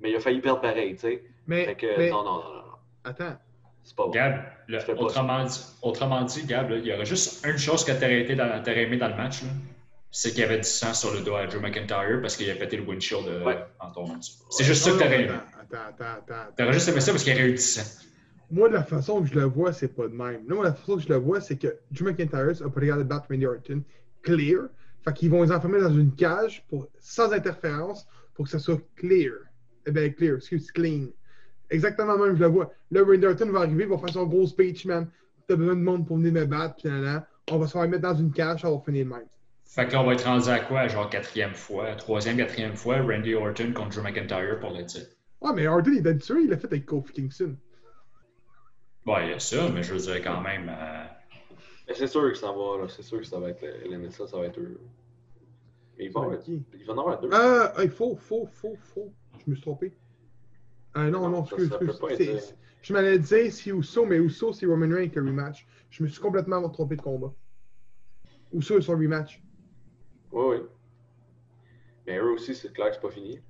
Mais 0.00 0.10
il 0.10 0.16
a 0.16 0.20
failli 0.20 0.40
perdre 0.40 0.60
pareil, 0.60 0.94
tu 0.94 1.00
sais. 1.00 1.24
Mais, 1.46 1.74
que, 1.76 1.86
mais- 1.98 2.10
non, 2.10 2.24
non, 2.24 2.34
non, 2.42 2.54
non. 2.54 2.62
attends. 3.04 3.36
C'est 3.84 3.94
pas 3.96 4.04
bon. 4.04 4.10
Gab, 4.10 4.42
le- 4.66 4.78
pas 4.78 4.92
autrement, 4.94 5.44
dit, 5.44 5.60
autrement 5.82 6.22
dit, 6.24 6.44
Gab, 6.46 6.70
là, 6.70 6.76
il 6.78 6.86
y 6.86 6.92
aurait 6.92 7.04
juste 7.04 7.46
une 7.46 7.58
chose 7.58 7.84
que 7.84 7.92
tu 7.92 7.98
aurais, 7.98 8.82
aimé 8.82 8.96
dans 8.96 9.08
le 9.08 9.14
match, 9.14 9.42
là, 9.42 9.48
c'est 10.10 10.30
qu'il 10.30 10.40
y 10.40 10.42
avait 10.44 10.58
du 10.58 10.64
sang 10.64 10.94
sur 10.94 11.12
le 11.12 11.20
doigt 11.20 11.40
à 11.40 11.46
Drew 11.46 11.60
McIntyre 11.60 12.20
parce 12.22 12.36
qu'il 12.36 12.50
a 12.50 12.54
pété 12.54 12.76
le 12.76 12.84
windshield 12.84 13.26
euh, 13.28 13.44
Ouais. 13.44 13.58
en 13.80 14.16
dessus. 14.16 14.32
C'est 14.50 14.64
juste 14.64 14.84
ça 14.84 14.90
que 14.90 14.94
non, 14.96 15.02
t'aurais 15.02 15.22
aimé. 15.24 15.32
Attends, 15.60 15.76
attends, 15.88 16.04
attends, 16.04 16.34
attends. 16.34 16.52
T'aurais 16.56 16.72
juste 16.72 16.88
aimé 16.88 17.00
ça 17.00 17.12
parce 17.12 17.24
qu'il 17.24 17.32
y 17.32 17.36
aurait 17.36 17.48
eu 17.48 17.52
du 17.52 17.58
sang. 17.58 17.82
Moi, 18.50 18.68
de 18.68 18.74
la 18.74 18.84
façon 18.84 19.20
que 19.22 19.28
je 19.28 19.34
le 19.34 19.44
vois, 19.44 19.72
c'est 19.72 19.88
pas 19.88 20.04
de 20.04 20.14
même. 20.14 20.48
Là, 20.48 20.54
moi, 20.54 20.64
la 20.64 20.72
façon 20.74 20.96
que 20.96 21.02
je 21.02 21.08
le 21.08 21.16
vois, 21.16 21.40
c'est 21.40 21.56
que 21.56 21.76
Drew 21.90 22.04
McIntyre 22.04 22.64
a 22.64 22.70
pas 22.70 22.80
regardé 22.80 23.04
battre 23.04 23.26
Randy 23.30 23.46
Orton 23.46 23.82
clear. 24.22 24.68
Fait 25.04 25.12
qu'ils 25.12 25.30
vont 25.30 25.42
les 25.42 25.52
enfermer 25.52 25.80
dans 25.80 25.92
une 25.92 26.14
cage 26.14 26.64
pour, 26.70 26.86
sans 27.00 27.32
interférence 27.32 28.06
pour 28.34 28.44
que 28.46 28.50
ça 28.50 28.58
soit 28.58 28.80
clear. 28.96 29.32
Eh 29.86 29.90
bien, 29.90 30.08
clear, 30.10 30.36
excuse, 30.36 30.70
clean. 30.70 31.08
Exactement 31.74 32.16
même, 32.16 32.36
je 32.36 32.40
le 32.40 32.46
vois. 32.48 32.70
Là, 32.90 33.02
Randy 33.02 33.26
Orton 33.26 33.50
va 33.50 33.60
arriver, 33.60 33.84
il 33.84 33.90
va 33.90 33.98
faire 33.98 34.10
son 34.10 34.26
gros 34.26 34.46
speech, 34.46 34.86
man. 34.86 35.08
T'as 35.46 35.56
besoin 35.56 35.74
de 35.74 35.80
monde 35.80 36.06
pour 36.06 36.16
venir 36.16 36.32
me 36.32 36.44
battre, 36.46 36.76
puis 36.76 36.88
là, 36.88 36.98
là. 36.98 37.26
On 37.50 37.58
va 37.58 37.66
se 37.66 37.72
faire 37.72 37.88
mettre 37.88 38.02
dans 38.02 38.14
une 38.14 38.32
cage, 38.32 38.62
ça 38.62 38.70
va 38.70 38.78
finir 38.78 39.04
de 39.04 39.10
même. 39.10 39.26
Fait 39.64 39.86
que 39.86 39.92
là, 39.92 40.02
on 40.02 40.06
va 40.06 40.12
être 40.14 40.24
rendu 40.24 40.48
à 40.48 40.60
quoi? 40.60 40.86
Genre 40.88 41.10
quatrième 41.10 41.54
fois, 41.54 41.94
troisième, 41.96 42.36
quatrième 42.36 42.76
fois, 42.76 43.02
Randy 43.02 43.34
Orton 43.34 43.72
contre 43.74 43.96
Drew 43.96 44.02
McIntyre 44.02 44.58
pour 44.60 44.70
le 44.70 44.84
titre. 44.86 45.10
Ouais, 45.40 45.50
mais 45.54 45.66
Orton, 45.66 45.90
il 45.92 46.06
est 46.06 46.08
habitué, 46.08 46.42
il 46.44 46.50
l'a 46.50 46.56
fait 46.56 46.68
avec 46.68 46.86
Kofi 46.86 47.12
Kingston. 47.12 47.56
Bon, 49.04 49.16
il 49.22 49.30
y 49.30 49.32
a 49.32 49.38
ça, 49.38 49.68
mais 49.74 49.82
je 49.82 49.92
veux 49.92 50.00
dire 50.00 50.22
quand 50.22 50.40
même. 50.40 50.68
euh, 50.70 51.04
Mais 51.88 51.94
c'est 51.94 52.06
sûr 52.06 52.22
que 52.30 52.38
ça 52.38 52.46
va, 52.52 52.78
là. 52.82 52.88
C'est 52.88 53.02
sûr 53.02 53.18
que 53.18 53.26
ça 53.26 53.38
va 53.38 53.50
être 53.50 53.62
le 53.62 53.90
LNSA, 53.92 54.26
ça 54.26 54.38
va 54.38 54.46
être 54.46 54.58
eux. 54.60 54.80
Mais 55.98 56.06
il 56.06 56.12
va, 56.12 56.20
Ça 56.20 56.26
va 56.28 56.32
avoir- 56.32 56.42
qui? 56.44 56.62
en 56.88 56.98
avoir 56.98 57.20
deux. 57.20 57.28
Ah, 57.32 57.72
il 57.82 57.90
faut, 57.90 58.16
faut, 58.16 58.48
faut, 58.52 58.76
faut. 58.80 59.12
Je 59.44 59.50
me 59.50 59.54
suis 59.56 59.62
trompé. 59.62 59.92
Ah 60.94 61.10
non, 61.10 61.28
non, 61.28 61.42
excuse, 61.42 61.68
ça 61.68 61.76
excuse. 61.76 61.98
pas 61.98 62.10
être, 62.12 62.16
C'est- 62.18 62.52
euh, 62.52 62.56
Je 62.82 62.92
m'allais 62.92 63.18
dire 63.18 63.52
c'est 63.52 63.70
Uso, 63.70 64.04
mais 64.06 64.16
Uso, 64.18 64.52
c'est 64.52 64.66
Roman 64.66 64.88
Reigns 64.94 65.08
qui 65.08 65.18
a 65.18 65.22
rematch. 65.22 65.66
Je 65.90 66.02
me 66.02 66.08
suis 66.08 66.20
complètement 66.20 66.68
trompé 66.70 66.96
de 66.96 67.02
combat. 67.02 67.32
Uso 68.52 68.80
son 68.80 68.92
rematch. 68.92 69.42
Oui, 70.32 70.44
oui. 70.50 70.56
Mais 72.06 72.18
eux 72.18 72.30
aussi, 72.32 72.54
c'est 72.54 72.72
clair 72.72 72.88
que 72.90 72.94
c'est 72.96 73.00
pas 73.00 73.10
fini. 73.10 73.40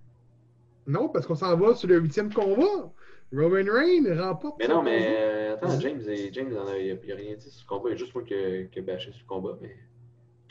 Non, 0.86 1.08
parce 1.08 1.26
qu'on 1.26 1.34
s'en 1.34 1.56
va 1.56 1.74
sur 1.74 1.88
le 1.88 1.98
huitième 1.98 2.32
combat. 2.32 2.92
Roman 3.32 3.64
Reigns 3.72 4.16
remporte. 4.20 4.56
Mais 4.60 4.68
non, 4.68 4.82
mais 4.82 5.16
euh, 5.18 5.54
attends, 5.54 5.80
James, 5.80 6.00
et- 6.08 6.32
James 6.32 6.56
en 6.56 6.68
a, 6.68 6.78
il 6.78 6.92
a- 6.92 6.96
il 7.02 7.12
a 7.12 7.16
rien 7.16 7.34
dit 7.34 7.50
sur 7.50 7.64
le 7.64 7.68
combat. 7.76 7.88
Il 7.90 7.92
y 7.92 7.94
a 7.94 7.98
juste 7.98 8.14
moi 8.14 8.22
qui 8.22 8.34
a, 8.34 8.64
qui 8.64 8.78
a 8.78 8.82
bâché 8.82 9.10
sur 9.10 9.22
le 9.22 9.28
combat. 9.28 9.58
Mais... 9.60 9.76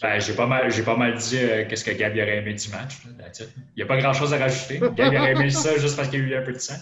Ben, 0.04 0.20
j'ai 0.20 0.34
pas 0.34 0.48
mal, 0.48 0.70
j'ai 0.70 0.84
pas 0.84 0.98
mal 0.98 1.16
dit 1.16 1.38
euh, 1.38 1.66
qu'est-ce 1.66 1.86
que 1.86 1.92
Gab 1.92 2.14
y 2.14 2.22
aurait 2.22 2.40
aimé 2.40 2.54
du 2.54 2.70
match. 2.72 3.06
là. 3.06 3.32
Il 3.40 3.78
n'y 3.78 3.84
a 3.84 3.86
pas 3.86 3.96
grand 3.96 4.12
chose 4.12 4.34
à 4.34 4.38
rajouter. 4.38 4.80
Gab 4.96 5.14
aurait 5.14 5.32
aimé 5.32 5.50
ça 5.50 5.78
juste 5.78 5.96
parce 5.96 6.10
qu'il 6.10 6.20
y 6.20 6.24
a 6.24 6.26
eu 6.26 6.36
un 6.36 6.42
peu 6.42 6.52
de 6.52 6.58
sang. 6.58 6.76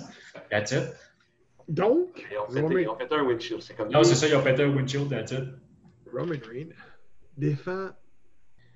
That's 0.49 0.71
it. 0.71 0.85
Donc, 1.69 2.25
Ils 2.31 2.37
ont, 2.39 2.49
fait, 2.51 2.61
Roman, 2.61 2.77
ils 2.79 2.89
ont 2.89 2.97
fait 2.97 3.13
un 3.13 3.23
windshield. 3.23 3.61
C'est 3.61 3.75
comme 3.75 3.91
Non, 3.91 4.03
c'est 4.03 4.15
ça, 4.15 4.27
ils 4.27 4.35
ont 4.35 4.41
pété 4.43 4.63
un 4.63 4.75
windshield, 4.75 5.07
that's 5.09 5.31
it. 5.31 5.43
Roman 6.11 6.39
Reigns 6.49 6.73
défend 7.37 7.89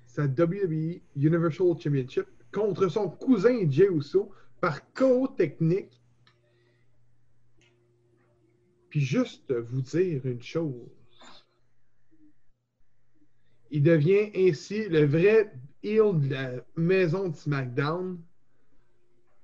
sa 0.06 0.26
WWE 0.26 1.00
Universal 1.16 1.74
Championship 1.82 2.26
contre 2.52 2.86
son 2.86 3.08
cousin 3.10 3.68
Jey 3.68 3.88
Uso 3.92 4.30
par 4.60 4.92
KO 4.92 5.26
technique. 5.26 6.00
Puis 8.90 9.00
juste 9.00 9.52
vous 9.52 9.82
dire 9.82 10.20
une 10.24 10.40
chose. 10.40 10.95
Il 13.70 13.82
devient 13.82 14.30
ainsi 14.34 14.88
le 14.88 15.04
vrai 15.06 15.52
heel 15.82 16.18
de 16.20 16.32
la 16.32 16.50
maison 16.76 17.28
de 17.28 17.36
SmackDown. 17.36 18.18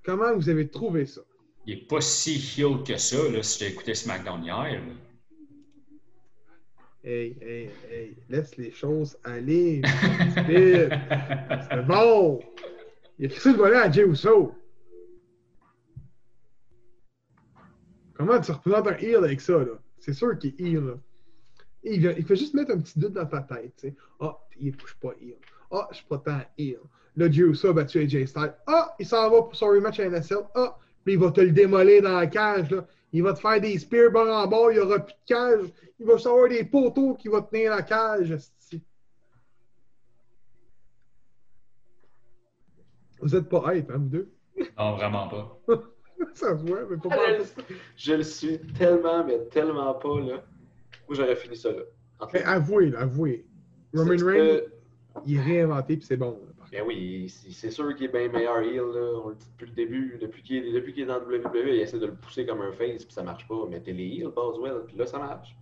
Comment 0.04 0.34
vous 0.34 0.48
avez 0.48 0.68
trouvé 0.68 1.06
ça? 1.06 1.20
Il 1.66 1.76
n'est 1.76 1.82
pas 1.82 2.00
si 2.00 2.34
heel 2.56 2.82
que 2.84 2.96
ça, 2.96 3.28
là, 3.30 3.42
si 3.42 3.64
as 3.64 3.68
écouté 3.68 3.94
SmackDown 3.94 4.42
hier. 4.42 4.54
là. 4.54 4.94
Hey, 7.04 7.36
hey, 7.40 7.70
hey, 7.90 8.16
laisse 8.28 8.56
les 8.56 8.70
choses 8.70 9.16
aller. 9.24 9.82
C'est 10.46 11.86
bon! 11.86 12.40
Il 13.18 13.26
a 13.26 13.28
crissé 13.28 13.50
le 13.50 13.56
volet 13.56 13.76
à 13.76 13.90
Jey 13.90 14.06
Uso. 14.06 14.54
Comment 18.14 18.40
tu 18.40 18.52
représentes 18.52 18.86
un 18.86 18.96
heel 18.98 19.24
avec 19.24 19.40
ça, 19.40 19.58
là? 19.58 19.80
C'est 19.98 20.12
sûr 20.12 20.38
qu'il 20.38 20.50
est 20.50 20.60
heel, 20.60 20.84
là. 20.84 20.94
Il, 21.84 22.00
vient- 22.00 22.14
il 22.16 22.24
fait 22.24 22.36
juste 22.36 22.54
mettre 22.54 22.70
un 22.72 22.78
petit 22.78 22.98
doute 22.98 23.12
dans 23.14 23.26
ta 23.26 23.40
tête, 23.40 23.72
tu 23.76 23.88
sais. 23.88 23.94
Ah, 24.20 24.38
il- 24.60 24.72
suis 24.74 24.96
pas 25.00 25.12
heel. 25.20 25.36
Ah, 25.70 25.88
je 25.90 25.96
suis 25.96 26.06
pas 26.06 26.18
tant 26.18 26.40
heel. 26.58 26.78
Là, 27.16 27.30
Jey 27.30 27.42
Uso 27.42 27.68
a 27.68 27.72
battu 27.72 27.98
AJ 27.98 28.26
Styles. 28.26 28.54
Ah, 28.66 28.94
il 28.98 29.06
s'en 29.06 29.28
va 29.30 29.42
pour 29.42 29.54
son 29.56 29.66
rematch 29.68 29.98
à 30.00 30.04
NSL. 30.04 30.38
Ah, 30.54 30.78
puis 31.04 31.14
il 31.14 31.18
va 31.18 31.30
te 31.30 31.40
le 31.40 31.50
démolir 31.50 32.02
dans 32.02 32.16
la 32.16 32.26
cage, 32.26 32.70
là. 32.70 32.86
Il 33.12 33.22
va 33.22 33.34
te 33.34 33.40
faire 33.40 33.60
des 33.60 33.78
spears 33.78 34.10
bord 34.10 34.28
en 34.28 34.46
bord, 34.46 34.70
il 34.70 34.74
n'y 34.76 34.80
aura 34.80 34.98
plus 35.00 35.12
de 35.12 35.18
cage. 35.26 35.64
Il 35.98 36.06
va 36.06 36.18
savoir 36.18 36.48
des 36.48 36.64
poteaux 36.64 37.14
qui 37.14 37.28
vont 37.28 37.42
tenir 37.42 37.70
la 37.72 37.82
cage. 37.82 38.34
Vous 43.20 43.36
êtes 43.36 43.48
pas 43.48 43.74
hype, 43.74 43.90
hein, 43.90 43.98
vous 43.98 44.08
deux? 44.08 44.32
Non, 44.78 44.96
vraiment 44.96 45.28
pas. 45.28 45.58
Ça 46.34 46.56
se 46.56 46.62
voit, 46.64 46.80
mais 46.88 46.96
pas 46.96 47.08
Je, 47.10 47.16
pas? 47.16 47.38
le- 47.38 47.76
je 47.96 48.12
le 48.14 48.22
suis 48.22 48.58
tellement, 48.72 49.24
mais 49.24 49.38
tellement 49.46 49.94
pas, 49.94 50.20
là. 50.20 50.42
Moi, 51.12 51.20
j'aurais 51.20 51.36
fini 51.36 51.56
ça, 51.56 51.70
là. 51.70 51.82
Mais 52.32 52.42
avouez, 52.42 52.88
là, 52.88 53.00
avouez. 53.00 53.44
Roman 53.94 54.16
Reigns, 54.24 54.60
il 55.26 55.36
est 55.36 55.40
réinventé, 55.42 55.98
puis 55.98 56.06
c'est 56.06 56.16
bon. 56.16 56.40
là, 56.46 56.64
Ben 56.70 56.84
oui, 56.86 57.28
c'est 57.28 57.70
sûr 57.70 57.94
qu'il 57.94 58.06
est 58.06 58.08
bien 58.08 58.28
meilleur 58.28 58.60
heel, 58.60 58.76
là. 58.76 59.20
On 59.22 59.28
le 59.28 59.34
dit 59.34 59.46
depuis 59.50 59.66
le 59.66 59.74
début. 59.74 60.18
Depuis 60.18 60.42
qu'il 60.42 60.64
est, 60.64 60.72
depuis 60.72 61.02
est 61.02 61.04
dans 61.04 61.18
WWE, 61.18 61.66
il 61.66 61.80
essaie 61.80 61.98
de 61.98 62.06
le 62.06 62.14
pousser 62.14 62.46
comme 62.46 62.62
un 62.62 62.72
face, 62.72 63.04
puis 63.04 63.12
ça 63.12 63.22
marche 63.22 63.46
pas. 63.46 63.66
Mettez 63.68 63.92
les 63.92 64.06
heels, 64.06 64.30
Boswell, 64.34 64.84
puis 64.86 64.96
là, 64.96 65.04
ça 65.04 65.18
marche. 65.18 65.54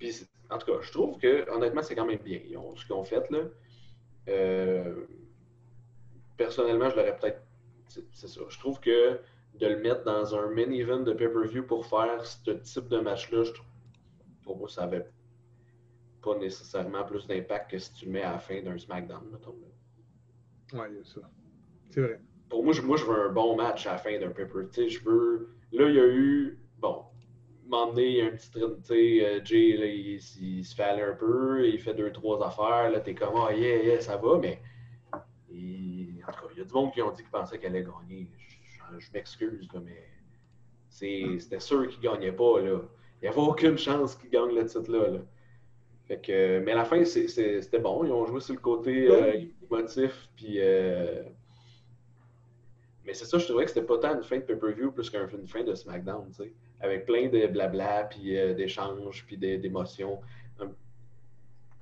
Puis, 0.00 0.26
en 0.50 0.58
tout 0.58 0.66
cas, 0.66 0.78
je 0.80 0.90
trouve 0.90 1.16
que, 1.18 1.48
honnêtement, 1.48 1.82
c'est 1.82 1.94
quand 1.94 2.06
même 2.06 2.18
bien. 2.18 2.40
Ils 2.48 2.56
ont, 2.56 2.74
ce 2.74 2.84
qu'ils 2.84 2.94
ont 2.94 3.04
fait, 3.04 3.30
là. 3.30 3.42
Euh, 4.28 5.04
personnellement, 6.36 6.90
je 6.90 6.96
l'aurais 6.96 7.16
peut-être. 7.16 7.40
C'est 7.86 8.04
c'est 8.10 8.26
ça. 8.28 8.40
Je 8.48 8.58
trouve 8.58 8.80
que 8.80 9.20
de 9.60 9.66
le 9.68 9.78
mettre 9.78 10.02
dans 10.02 10.34
un 10.34 10.50
main 10.50 10.68
event 10.72 11.00
de 11.00 11.12
pay-per-view 11.12 11.62
pour 11.62 11.86
faire 11.86 12.26
ce 12.26 12.50
type 12.50 12.88
de 12.88 12.98
match-là, 12.98 13.44
je 13.44 13.52
trouve. 13.52 13.65
Pour 14.46 14.56
moi, 14.58 14.68
ça 14.68 14.84
avait 14.84 15.04
pas 16.22 16.38
nécessairement 16.38 17.04
plus 17.04 17.26
d'impact 17.26 17.70
que 17.72 17.78
si 17.78 17.92
tu 17.92 18.06
le 18.06 18.12
mets 18.12 18.22
à 18.22 18.32
la 18.32 18.38
fin 18.38 18.62
d'un 18.62 18.78
SmackDown, 18.78 19.28
mettons. 19.30 19.54
il 20.72 20.78
y 20.78 20.80
a 21.00 21.04
ça. 21.04 21.20
C'est 21.90 22.00
vrai. 22.00 22.20
pour 22.48 22.64
moi, 22.64 22.72
je, 22.72 22.80
moi, 22.82 22.96
je 22.96 23.04
veux 23.04 23.20
un 23.28 23.32
bon 23.32 23.56
match 23.56 23.86
à 23.86 23.92
la 23.92 23.98
fin 23.98 24.18
d'un 24.18 24.30
paper. 24.30 24.66
Tu 24.72 24.82
sais, 24.82 24.88
je 24.88 25.04
veux. 25.04 25.50
Là, 25.72 25.88
il 25.88 25.94
y 25.96 26.00
a 26.00 26.06
eu. 26.06 26.58
Bon, 26.78 27.04
m'emmener, 27.66 28.22
un 28.22 28.30
petit 28.30 28.50
train. 28.50 28.72
Tu 28.86 29.20
euh, 29.24 29.44
Jay, 29.44 29.76
là, 29.76 29.86
il, 29.86 30.20
il 30.40 30.64
se 30.64 30.74
fait 30.74 30.82
aller 30.84 31.02
un 31.02 31.14
peu, 31.14 31.68
il 31.68 31.78
fait 31.80 31.94
deux, 31.94 32.12
trois 32.12 32.44
affaires. 32.46 32.90
Là, 32.90 33.00
t'es 33.00 33.14
comme, 33.14 33.34
ah, 33.36 33.52
yeah, 33.52 33.82
yeah, 33.82 34.00
ça 34.00 34.16
va, 34.16 34.38
mais. 34.38 34.60
il- 35.50 36.22
En 36.28 36.32
tout 36.32 36.40
cas, 36.40 36.52
il 36.54 36.58
y 36.58 36.62
a 36.62 36.64
du 36.64 36.72
monde 36.74 36.92
qui 36.92 37.02
ont 37.02 37.10
dit 37.12 37.22
qu'ils 37.22 37.30
pensaient 37.30 37.58
qu'elle 37.58 37.74
allait 37.76 37.84
gagner. 37.86 38.28
Je, 38.36 38.56
je- 38.98 38.98
je 39.06 39.12
m'excuse, 39.12 39.68
mais. 39.84 40.08
c'est- 40.88 41.38
C'était 41.40 41.60
sûr 41.60 41.86
qu'il 41.88 42.00
gagnait 42.00 42.32
pas, 42.32 42.60
là. 42.60 42.80
Il 43.26 43.30
n'y 43.32 43.36
avait 43.38 43.48
aucune 43.50 43.76
chance 43.78 44.14
qu'il 44.14 44.30
gagne 44.30 44.54
le 44.54 44.64
titre-là, 44.64 45.08
là. 45.10 45.18
Fait 46.06 46.20
que, 46.20 46.60
mais 46.60 46.72
à 46.72 46.76
la 46.76 46.84
fin, 46.84 47.04
c'était 47.04 47.78
bon. 47.80 48.04
Ils 48.04 48.12
ont 48.12 48.24
joué 48.26 48.40
sur 48.40 48.54
le 48.54 48.60
côté 48.60 49.08
euh, 49.10 49.32
émotif, 49.68 50.28
puis. 50.36 50.60
euh, 50.60 51.22
mais 53.04 53.14
c'est 53.14 53.24
ça, 53.24 53.38
je 53.38 53.46
trouvais 53.46 53.64
que 53.64 53.70
c'était 53.70 53.86
pas 53.86 53.98
tant 53.98 54.14
une 54.16 54.22
fin 54.22 54.36
de 54.36 54.42
pay-per-view 54.42 54.92
plus 54.92 55.10
qu'une 55.10 55.46
fin 55.48 55.62
de 55.64 55.74
SmackDown, 55.74 56.28
tu 56.28 56.44
sais. 56.44 56.52
Avec 56.80 57.06
plein 57.06 57.28
de 57.28 57.46
blabla, 57.46 58.04
puis 58.04 58.36
euh, 58.38 58.54
d'échanges, 58.54 59.24
puis 59.26 59.36
d'é- 59.36 59.58
d'émotions. 59.58 60.20
Hum, 60.60 60.74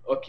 OK. 0.08 0.26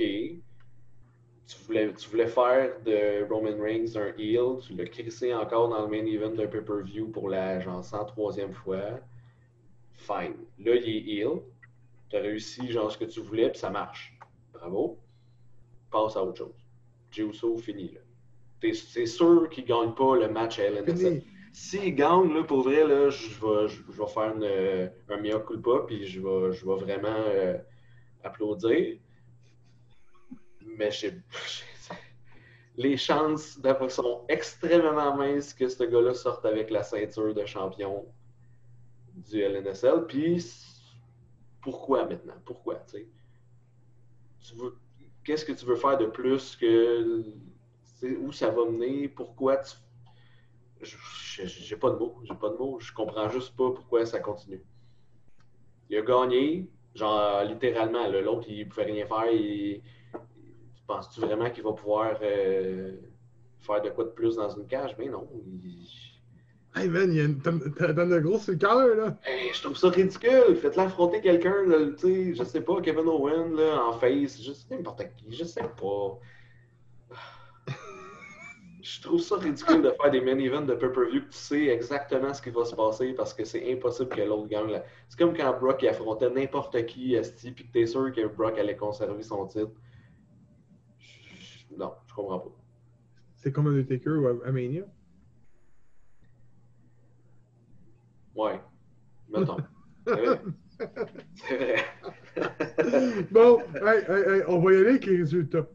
Tu 1.48 1.58
voulais, 1.68 1.94
tu 1.94 2.10
voulais 2.10 2.28
faire 2.28 2.82
de 2.84 3.24
Roman 3.32 3.62
Reigns 3.62 3.96
un 3.96 4.08
heel, 4.18 4.58
tu 4.66 4.74
l'as 4.74 4.86
crissé 4.86 5.34
encore 5.34 5.70
dans 5.70 5.84
le 5.84 5.88
main 5.88 6.04
event 6.06 6.32
d'un 6.32 6.48
pay-per-view 6.48 7.10
pour 7.10 7.30
la 7.30 7.60
genre 7.60 7.82
103e 7.84 8.52
fois. 8.52 9.00
Fine. 10.06 10.36
Là, 10.60 10.76
il 10.76 10.90
est 10.90 11.16
heel. 11.22 11.42
Tu 12.10 12.16
as 12.16 12.20
réussi 12.22 12.72
genre 12.72 12.92
ce 12.92 12.98
que 12.98 13.06
tu 13.06 13.20
voulais, 13.22 13.50
puis 13.50 13.60
ça 13.60 13.70
marche. 13.70 14.18
Bravo. 14.54 15.00
Passe 15.92 16.16
à 16.16 16.24
autre 16.24 16.38
chose. 16.38 16.56
Jey 17.12 17.24
Uso, 17.24 17.58
fini 17.58 17.92
là. 17.92 18.02
T'es- 18.60 18.74
C'est 18.74 19.06
sûr 19.06 19.50
qu'il 19.50 19.64
ne 19.64 19.70
gagne 19.70 19.96
pas 19.96 20.16
le 20.16 20.28
match 20.30 20.60
à 20.60 20.64
LNSL. 20.66 21.22
S'il 21.52 21.96
gagne, 21.96 22.34
là, 22.34 22.44
pour 22.44 22.62
vrai, 22.64 22.86
là, 22.86 23.10
je 23.10 23.28
vais, 23.40 23.68
je, 23.70 23.82
je 23.90 24.02
vais 24.02 24.08
faire 24.08 24.36
une, 24.36 24.44
euh, 24.44 24.88
un 25.10 25.18
mea 25.18 25.40
culpa, 25.40 25.84
puis 25.88 26.06
je 26.06 26.20
vais, 26.22 26.52
je 26.54 26.66
vais 26.66 26.76
vraiment 26.76 27.08
euh, 27.08 27.58
applaudir. 28.24 28.98
Mais 30.78 30.92
je 30.92 31.08
les 32.78 32.98
chances 32.98 33.58
d'avoir- 33.60 33.90
sont 33.92 34.26
extrêmement 34.28 35.16
minces 35.16 35.54
que 35.54 35.68
ce 35.70 35.84
gars-là 35.84 36.14
sorte 36.14 36.46
avec 36.46 36.70
la 36.70 36.84
ceinture 36.84 37.34
de 37.34 37.46
champion 37.46 38.06
du 39.16 39.42
LNSL. 39.42 40.06
Puis 40.08 40.44
pourquoi 41.62 42.06
maintenant? 42.06 42.36
Pourquoi? 42.46 42.76
tu 42.76 42.92
sais? 43.00 43.08
Tu 44.42 44.56
veux- 44.56 44.78
Qu'est-ce 45.24 45.44
que 45.46 45.52
tu 45.54 45.66
veux 45.66 45.76
faire 45.76 45.98
de 45.98 46.06
plus 46.06 46.56
que 46.56 47.34
où 48.22 48.32
ça 48.32 48.50
va 48.52 48.66
mener? 48.66 49.08
Pourquoi 49.10 49.58
tu. 49.58 49.76
J'ai 50.84 51.76
pas 51.78 51.90
de 51.92 51.96
mots. 51.98 52.20
J'ai 52.24 52.36
pas 52.36 52.50
de 52.50 52.56
mots. 52.56 52.80
Je 52.80 52.94
comprends 52.94 53.30
juste 53.30 53.56
pas 53.56 53.72
pourquoi 53.72 54.06
ça 54.06 54.20
continue. 54.20 54.64
Il 55.90 55.98
a 55.98 56.02
gagné, 56.02 56.70
genre 56.94 57.44
littéralement. 57.44 58.08
L'autre, 58.10 58.48
il 58.50 58.68
pouvait 58.70 58.84
rien 58.86 59.06
faire. 59.08 59.82
Penses-tu 60.88 61.20
vraiment 61.22 61.50
qu'il 61.50 61.64
va 61.64 61.74
pouvoir 61.74 62.18
euh, 62.22 62.96
faire 63.60 63.82
de 63.82 63.90
quoi 63.90 64.04
de 64.06 64.10
plus 64.12 64.36
dans 64.36 64.50
une 64.50 64.68
cage? 64.68 64.96
Mais 64.98 65.10
non. 65.10 65.28
il- 65.64 65.88
Hey 66.76 66.90
man, 66.90 67.10
il 67.10 67.16
y 67.18 67.22
a 67.22 67.24
une 67.24 67.40
tonne 67.42 67.60
de 67.60 68.20
gros 68.20 68.38
sur 68.38 68.52
le 68.52 68.58
cœur, 68.58 68.96
là. 68.96 69.18
Hey, 69.26 69.54
je 69.54 69.62
trouve 69.62 69.78
ça 69.78 69.90
ridicule. 69.90 70.56
Faites-le 70.58 70.82
affronter 70.84 71.22
quelqu'un, 71.22 71.64
tu 71.98 71.98
sais, 72.00 72.36
je 72.36 72.44
sais 72.44 72.60
pas, 72.62 72.82
Kevin 72.82 73.08
Owen, 73.08 73.56
là, 73.56 73.82
en 73.88 73.94
face, 73.94 74.42
je 74.44 74.52
sais 74.52 74.76
n'importe 74.76 75.04
qui, 75.16 75.34
je 75.34 75.46
sais 75.46 75.62
pas. 75.62 76.20
Je 78.88 79.02
trouve 79.02 79.20
ça 79.20 79.38
ridicule 79.38 79.82
de 79.82 79.90
faire 80.00 80.12
des 80.12 80.22
main 80.22 80.38
events 80.38 80.62
de 80.62 80.76
pay-per-view 80.76 81.22
que 81.22 81.30
tu 81.32 81.38
sais 81.38 81.66
exactement 81.70 82.32
ce 82.36 82.40
qui 82.42 82.52
va 82.52 82.66
se 82.66 82.76
passer 82.76 83.14
parce 83.14 83.34
que 83.34 83.44
c'est 83.44 83.72
impossible 83.74 84.10
que 84.10 84.22
l'autre 84.22 84.48
gagne. 84.48 84.70
là. 84.74 84.84
C'est 85.10 85.18
comme 85.18 85.36
quand 85.36 85.58
Brock 85.60 85.82
il 85.82 85.88
affrontait 85.88 86.30
n'importe 86.30 86.86
qui, 86.86 87.16
Esti, 87.16 87.52
puis 87.52 87.66
que 87.66 87.72
t'es 87.72 87.88
sûr 87.88 88.12
que 88.14 88.28
Brock 88.28 88.60
allait 88.60 88.76
conserver 88.78 89.24
son 89.24 89.48
titre. 89.48 89.72
Je- 91.00 91.08
je- 91.72 91.76
Non, 91.76 91.94
je 92.08 92.14
comprends 92.14 92.38
pas. 92.38 92.52
C'est 93.38 93.52
comme 93.52 93.66
Undertaker 93.66 94.12
ou 94.20 94.28
à- 94.28 94.48
à 94.48 94.52
Mania. 94.52 94.84
Ouais. 98.36 98.62
Mettons. 99.30 99.58
C'est 100.08 100.16
vrai. 100.16 100.40
C'est 101.36 101.58
vrai. 101.58 103.24
bon, 103.32 103.60
hey, 103.76 104.04
hey, 104.08 104.24
hey, 104.36 104.44
on 104.48 104.60
va 104.60 104.74
y 104.74 104.76
aller 104.76 104.90
avec 104.90 105.06
les 105.06 105.18
résultats. 105.18 105.66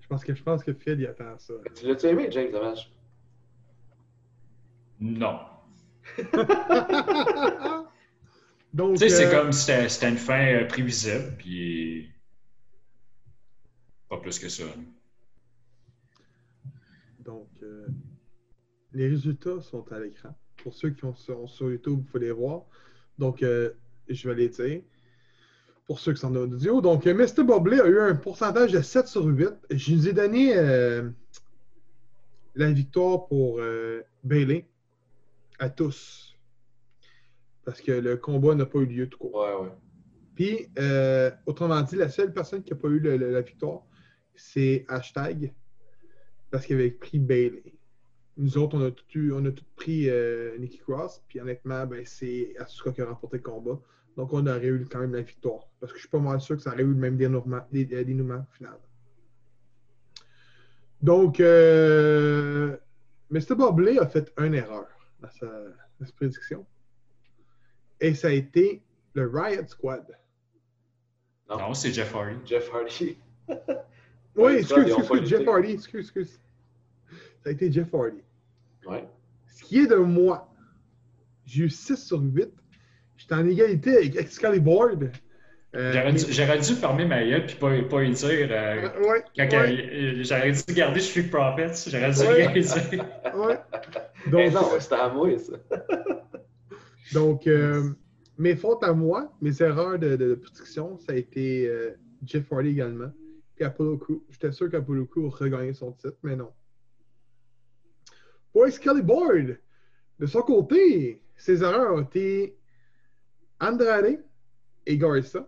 Je 0.00 0.06
pense 0.08 0.24
que, 0.24 0.34
je 0.34 0.42
pense 0.42 0.64
que 0.64 0.72
Fed 0.72 1.00
y 1.00 1.06
attend 1.06 1.38
ça. 1.38 1.54
tu 1.74 1.86
l'as-tu 1.86 2.06
aimé, 2.06 2.28
James, 2.30 2.50
le 2.52 2.60
match? 2.60 2.90
Non. 5.00 5.40
Donc, 8.74 8.94
Tu 8.94 8.98
sais, 8.98 9.08
c'est 9.08 9.26
euh, 9.26 9.40
comme 9.40 9.52
c'était 9.52 9.88
c'était 9.88 10.08
une 10.08 10.16
fin 10.16 10.46
euh, 10.46 10.66
prévisible, 10.66 11.36
puis. 11.38 12.10
Pas 14.08 14.18
plus 14.18 14.38
que 14.38 14.48
ça. 14.48 14.64
donc 17.20 17.48
euh, 17.62 17.86
les 18.92 19.08
résultats 19.08 19.60
sont 19.60 19.90
à 19.92 19.98
l'écran. 20.00 20.36
Pour 20.64 20.74
ceux 20.74 20.90
qui 20.90 21.00
sont 21.00 21.14
sur, 21.14 21.48
sur 21.48 21.70
YouTube, 21.70 21.92
vous 21.98 22.02
pouvez 22.02 22.24
les 22.26 22.32
voir. 22.32 22.62
Donc, 23.18 23.42
euh, 23.42 23.70
je 24.08 24.28
vais 24.28 24.34
les 24.34 24.48
dire. 24.48 24.80
Pour 25.86 26.00
ceux 26.00 26.14
qui 26.14 26.20
sont 26.20 26.28
en 26.34 26.36
audio. 26.36 26.80
Donc, 26.80 27.06
euh, 27.06 27.12
Mr. 27.14 27.44
Bobley 27.44 27.78
a 27.80 27.86
eu 27.86 28.00
un 28.00 28.14
pourcentage 28.16 28.72
de 28.72 28.80
7 28.80 29.06
sur 29.06 29.24
8. 29.26 29.50
Je 29.70 29.94
vous 29.94 30.08
ai 30.08 30.12
donné 30.14 30.56
euh, 30.56 31.10
la 32.54 32.72
victoire 32.72 33.26
pour 33.26 33.58
euh, 33.60 34.00
Bailey 34.24 34.66
à 35.58 35.68
tous. 35.68 36.34
Parce 37.66 37.82
que 37.82 37.92
le 37.92 38.16
combat 38.16 38.54
n'a 38.54 38.64
pas 38.66 38.78
eu 38.78 38.86
lieu 38.86 39.06
tout 39.08 39.18
court. 39.18 39.34
Ouais, 39.34 39.66
ouais. 39.66 39.72
Puis, 40.34 40.68
autrement 41.46 41.82
dit, 41.82 41.96
la 41.96 42.08
seule 42.08 42.32
personne 42.32 42.62
qui 42.62 42.72
n'a 42.72 42.78
pas 42.78 42.88
eu 42.88 42.98
le- 42.98 43.16
le- 43.18 43.30
la 43.30 43.42
victoire, 43.42 43.82
c'est 44.34 44.84
Hashtag, 44.88 45.52
parce 46.50 46.66
qu'il 46.66 46.76
avait 46.76 46.90
pris 46.90 47.18
Bailey. 47.18 47.73
Nous 48.36 48.58
autres, 48.58 48.76
on 48.76 48.84
a 48.84 48.90
tout, 48.90 49.04
eu- 49.14 49.32
on 49.32 49.44
a 49.44 49.50
tout 49.52 49.64
pris 49.76 50.08
euh, 50.10 50.56
Nikki 50.58 50.78
Cross, 50.78 51.22
puis 51.28 51.40
honnêtement, 51.40 51.86
ben, 51.86 52.02
c'est 52.04 52.54
Asuka 52.58 52.90
qui 52.92 53.00
a 53.02 53.06
remporté 53.06 53.36
le 53.36 53.42
combat. 53.42 53.80
Donc, 54.16 54.32
on 54.32 54.46
aurait 54.46 54.66
eu 54.66 54.86
quand 54.90 55.00
même 55.00 55.14
la 55.14 55.22
victoire. 55.22 55.68
Parce 55.80 55.92
que 55.92 55.98
je 55.98 56.02
suis 56.02 56.08
pas 56.10 56.18
mal 56.18 56.40
sûr 56.40 56.56
que 56.56 56.62
ça 56.62 56.72
aurait 56.72 56.82
eu 56.82 56.86
le 56.88 56.94
même 56.94 57.16
dénouement, 57.16 57.66
dé- 57.72 57.88
euh, 57.92 58.04
dénouement 58.04 58.44
final. 58.52 58.76
Donc, 61.02 61.38
euh, 61.40 62.76
Mr. 63.30 63.54
Bobley 63.56 63.98
a 63.98 64.06
fait 64.06 64.32
une 64.38 64.54
erreur 64.54 64.86
dans 65.20 65.30
sa, 65.30 65.46
dans 66.00 66.06
sa 66.06 66.12
prédiction. 66.12 66.64
Et 68.00 68.14
ça 68.14 68.28
a 68.28 68.32
été 68.32 68.82
le 69.14 69.28
Riot 69.28 69.66
Squad. 69.66 70.06
Non. 71.48 71.58
Non, 71.58 71.74
c'est 71.74 71.92
Jeff 71.92 72.14
Hardy. 72.14 72.36
Jeff 72.44 72.70
Hardy. 72.72 73.18
Oui, 74.36 74.54
excuse, 74.54 74.78
excuse, 74.88 74.98
excuse, 74.98 75.28
Jeff. 75.28 75.46
Hardy, 75.46 75.70
excuse, 75.74 76.00
excuse. 76.06 76.40
Ça 77.44 77.50
a 77.50 77.52
été 77.52 77.70
Jeff 77.70 77.94
Hardy. 77.94 78.23
Ouais. 78.86 79.04
Ce 79.46 79.62
qui 79.64 79.78
est 79.80 79.86
de 79.86 79.96
moi, 79.96 80.52
j'ai 81.46 81.64
eu 81.64 81.70
6 81.70 81.96
sur 81.96 82.20
8. 82.20 82.48
J'étais 83.16 83.34
en 83.34 83.46
égalité 83.46 83.96
avec 83.96 84.16
Excalibur. 84.16 84.90
Euh, 85.76 85.92
J'aurais 85.92 86.12
mais- 86.12 86.18
dû, 86.24 86.32
j'aurais 86.32 86.58
dû 86.60 86.72
fermer 86.74 87.04
ma 87.04 87.24
gueule 87.24 87.46
puis 87.46 87.56
pas, 87.56 87.70
pas 87.82 88.02
y 88.04 88.10
dire. 88.10 88.28
euh, 88.30 88.88
Euh, 88.94 89.08
ouais, 89.08 89.24
quand 89.36 89.48
ouais, 89.50 89.88
euh, 89.92 90.22
j'aurais 90.22 90.52
dû 90.52 90.72
garder 90.74 91.00
Street 91.00 91.24
Profits. 91.24 91.90
J'aurais 91.90 92.12
dû 92.12 92.20
Ouais. 92.20 92.46
rien 92.46 92.60
dire. 92.62 93.04
ouais. 93.36 93.58
Eh 94.26 94.30
Donc, 94.30 94.52
non, 94.52 94.68
c'était 94.80 94.94
à 94.94 95.08
moi, 95.08 95.36
ça. 95.38 95.52
donc 97.12 97.46
euh, 97.46 97.90
mes 98.38 98.56
fautes 98.56 98.82
à 98.84 98.92
moi, 98.92 99.32
mes 99.40 99.60
erreurs 99.62 99.98
de, 99.98 100.10
de, 100.10 100.16
de 100.16 100.34
prédiction, 100.34 100.98
ça 100.98 101.12
a 101.12 101.16
été 101.16 101.66
euh, 101.68 101.90
Jeff 102.24 102.50
Hardy 102.52 102.70
également. 102.70 103.10
Puis 103.56 103.64
Apollo 103.64 103.98
Crew. 103.98 104.22
J'étais 104.30 104.52
sûr 104.52 104.70
qu'Apollo 104.70 105.06
Crew 105.06 105.28
regagnait 105.28 105.74
son 105.74 105.92
titre, 105.92 106.16
mais 106.22 106.34
non. 106.36 106.50
Pour 108.54 108.66
Excalibur, 108.66 109.56
de 110.20 110.26
son 110.26 110.42
côté, 110.42 111.20
ses 111.36 111.62
erreurs 111.62 111.92
ont 111.94 112.02
été 112.02 112.56
Andrade 113.60 114.24
et 114.86 114.96
Garza 114.96 115.46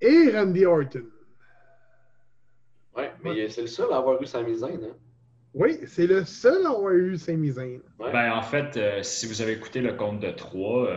et 0.00 0.30
Randy 0.30 0.66
Orton. 0.66 1.06
Ouais, 2.96 3.10
mais 3.24 3.48
c'est 3.48 3.62
le 3.62 3.66
seul 3.66 3.92
à 3.92 3.96
avoir 3.96 4.22
eu 4.22 4.26
sa 4.26 4.42
misaine, 4.42 4.84
hein. 4.84 4.96
Oui, 5.52 5.80
c'est 5.86 6.06
le 6.06 6.24
seul 6.24 6.64
à 6.64 6.70
avoir 6.70 6.92
eu 6.92 7.16
Sami 7.16 7.50
Zayn. 7.50 7.80
Ouais. 7.98 8.12
Ben, 8.12 8.32
en 8.32 8.42
fait, 8.42 8.76
euh, 8.76 9.02
si 9.02 9.26
vous 9.26 9.42
avez 9.42 9.52
écouté 9.54 9.80
le 9.80 9.94
compte 9.94 10.20
de 10.20 10.30
3, 10.30 10.88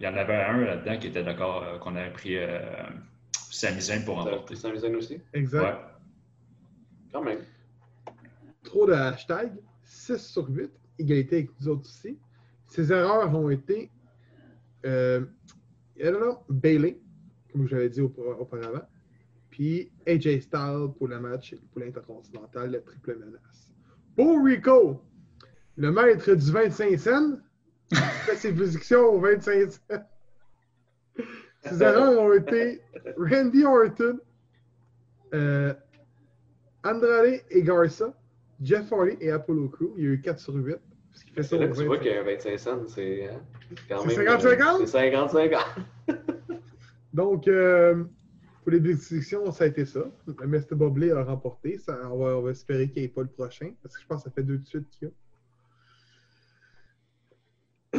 il 0.00 0.04
y 0.04 0.08
en 0.08 0.16
avait 0.16 0.34
un 0.34 0.64
là-dedans 0.64 0.98
qui 0.98 1.08
était 1.08 1.22
d'accord 1.22 1.62
euh, 1.62 1.78
qu'on 1.78 1.94
avait 1.96 2.12
pris 2.12 2.38
euh, 2.38 2.58
Sami 3.50 3.82
Zayn 3.82 4.02
pour 4.04 4.16
remporter. 4.16 4.44
pris 4.44 4.56
sa 4.56 4.72
misaine 4.72 4.96
aussi? 4.96 5.20
Exact. 5.34 5.62
Ouais. 5.62 5.78
Quand 7.12 7.22
même. 7.22 7.40
Trop 8.62 8.86
de 8.86 8.94
hashtags. 8.94 9.58
6 9.92 10.16
sur 10.18 10.48
8. 10.48 10.70
Égalité 10.98 11.36
avec 11.36 11.50
nous 11.60 11.68
autres 11.68 11.82
aussi. 11.88 12.18
Ses 12.66 12.92
erreurs 12.92 13.34
ont 13.34 13.50
été 13.50 13.90
euh, 14.86 15.24
Bailey, 16.48 16.98
comme 17.52 17.66
je 17.68 17.74
l'avais 17.76 17.88
dit 17.90 18.00
aupa- 18.00 18.36
auparavant. 18.38 18.82
Puis 19.50 19.92
AJ 20.06 20.40
Styles 20.40 20.88
pour 20.96 21.08
le 21.08 21.20
match 21.20 21.54
pour 21.70 21.80
l'intercontinental, 21.82 22.70
le 22.72 22.82
triple 22.82 23.18
menace. 23.18 23.72
Pour 24.16 24.42
Rico, 24.44 25.02
le 25.76 25.90
maître 25.92 26.32
du 26.34 26.50
25 26.50 26.98
cents, 26.98 27.38
fait 27.92 28.36
ses 28.36 28.52
prédictions 28.54 29.04
au 29.14 29.20
25 29.20 29.70
cents. 29.70 30.04
Ses 31.64 31.82
erreurs 31.82 32.18
ont 32.20 32.32
été 32.32 32.80
Randy 33.18 33.64
Orton, 33.64 34.18
euh, 35.34 35.74
Andrade 36.84 37.40
et 37.50 37.62
Garza, 37.62 38.12
Jeff 38.62 38.92
Hardy 38.92 39.16
et 39.20 39.30
Apollo 39.30 39.68
Crew. 39.68 39.94
Il 39.96 40.04
y 40.04 40.06
a 40.06 40.10
eu 40.10 40.20
4 40.20 40.38
sur 40.38 40.54
8. 40.54 40.76
Ce 41.12 41.24
qui 41.24 41.32
fait 41.32 41.42
ça 41.42 41.48
C'est 41.50 41.58
là 41.58 41.68
que 41.68 41.76
tu 41.76 41.84
vois 41.84 41.96
25. 41.96 42.02
qu'il 42.02 42.12
y 42.12 42.16
a 42.16 42.20
un 42.20 42.24
25 42.24 42.58
cents, 42.58 42.86
c'est 42.86 43.28
hein, 43.28 43.42
quand 43.88 44.04
même. 44.06 44.16
50-50? 44.16 44.82
euh, 44.82 44.86
C'est 44.86 45.10
50-50. 45.10 45.64
Donc, 47.12 47.48
euh, 47.48 48.04
pour 48.62 48.72
les 48.72 48.80
prédictions, 48.80 49.50
ça 49.52 49.64
a 49.64 49.66
été 49.66 49.84
ça. 49.84 50.10
Mr. 50.26 50.74
Bobley 50.74 51.10
a 51.10 51.22
remporté. 51.22 51.78
Ça, 51.78 51.98
on, 52.10 52.18
va, 52.18 52.38
on 52.38 52.42
va 52.42 52.50
espérer 52.50 52.88
qu'il 52.88 53.02
n'y 53.02 53.06
ait 53.06 53.10
pas 53.10 53.22
le 53.22 53.28
prochain, 53.28 53.72
parce 53.82 53.96
que 53.96 54.02
je 54.02 54.06
pense 54.06 54.22
que 54.22 54.30
ça 54.30 54.34
fait 54.34 54.42
deux 54.42 54.58
de 54.58 54.66
suite 54.66 54.88
qu'il 54.90 55.08
y 55.08 55.10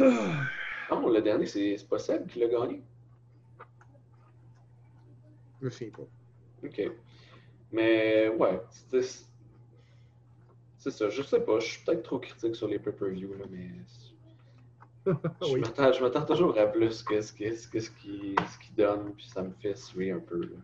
Non, 0.90 1.08
le 1.08 1.22
dernier, 1.22 1.46
c'est 1.46 1.76
pas 1.88 1.98
Seb 1.98 2.26
qui 2.26 2.40
l'a 2.40 2.46
gagné. 2.46 2.82
Je 5.60 5.64
me 5.64 5.70
souviens 5.70 5.90
pas. 5.90 6.66
OK. 6.66 6.90
Mais 7.72 8.28
ouais, 8.28 8.60
c'est 8.90 9.24
c'est 10.84 10.90
ça. 10.90 11.08
Je 11.08 11.22
sais 11.22 11.40
pas, 11.40 11.58
je 11.60 11.64
suis 11.66 11.84
peut-être 11.84 12.02
trop 12.02 12.18
critique 12.18 12.54
sur 12.54 12.68
les 12.68 12.78
pay-per-view, 12.78 13.30
mais 13.50 13.70
je 15.42 15.52
oui. 15.52 15.60
m'attends 15.60 15.92
je 15.92 16.02
m'attends 16.02 16.24
toujours 16.24 16.58
à 16.58 16.66
plus 16.66 17.02
que 17.02 17.20
ce 17.20 17.32
que- 17.32 17.54
ce 17.54 17.66
que- 17.68 17.80
ce 17.80 17.90
qui 17.90 18.36
ce 18.52 18.58
qui 18.58 18.72
donne, 18.76 19.14
puis 19.14 19.26
ça 19.26 19.42
me 19.42 19.50
fait 19.62 19.76
suer 19.76 20.10
un 20.10 20.18
peu. 20.20 20.40
là. 20.42 20.56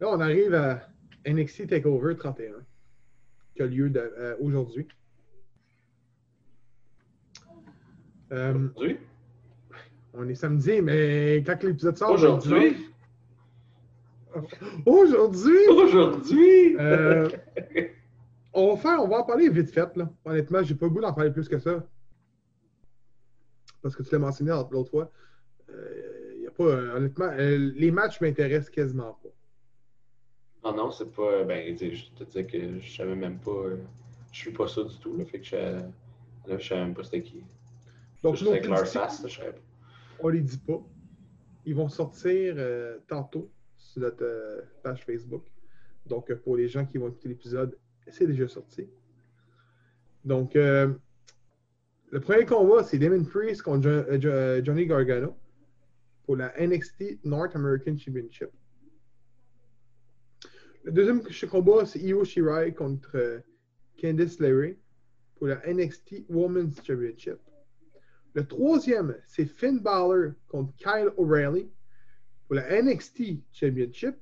Là, 0.00 0.08
on 0.10 0.20
arrive 0.20 0.54
à 0.54 0.88
NXT 1.24 1.68
TakeOver 1.68 2.16
31, 2.16 2.54
qui 3.54 3.62
a 3.62 3.66
lieu 3.66 3.92
euh, 3.94 4.36
aujourd'hui. 4.40 4.88
Euh, 8.32 8.68
Aujourd'hui, 14.86 15.68
Aujourd'hui! 15.68 16.76
euh, 16.80 17.28
on, 18.52 18.74
va 18.74 18.80
faire, 18.80 19.02
on 19.02 19.08
va 19.08 19.18
en 19.18 19.24
parler 19.24 19.48
vite 19.48 19.70
fait. 19.70 19.96
Là. 19.96 20.10
Honnêtement, 20.24 20.62
j'ai 20.62 20.74
pas 20.74 20.86
le 20.86 20.90
goût 20.92 21.00
d'en 21.00 21.12
parler 21.12 21.30
plus 21.30 21.48
que 21.48 21.58
ça. 21.58 21.84
Parce 23.82 23.96
que 23.96 24.02
tu 24.02 24.10
l'as 24.12 24.18
mentionné 24.18 24.50
l'autre 24.70 24.90
fois. 24.90 25.10
Euh, 25.70 26.34
y 26.40 26.46
a 26.46 26.50
pas, 26.50 26.64
euh, 26.64 26.96
honnêtement, 26.96 27.30
euh, 27.32 27.72
les 27.74 27.90
matchs 27.90 28.20
m'intéressent 28.20 28.70
quasiment 28.70 29.18
pas. 29.22 29.28
Non, 30.64 30.76
non, 30.76 30.90
c'est 30.90 31.10
pas. 31.10 31.42
Ben, 31.44 31.74
tu 31.76 31.90
sais, 31.90 31.94
je 31.96 32.10
te 32.12 32.24
disais 32.24 32.46
que 32.46 32.78
je 32.78 32.96
savais 32.96 33.16
même 33.16 33.38
pas. 33.38 33.50
euh, 33.50 33.78
Je 34.30 34.38
suis 34.38 34.52
pas 34.52 34.68
ça 34.68 34.84
du 34.84 34.96
tout, 34.98 35.16
là. 35.16 35.24
Fait 35.24 35.40
que 35.40 35.46
je, 35.46 35.56
là, 35.56 36.58
je 36.58 36.68
savais 36.68 36.84
même 36.84 36.94
pas 36.94 37.02
c'était 37.02 37.22
qui. 37.22 37.42
Donc, 38.22 38.40
avec 38.42 38.66
leur 38.66 38.86
face, 38.86 39.22
là, 39.22 39.28
je 39.28 39.36
savais 39.38 39.52
pas. 39.52 39.58
on 40.20 40.28
les 40.28 40.40
dit 40.40 40.58
pas. 40.58 40.80
Ils 41.64 41.74
vont 41.74 41.88
sortir 41.88 42.54
euh, 42.56 42.98
tantôt 43.08 43.50
sur 43.76 44.02
notre 44.02 44.24
euh, 44.24 44.60
page 44.82 45.04
Facebook. 45.04 45.44
Donc, 46.06 46.30
euh, 46.30 46.36
pour 46.36 46.56
les 46.56 46.68
gens 46.68 46.84
qui 46.86 46.98
vont 46.98 47.08
écouter 47.08 47.28
l'épisode, 47.28 47.76
c'est 48.10 48.26
déjà 48.26 48.48
sorti. 48.48 48.88
Donc, 50.24 50.56
euh, 50.56 50.92
le 52.10 52.20
premier 52.20 52.44
combat, 52.44 52.84
c'est 52.84 52.98
Damon 52.98 53.24
Priest 53.24 53.62
contre 53.62 53.88
euh, 53.88 54.18
euh, 54.24 54.64
Johnny 54.64 54.86
Gargano 54.86 55.36
pour 56.24 56.36
la 56.36 56.52
NXT 56.58 57.24
North 57.24 57.56
American 57.56 57.96
Championship. 57.96 58.50
Le 60.84 60.92
deuxième 60.92 61.22
combat, 61.50 61.86
c'est 61.86 62.00
Io 62.00 62.24
Shirai 62.24 62.74
contre 62.74 63.42
Candice 64.00 64.40
LeRae 64.40 64.76
pour 65.36 65.46
la 65.46 65.60
NXT 65.66 66.24
Women's 66.28 66.76
Championship. 66.84 67.38
Le 68.34 68.46
troisième, 68.46 69.16
c'est 69.26 69.44
Finn 69.44 69.78
Balor 69.80 70.32
contre 70.48 70.74
Kyle 70.76 71.10
O'Reilly 71.16 71.70
pour 72.46 72.56
la 72.56 72.82
NXT 72.82 73.42
Championship. 73.52 74.16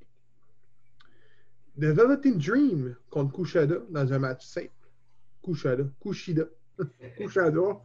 The 1.79 1.93
Velveteen 1.93 2.39
Dream 2.39 2.97
contre 3.11 3.33
Kushida 3.33 3.81
dans 3.91 4.13
un 4.13 4.19
match 4.19 4.45
simple. 4.45 4.71
Kushida. 5.43 5.91
Kushida. 6.01 6.49
Kushida. 7.19 7.81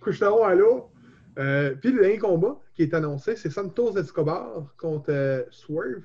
Kushida, 0.00 0.46
allô? 0.46 0.90
Euh, 1.38 1.74
puis 1.74 1.90
le 1.90 2.02
dernier 2.02 2.18
combat 2.18 2.60
qui 2.74 2.82
est 2.82 2.94
annoncé, 2.94 3.36
c'est 3.36 3.50
Santos 3.50 3.96
Escobar 3.96 4.74
contre 4.76 5.10
euh, 5.10 5.42
Swerve 5.50 6.04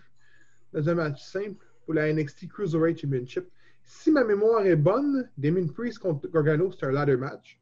dans 0.73 0.89
un 0.89 0.95
match 0.95 1.23
simple 1.23 1.65
pour 1.85 1.93
la 1.93 2.11
NXT 2.11 2.47
Cruiserweight 2.47 2.99
Championship. 2.99 3.45
Si 3.83 4.11
ma 4.11 4.23
mémoire 4.23 4.65
est 4.65 4.75
bonne, 4.75 5.29
Damien 5.37 5.67
Priest 5.67 5.99
contre 5.99 6.27
Gargano, 6.29 6.71
c'est 6.71 6.85
un 6.85 6.91
ladder 6.91 7.17
match. 7.17 7.59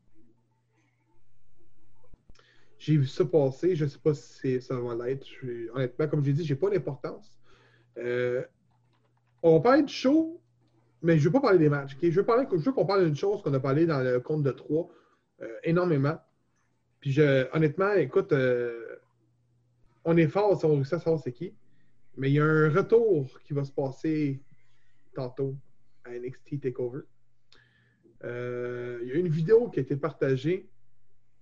J'ai 2.77 2.97
vu 2.97 3.07
ça 3.07 3.25
passer. 3.25 3.75
Je 3.75 3.85
ne 3.85 3.89
sais 3.89 3.99
pas 3.99 4.13
si 4.13 4.61
ça 4.61 4.79
va 4.79 4.95
l'être. 5.05 5.25
Honnêtement, 5.73 6.07
comme 6.07 6.23
j'ai 6.23 6.33
dit, 6.33 6.45
j'ai 6.45 6.55
pas 6.55 6.69
d'importance. 6.69 7.37
Euh, 7.97 8.43
on 9.43 9.53
va 9.53 9.59
parler 9.59 9.83
du 9.83 9.93
show, 9.93 10.41
mais 11.01 11.17
je 11.17 11.19
ne 11.19 11.25
veux 11.25 11.31
pas 11.33 11.41
parler 11.41 11.59
des 11.59 11.69
matchs. 11.69 11.97
Je, 12.01 12.09
veux 12.09 12.25
parler, 12.25 12.45
je 12.51 12.57
veux 12.57 12.71
qu'on 12.71 12.85
parle 12.85 13.05
d'une 13.05 13.15
chose 13.15 13.41
qu'on 13.41 13.53
a 13.53 13.59
parlé 13.59 13.85
dans 13.85 13.99
le 13.99 14.19
compte 14.19 14.43
de 14.43 14.51
3 14.51 14.89
énormément. 15.63 16.17
Puis 16.99 17.11
je, 17.11 17.47
honnêtement, 17.55 17.93
écoute, 17.93 18.31
euh, 18.33 18.97
on 20.03 20.17
est 20.17 20.27
fort 20.27 20.59
si 20.59 20.65
on 20.65 20.75
réussit 20.75 20.93
à 20.93 20.99
savoir 20.99 21.21
c'est 21.21 21.31
qui. 21.31 21.53
Mais 22.15 22.29
il 22.31 22.33
y 22.33 22.39
a 22.39 22.45
un 22.45 22.69
retour 22.69 23.39
qui 23.45 23.53
va 23.53 23.63
se 23.63 23.71
passer 23.71 24.41
tantôt 25.13 25.55
à 26.05 26.11
NXT 26.11 26.61
TakeOver. 26.61 27.01
Euh, 28.23 28.99
il 29.03 29.09
y 29.09 29.11
a 29.11 29.15
une 29.15 29.27
vidéo 29.27 29.69
qui 29.69 29.79
a 29.79 29.83
été 29.83 29.95
partagée 29.95 30.67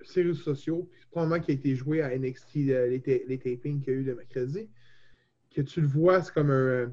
sur 0.01 0.21
les 0.21 0.29
réseaux 0.29 0.43
sociaux, 0.43 0.89
puis 0.91 1.01
probablement 1.09 1.41
qui 1.41 1.51
a 1.51 1.53
été 1.53 1.73
jouée 1.75 2.01
à 2.01 2.17
NXT, 2.17 2.57
euh, 2.69 2.87
les, 2.87 3.25
les 3.27 3.37
tapings 3.37 3.81
qu'il 3.81 3.93
y 3.93 3.95
a 3.95 3.99
eu 3.99 4.03
de 4.03 4.13
mercredi. 4.13 4.69
Que 5.55 5.61
tu 5.61 5.79
le 5.79 5.87
vois, 5.87 6.21
c'est 6.21 6.33
comme 6.33 6.51
un, 6.51 6.53
euh, 6.53 6.87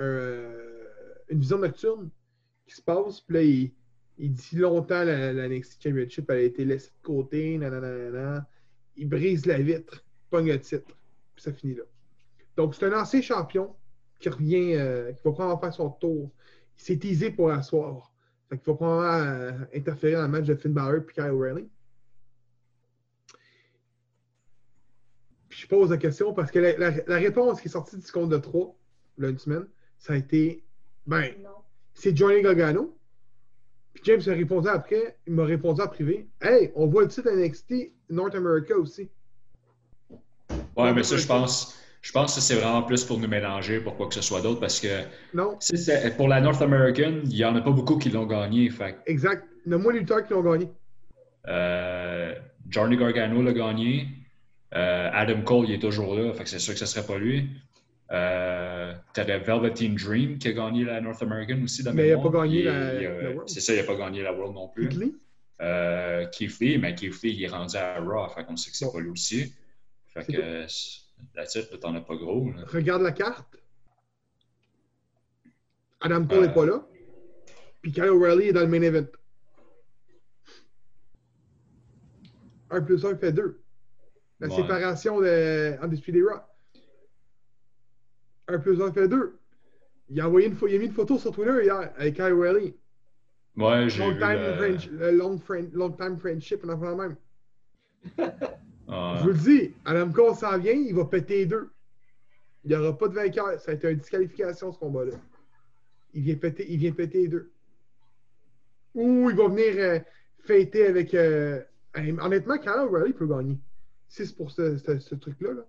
une 0.00 1.38
vision 1.40 1.58
nocturne 1.58 2.10
qui 2.66 2.74
se 2.74 2.82
passe. 2.82 3.20
Puis 3.20 3.34
là, 3.34 3.42
il, 4.18 4.32
dit 4.32 4.56
longtemps 4.56 5.04
la, 5.04 5.32
la 5.32 5.48
NXT 5.48 5.82
Championship 5.82 6.30
a 6.30 6.38
été 6.38 6.64
laissée 6.64 6.90
de 6.90 7.06
côté, 7.06 7.58
nanana. 7.58 8.46
Il 8.96 9.08
brise 9.08 9.46
la 9.46 9.58
vitre, 9.58 10.04
pogne 10.30 10.48
le 10.48 10.60
titre, 10.60 10.96
puis 11.34 11.42
ça 11.42 11.52
finit 11.52 11.74
là. 11.74 11.84
Donc, 12.56 12.74
c'est 12.74 12.84
un 12.86 13.00
ancien 13.00 13.22
champion 13.22 13.74
qui 14.18 14.28
revient, 14.28 14.74
euh, 14.74 15.12
qui 15.12 15.22
va 15.24 15.32
probablement 15.32 15.58
faire 15.60 15.72
son 15.72 15.90
tour. 15.90 16.30
Il 16.78 16.82
s'est 16.82 16.98
teasé 16.98 17.30
pour 17.30 17.50
asseoir. 17.50 18.12
Fait 18.48 18.58
qu'il 18.58 18.66
va 18.66 18.74
probablement 18.74 19.32
euh, 19.32 19.52
interférer 19.74 20.14
dans 20.14 20.22
le 20.22 20.28
match 20.28 20.44
de 20.46 20.54
Finn 20.54 20.72
Balor 20.72 20.96
et 21.08 21.12
Kyle 21.12 21.30
O'Reilly. 21.30 21.68
Puis 25.48 25.60
je 25.60 25.66
pose 25.68 25.90
la 25.90 25.96
question 25.96 26.32
parce 26.34 26.50
que 26.50 26.58
la, 26.58 26.76
la- 26.76 27.04
la 27.06 27.16
réponse 27.16 27.60
qui 27.60 27.68
est 27.68 27.70
sortie 27.70 27.96
du 27.96 28.10
compte 28.12 28.30
de 28.30 28.36
3, 28.38 28.76
là, 29.18 29.36
semaine, 29.38 29.66
ça 30.00 30.14
a 30.14 30.16
été 30.16 30.64
ben, 31.06 31.30
c'est 31.94 32.16
Johnny 32.16 32.42
Gargano. 32.42 32.96
Puis 33.94 34.02
James 34.06 34.20
a 34.26 34.32
répondu 34.32 34.68
après, 34.68 35.16
il 35.26 35.34
m'a 35.34 35.44
répondu 35.44 35.80
en 35.80 35.86
privé 35.88 36.26
Hey, 36.40 36.72
on 36.74 36.86
voit 36.86 37.02
le 37.02 37.08
titre 37.08 37.30
NXT 37.30 37.92
North 38.10 38.34
America 38.34 38.76
aussi. 38.76 39.08
Ouais, 40.76 40.92
mais 40.94 41.02
ça, 41.02 41.16
je 41.16 41.26
pense, 41.26 41.78
je 42.00 42.12
pense 42.12 42.34
que 42.34 42.40
c'est 42.40 42.54
vraiment 42.54 42.82
plus 42.82 43.04
pour 43.04 43.18
nous 43.18 43.28
mélanger, 43.28 43.80
pour 43.80 43.96
quoi 43.96 44.08
que 44.08 44.14
ce 44.14 44.22
soit 44.22 44.40
d'autre, 44.40 44.60
parce 44.60 44.80
que 44.80 45.02
Non, 45.34 45.56
si 45.60 45.74
pour 46.16 46.28
la 46.28 46.40
North 46.40 46.62
American, 46.62 47.20
il 47.24 47.30
n'y 47.30 47.44
en 47.44 47.54
a 47.56 47.60
pas 47.60 47.70
beaucoup 47.72 47.98
qui 47.98 48.10
l'ont 48.10 48.26
gagné. 48.26 48.70
Fait 48.70 48.96
exact. 49.06 49.46
Il 49.66 49.72
y 49.72 49.74
en 49.74 49.78
a 49.78 49.82
moins 49.82 49.92
de 49.92 49.98
lutteurs 49.98 50.24
qui 50.26 50.32
l'ont 50.32 50.42
gagné. 50.42 50.68
euh, 51.48 52.34
Johnny 52.68 52.96
Gargano 52.96 53.42
l'a 53.42 53.52
gagné. 53.52 54.06
Euh, 54.74 55.10
Adam 55.12 55.42
Cole, 55.42 55.68
il 55.68 55.74
est 55.74 55.78
toujours 55.80 56.14
là, 56.14 56.32
fait 56.32 56.44
que 56.44 56.48
c'est 56.50 56.60
sûr 56.60 56.72
que 56.74 56.78
ce 56.78 56.84
ne 56.84 56.88
serait 56.88 57.06
pas 57.06 57.18
lui. 57.18 57.48
Euh, 58.12 58.92
T'avais 59.12 59.38
Velveteen 59.38 59.94
Dream 59.94 60.38
qui 60.38 60.48
a 60.48 60.52
gagné 60.52 60.84
la 60.84 61.00
North 61.00 61.22
American 61.22 61.62
aussi. 61.62 61.82
de 61.84 61.90
Mais 61.90 62.08
il 62.08 62.12
a 62.12 62.16
mémoire. 62.16 62.32
pas 62.32 62.42
gagné 62.42 62.62
la- 62.64 62.94
la 63.00 63.30
World. 63.30 63.48
C'est 63.48 63.60
ça, 63.60 63.72
il 63.72 63.76
n'a 63.80 63.84
pas 63.84 63.94
gagné 63.96 64.22
la 64.22 64.32
World 64.32 64.54
non 64.54 64.68
plus. 64.68 64.88
Keith 64.88 64.98
Lee? 64.98 65.16
Euh, 65.62 66.26
Keith 66.26 66.58
Lee, 66.60 66.78
mais 66.78 66.94
Keith 66.94 67.22
Lee, 67.22 67.34
il 67.36 67.44
est 67.44 67.48
rendu 67.48 67.76
à 67.76 68.00
Raw, 68.00 68.28
fait 68.30 68.44
qu'on 68.44 68.56
sait 68.56 68.70
que 68.70 68.76
c'est 68.76 68.90
pas 68.90 68.98
lui 69.00 69.10
aussi. 69.10 69.54
Fait 70.08 70.24
que, 70.24 70.32
euh, 70.40 70.66
la 71.36 71.46
titre, 71.46 71.76
t'en 71.76 71.94
as 71.94 72.00
pas 72.00 72.16
gros. 72.16 72.50
là. 72.50 72.64
Regarde 72.66 73.02
la 73.02 73.12
carte. 73.12 73.56
Adam 76.00 76.26
Cole 76.26 76.40
n'est 76.40 76.48
Euh. 76.48 76.52
pas 76.52 76.66
là. 76.66 76.84
Puis 77.82 77.92
Kyle 77.92 78.04
O'Reilly 78.08 78.48
est 78.48 78.52
dans 78.52 78.60
le 78.62 78.66
main 78.68 78.82
event. 78.82 79.06
1 82.70 82.80
plus 82.82 83.04
1 83.04 83.16
fait 83.16 83.32
2. 83.32 83.60
La 84.40 84.48
séparation 84.48 85.20
de 85.20 85.76
Undisputed 85.82 86.22
Raw. 86.24 86.40
1 88.54 88.58
plus 88.58 88.80
1 88.82 88.92
fait 88.92 89.08
2. 89.08 89.36
Il 90.10 90.20
a, 90.20 90.26
envoyé 90.26 90.48
une 90.48 90.54
pho- 90.54 90.68
il 90.68 90.74
a 90.74 90.78
mis 90.78 90.86
une 90.86 90.92
photo 90.92 91.18
sur 91.18 91.32
Twitter 91.32 91.62
hier 91.62 91.92
avec 91.96 92.14
Kyle. 92.16 92.32
Ouais, 93.56 93.88
j'ai 93.88 94.02
Long 94.02 94.12
vu. 94.12 94.18
time, 94.18 94.40
le- 94.40 94.54
friendship, 94.56 94.92
le 94.92 95.10
long, 95.12 95.38
friend- 95.38 95.72
long 95.74 95.90
time 95.92 96.18
friendship, 96.18 96.60
on 96.64 96.68
en 96.70 96.80
la 96.80 96.94
même. 96.94 97.16
Ah, 98.92 99.14
Je 99.18 99.22
vous 99.22 99.28
le 99.28 99.38
dis, 99.38 99.72
Adam 99.84 100.10
Cole 100.10 100.34
s'en 100.34 100.58
vient, 100.58 100.72
il 100.72 100.92
va 100.96 101.04
péter 101.04 101.36
les 101.38 101.46
deux. 101.46 101.70
Il 102.64 102.70
n'y 102.70 102.76
aura 102.76 102.96
pas 102.98 103.06
de 103.06 103.14
vainqueur. 103.14 103.60
Ça 103.60 103.70
a 103.70 103.74
été 103.74 103.88
une 103.88 103.98
disqualification, 103.98 104.72
ce 104.72 104.78
combat-là. 104.80 105.12
Il 106.12 106.22
vient 106.24 106.34
péter, 106.34 106.66
il 106.68 106.76
vient 106.76 106.90
péter 106.90 107.18
les 107.22 107.28
deux. 107.28 107.52
Ou 108.94 109.30
il 109.30 109.36
va 109.36 109.46
venir 109.46 109.74
euh, 109.78 109.98
fêter 110.40 110.86
avec. 110.86 111.14
euh, 111.14 111.62
honnêtement, 111.96 112.58
Kyle 112.58 112.70
O'Reilly 112.80 113.12
peut 113.12 113.28
gagner. 113.28 113.58
Si 114.08 114.26
c'est 114.26 114.34
pour 114.36 114.50
ce, 114.50 114.76
ce- 114.78 114.98
ce 114.98 115.14
truc-là. 115.14 115.52
là. 115.52 115.66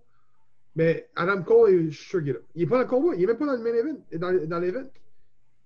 Mais 0.74 1.08
Adam 1.16 1.42
Cole, 1.42 1.90
je 1.90 1.96
suis 1.98 2.08
sûr 2.08 2.20
qu'il 2.20 2.30
est 2.30 2.32
là. 2.32 2.38
Il 2.54 2.62
n'est 2.62 2.66
pas 2.68 2.76
dans 2.76 2.82
le 2.82 2.88
combat, 2.88 3.14
il 3.14 3.20
n'est 3.20 3.26
même 3.26 3.36
pas 3.38 3.46
dans 3.46 3.52
le 3.52 3.58
main 3.62 3.74
event, 3.74 3.98
dans, 4.14 4.46
dans 4.48 4.58
l'event. 4.58 4.88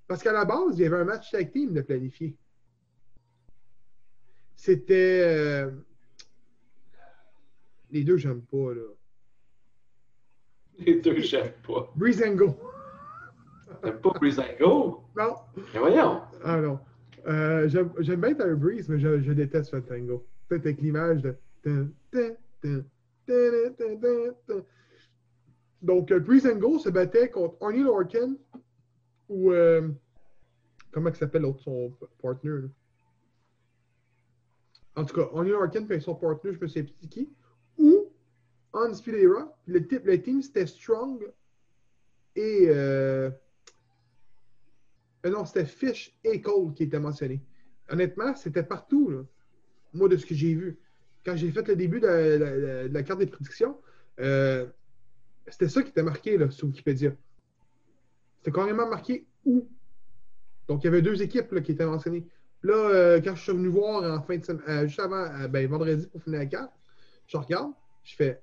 Parce 0.08 0.22
qu'à 0.22 0.32
la 0.32 0.44
base, 0.44 0.78
il 0.78 0.82
y 0.82 0.86
avait 0.86 0.96
un 0.98 1.04
match 1.04 1.30
tag 1.30 1.52
team 1.52 1.72
de 1.72 1.80
planifié. 1.80 2.34
C'était. 4.56 5.20
euh, 5.24 5.70
les 7.90 8.02
deux, 8.04 8.16
j'aime 8.16 8.42
pas, 8.42 8.74
là. 8.74 8.82
Les 10.78 11.00
deux, 11.00 11.20
j'aime 11.20 11.52
pas. 11.66 11.92
Breeze 11.96 12.22
and 12.22 12.34
Go. 12.34 12.56
T'aimes 13.82 14.00
pas 14.00 14.10
Breezango? 14.10 15.04
Non. 15.16 15.34
Mais 15.74 15.78
voyons. 15.80 16.20
Ah 16.44 16.60
non. 16.60 16.80
Euh, 17.26 17.68
J'aime 17.68 17.92
j'aime 17.98 18.20
bien 18.20 18.34
Tyler 18.34 18.54
Breeze, 18.54 18.88
mais 18.88 18.98
je, 18.98 19.20
je 19.20 19.32
déteste 19.32 19.70
Fantango. 19.70 20.24
Peut-être 20.48 20.66
avec 20.66 20.80
l'image 20.80 21.22
de. 21.22 21.36
Donc, 25.82 26.10
euh, 26.10 26.18
Breeze 26.20 26.46
and 26.46 26.56
Go 26.58 26.78
se 26.78 26.88
battait 26.88 27.30
contre 27.30 27.56
Arnie 27.62 27.82
Lorcan 27.82 28.34
ou. 29.28 29.52
euh, 29.52 29.88
comment 30.90 31.10
il 31.10 31.16
s'appelle 31.16 31.42
l'autre, 31.42 31.60
son 31.60 31.92
partner? 32.20 32.68
En 34.94 35.04
tout 35.04 35.14
cas, 35.14 35.28
Arnie 35.34 35.50
Lorcan 35.50 35.86
et 35.90 36.00
son 36.00 36.14
partner, 36.14 36.54
je 36.54 36.60
me 36.60 36.66
sais 36.66 36.82
plus 36.82 37.08
qui. 37.08 37.30
Ou 37.78 38.10
Undisputed 38.72 39.20
Era. 39.20 39.56
Le, 39.66 40.16
team, 40.22 40.42
c'était 40.42 40.66
Strong 40.66 41.30
et. 42.34 42.66
euh, 42.68 43.30
non, 45.24 45.44
c'était 45.44 45.66
Fish 45.66 46.16
et 46.24 46.40
Cole 46.40 46.72
qui 46.72 46.84
étaient 46.84 47.00
mentionnés. 47.00 47.42
Honnêtement, 47.88 48.34
c'était 48.34 48.62
partout, 48.62 49.26
moi, 49.92 50.08
de 50.08 50.16
ce 50.16 50.24
que 50.24 50.34
j'ai 50.34 50.54
vu. 50.54 50.78
Quand 51.24 51.36
j'ai 51.36 51.50
fait 51.50 51.66
le 51.66 51.76
début 51.76 52.00
de 52.00 52.06
la, 52.06 52.38
de 52.38 52.44
la- 52.44 52.88
de 52.88 52.94
la 52.94 53.02
carte 53.02 53.18
des 53.18 53.26
prédictions, 53.26 53.76
euh, 54.20 54.66
c'était 55.48 55.68
ça 55.68 55.82
qui 55.82 55.90
était 55.90 56.02
marqué 56.02 56.36
là, 56.36 56.50
sur 56.50 56.66
Wikipédia. 56.66 57.12
c'était 58.38 58.52
carrément 58.52 58.88
marqué 58.88 59.26
où? 59.44 59.68
Donc, 60.68 60.82
il 60.82 60.86
y 60.86 60.88
avait 60.88 61.02
deux 61.02 61.22
équipes 61.22 61.52
là, 61.52 61.60
qui 61.60 61.72
étaient 61.72 61.86
mentionnées. 61.86 62.26
Là, 62.62 62.74
euh, 62.74 63.20
quand 63.20 63.36
je 63.36 63.42
suis 63.42 63.52
venu 63.52 63.68
voir 63.68 64.02
en 64.02 64.22
fin 64.22 64.36
de 64.36 64.44
semaine, 64.44 64.62
euh, 64.68 64.86
juste 64.86 64.98
avant, 64.98 65.24
euh, 65.40 65.48
ben, 65.48 65.68
vendredi 65.68 66.06
pour 66.08 66.22
finir 66.22 66.40
la 66.40 66.46
carte, 66.46 66.72
je 67.26 67.36
regarde, 67.36 67.72
je 68.02 68.16
fais. 68.16 68.42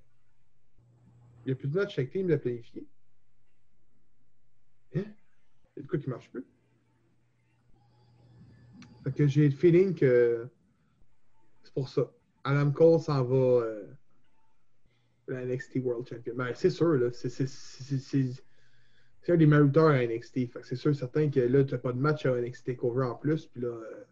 Il 1.45 1.47
n'y 1.47 1.51
a 1.53 1.55
plus 1.55 1.67
de 1.67 1.75
match 1.75 1.97
avec 1.97 2.11
team 2.11 2.27
de 2.27 2.35
planifier. 2.37 2.87
Hein? 4.95 5.03
Il 5.03 5.77
y 5.77 5.79
a 5.79 5.81
de 5.81 5.87
quoi 5.87 5.99
qui 5.99 6.07
ne 6.07 6.13
marche 6.13 6.29
plus. 6.29 6.45
Fait 9.03 9.11
que 9.11 9.27
j'ai 9.27 9.49
le 9.49 9.55
feeling 9.55 9.93
que 9.93 10.47
c'est 11.63 11.73
pour 11.73 11.89
ça. 11.89 12.09
Adam 12.45 12.71
Cole 12.71 13.01
s'en 13.01 13.23
va 13.23 13.65
la 15.27 15.45
NXT 15.45 15.77
World 15.83 16.07
Champion. 16.07 16.33
Ben, 16.35 16.51
c'est 16.53 16.69
sûr, 16.69 16.93
là. 16.93 17.09
C'est, 17.13 17.29
c'est, 17.29 17.47
c'est, 17.47 17.97
c'est- 17.97 18.43
c'est 19.21 19.31
un 19.31 19.37
des 19.37 19.45
mériteurs 19.45 19.87
à 19.87 20.03
NXT. 20.05 20.33
Fait 20.51 20.59
que 20.59 20.67
c'est 20.67 20.75
sûr 20.75 20.93
certain 20.93 21.29
que 21.29 21.39
là, 21.39 21.63
tu 21.63 21.73
n'as 21.73 21.77
pas 21.77 21.93
de 21.93 21.97
match 21.99 22.25
à 22.25 22.31
NXT 22.35 22.65
Takeover 22.65 23.05
en 23.05 23.15
plus. 23.15 23.45
Puis 23.45 23.61
là, 23.61 23.69
euh, 23.69 24.03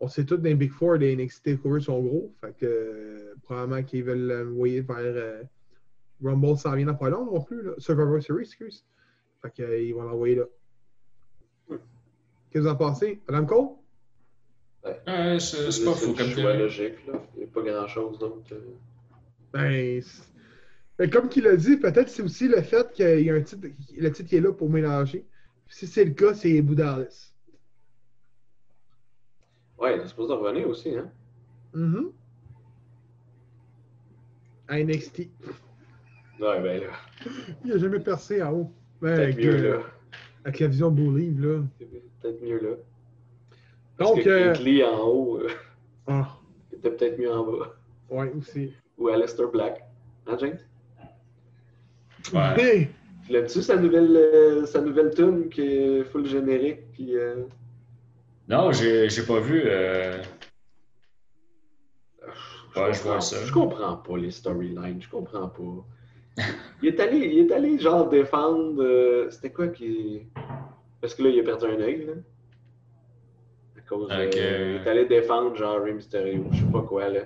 on 0.00 0.08
sait 0.08 0.24
tous 0.24 0.36
dans 0.38 0.44
les 0.44 0.54
Big 0.54 0.70
Four, 0.70 0.94
les 0.94 1.14
NXT 1.14 1.44
Takeover 1.44 1.80
sont 1.80 2.00
gros. 2.00 2.32
Fait 2.40 2.56
que 2.56 2.64
euh, 2.66 3.34
probablement 3.42 3.82
qu'ils 3.82 4.04
veulent 4.04 4.26
l'envoyer 4.28 4.80
vers 4.80 4.96
euh, 4.98 5.42
Rumble 6.22 6.56
sans 6.56 6.70
rien 6.72 6.92
pas 6.94 7.10
long 7.10 7.26
non 7.26 7.42
plus. 7.42 7.62
Là. 7.62 7.72
Survivor 7.78 8.22
Series, 8.22 8.44
excuse. 8.44 8.86
Fait 9.42 9.50
que, 9.54 9.62
euh, 9.62 9.78
ils 9.82 9.92
vont 9.94 10.02
l'envoyer 10.04 10.36
là. 10.36 10.44
Qu'est-ce 11.68 11.78
que 12.54 12.58
vous 12.60 12.66
en 12.68 12.76
pensez? 12.76 13.20
Adam 13.28 13.44
Cole? 13.44 13.68
Ouais, 14.84 15.38
c'est 15.38 15.70
c'est 15.70 15.84
pas 15.84 15.92
fou 15.92 16.14
comme 16.14 16.28
choix 16.30 16.54
logique, 16.54 17.06
là. 17.06 17.22
Il 17.34 17.40
n'y 17.40 17.44
a 17.44 17.48
pas 17.48 17.60
grand-chose 17.62 18.18
d'autre. 18.18 18.54
Ben, 19.52 20.02
comme 21.10 21.28
qu'il 21.28 21.46
a 21.46 21.56
dit, 21.56 21.76
peut-être 21.76 22.08
c'est 22.08 22.22
aussi 22.22 22.48
le 22.48 22.60
fait 22.60 22.92
qu'il 22.92 23.20
y 23.20 23.30
a 23.30 23.34
un 23.34 23.40
titre, 23.40 23.68
le 23.96 24.10
titre 24.10 24.28
qui 24.28 24.36
est 24.36 24.40
là 24.40 24.52
pour 24.52 24.68
mélanger. 24.68 25.26
Si 25.68 25.86
c'est 25.86 26.04
le 26.04 26.12
cas, 26.12 26.34
c'est 26.34 26.60
Boudalis. 26.62 27.32
Ouais, 29.78 29.96
il 29.96 30.00
est 30.02 30.08
supposé 30.08 30.34
revenir 30.34 30.68
aussi, 30.68 30.96
hein? 30.96 31.10
Mhm. 31.72 32.12
À 34.66 34.82
NXT. 34.82 35.30
Ouais, 36.40 36.62
ben 36.62 36.82
là, 36.82 36.90
Il 37.64 37.70
n'a 37.70 37.78
jamais 37.78 38.00
percé 38.00 38.42
en 38.42 38.52
haut. 38.52 38.72
Ben, 39.00 39.16
peut-être 39.16 39.22
avec, 39.22 39.38
mieux 39.38 39.54
euh, 39.54 39.78
là. 39.78 39.84
avec 40.44 40.60
la 40.60 40.66
vision 40.66 40.90
beau 40.90 41.16
livre, 41.16 41.46
là. 41.46 41.62
Peut-être 42.20 42.42
mieux 42.42 42.58
là. 42.60 42.76
Parce 43.96 44.10
Donc, 44.14 44.24
que 44.24 44.28
euh, 44.28 44.86
en 44.86 45.08
haut 45.08 45.38
euh, 45.38 45.48
ah, 46.06 46.38
était 46.72 46.90
peut-être 46.90 47.18
mieux 47.18 47.32
en 47.32 47.44
bas. 47.44 47.76
ouais, 48.10 48.32
aussi. 48.36 48.72
Ou 48.98 49.08
Aleister 49.08 49.46
Black. 49.52 49.84
Hein, 50.26 50.36
James? 50.40 50.58
Ouais. 52.32 52.90
L'aimes-tu 53.30 53.62
sa 53.62 53.76
nouvelle, 53.76 54.16
euh, 54.16 54.66
sa 54.66 54.80
nouvelle 54.80 55.14
tune 55.14 55.48
qui 55.48 55.62
est 55.62 56.04
full 56.04 56.26
générique? 56.26 56.90
Puis, 56.92 57.16
euh, 57.16 57.44
Non, 58.48 58.72
j'ai 58.72 59.08
j'ai 59.08 59.22
pas 59.24 59.40
vu. 59.40 59.62
euh, 59.64 60.22
je, 62.74 62.80
Ouais, 62.80 62.92
je 62.92 62.98
comprends, 62.98 63.10
vois 63.12 63.20
ça. 63.20 63.36
je 63.44 63.52
comprends 63.52 63.96
pas 63.96 64.16
les 64.16 64.30
storylines. 64.30 65.00
Je 65.00 65.08
comprends 65.08 65.48
pas. 65.48 66.42
il, 66.82 66.88
est 66.88 67.00
allé, 67.00 67.18
il 67.18 67.38
est 67.46 67.52
allé 67.52 67.78
genre 67.78 68.08
défendre. 68.08 68.82
euh, 68.82 69.30
C'était 69.30 69.52
quoi 69.52 69.68
qui. 69.68 70.26
Parce 71.00 71.14
que 71.14 71.22
là, 71.22 71.28
il 71.30 71.40
a 71.40 71.44
perdu 71.44 71.66
un 71.66 71.80
œil, 71.80 72.06
là. 72.06 72.12
À 73.76 73.80
cause. 73.88 74.10
euh, 74.10 74.26
Ok. 74.26 74.34
il 74.36 74.86
est 74.86 74.90
allé 74.90 75.04
défendre 75.06 75.54
genre 75.56 75.80
Rey 75.82 75.92
Mysterio, 75.92 76.44
je 76.52 76.58
sais 76.58 76.72
pas 76.72 76.82
quoi, 76.82 77.08
là. 77.08 77.20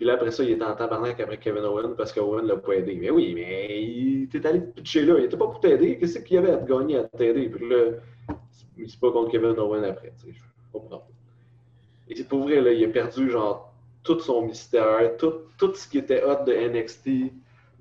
Puis 0.00 0.06
là, 0.06 0.14
après 0.14 0.30
ça, 0.30 0.42
il 0.42 0.52
était 0.52 0.64
en 0.64 0.74
tabarnak 0.74 1.20
après 1.20 1.36
Kevin 1.36 1.62
Owen 1.62 1.94
parce 1.94 2.10
que 2.10 2.20
Owen 2.20 2.46
l'a 2.46 2.56
pas 2.56 2.72
aidé. 2.72 2.96
Mais 2.98 3.10
oui, 3.10 3.34
mais 3.34 3.82
il 3.82 4.22
était 4.34 4.46
allé 4.46 4.60
te 4.60 4.80
pitcher 4.80 5.04
là. 5.04 5.18
Il 5.18 5.24
était 5.26 5.36
pas 5.36 5.44
pour 5.44 5.60
t'aider. 5.60 5.98
Qu'est-ce 5.98 6.20
qu'il 6.20 6.36
y 6.36 6.38
avait 6.38 6.52
à 6.52 6.56
te 6.56 6.66
gagner 6.66 6.96
à 6.96 7.04
t'aider? 7.04 7.50
Puis 7.50 7.68
là, 7.68 7.98
c'est- 8.50 8.98
pas 8.98 9.12
contre 9.12 9.30
Kevin 9.30 9.58
Owen 9.58 9.84
après. 9.84 10.14
Je 10.26 10.32
comprends. 10.72 11.06
Et 12.08 12.16
c'est 12.16 12.26
pour 12.26 12.44
vrai, 12.44 12.62
là, 12.62 12.72
il 12.72 12.82
a 12.82 12.88
perdu 12.88 13.30
genre 13.30 13.74
tout 14.02 14.18
son 14.20 14.40
mystère, 14.40 15.18
tout, 15.18 15.34
tout 15.58 15.74
ce 15.74 15.86
qui 15.86 15.98
était 15.98 16.24
hot 16.24 16.44
de 16.46 16.52
NXT, 16.54 17.30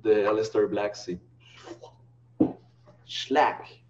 de 0.03 0.11
Aleister 0.11 0.67
Black, 0.67 0.97
c'est. 0.97 1.20
Schlack! 3.05 3.82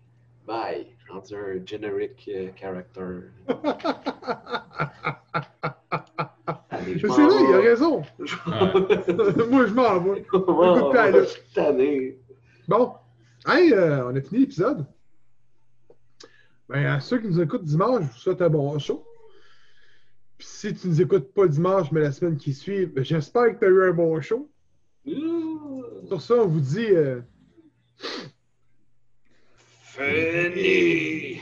Bye! 0.46 0.86
Rendu 1.10 1.34
un 1.34 1.66
generic 1.66 2.30
euh, 2.32 2.50
character. 2.56 3.32
Je 7.00 7.08
vrai, 7.08 7.24
il 7.50 7.54
a 7.54 7.58
raison. 7.60 8.02
Moi, 9.50 9.66
je 9.68 9.74
m'en 9.74 10.00
vais. 10.00 10.26
Bon. 12.68 12.94
Hey, 13.48 13.74
euh, 13.74 14.08
on 14.10 14.16
a 14.16 14.22
fini 14.22 14.42
l'épisode. 14.42 14.86
Ben, 16.68 16.86
à 16.86 17.00
ceux 17.00 17.20
qui 17.20 17.28
nous 17.28 17.42
écoutent 17.42 17.64
dimanche, 17.64 18.04
je 18.04 18.08
vous 18.12 18.18
souhaite 18.20 18.42
un 18.42 18.50
bon 18.50 18.78
show. 18.78 19.06
Puis 20.38 20.48
si 20.48 20.74
tu 20.76 20.88
nous 20.88 21.02
écoutes 21.02 21.34
pas 21.34 21.48
dimanche, 21.48 21.92
mais 21.92 22.02
la 22.02 22.12
semaine 22.12 22.38
qui 22.38 22.54
suit, 22.54 22.86
ben, 22.86 23.04
j'espère 23.04 23.54
que 23.54 23.60
tu 23.60 23.66
as 23.66 23.70
eu 23.70 23.90
un 23.90 23.94
bon 23.94 24.20
show. 24.22 24.50
Sur 26.08 26.22
ça, 26.22 26.36
on 26.36 26.48
vous 26.48 26.60
dit. 26.62 26.86
euh, 26.92 27.22
Fini! 29.82 31.42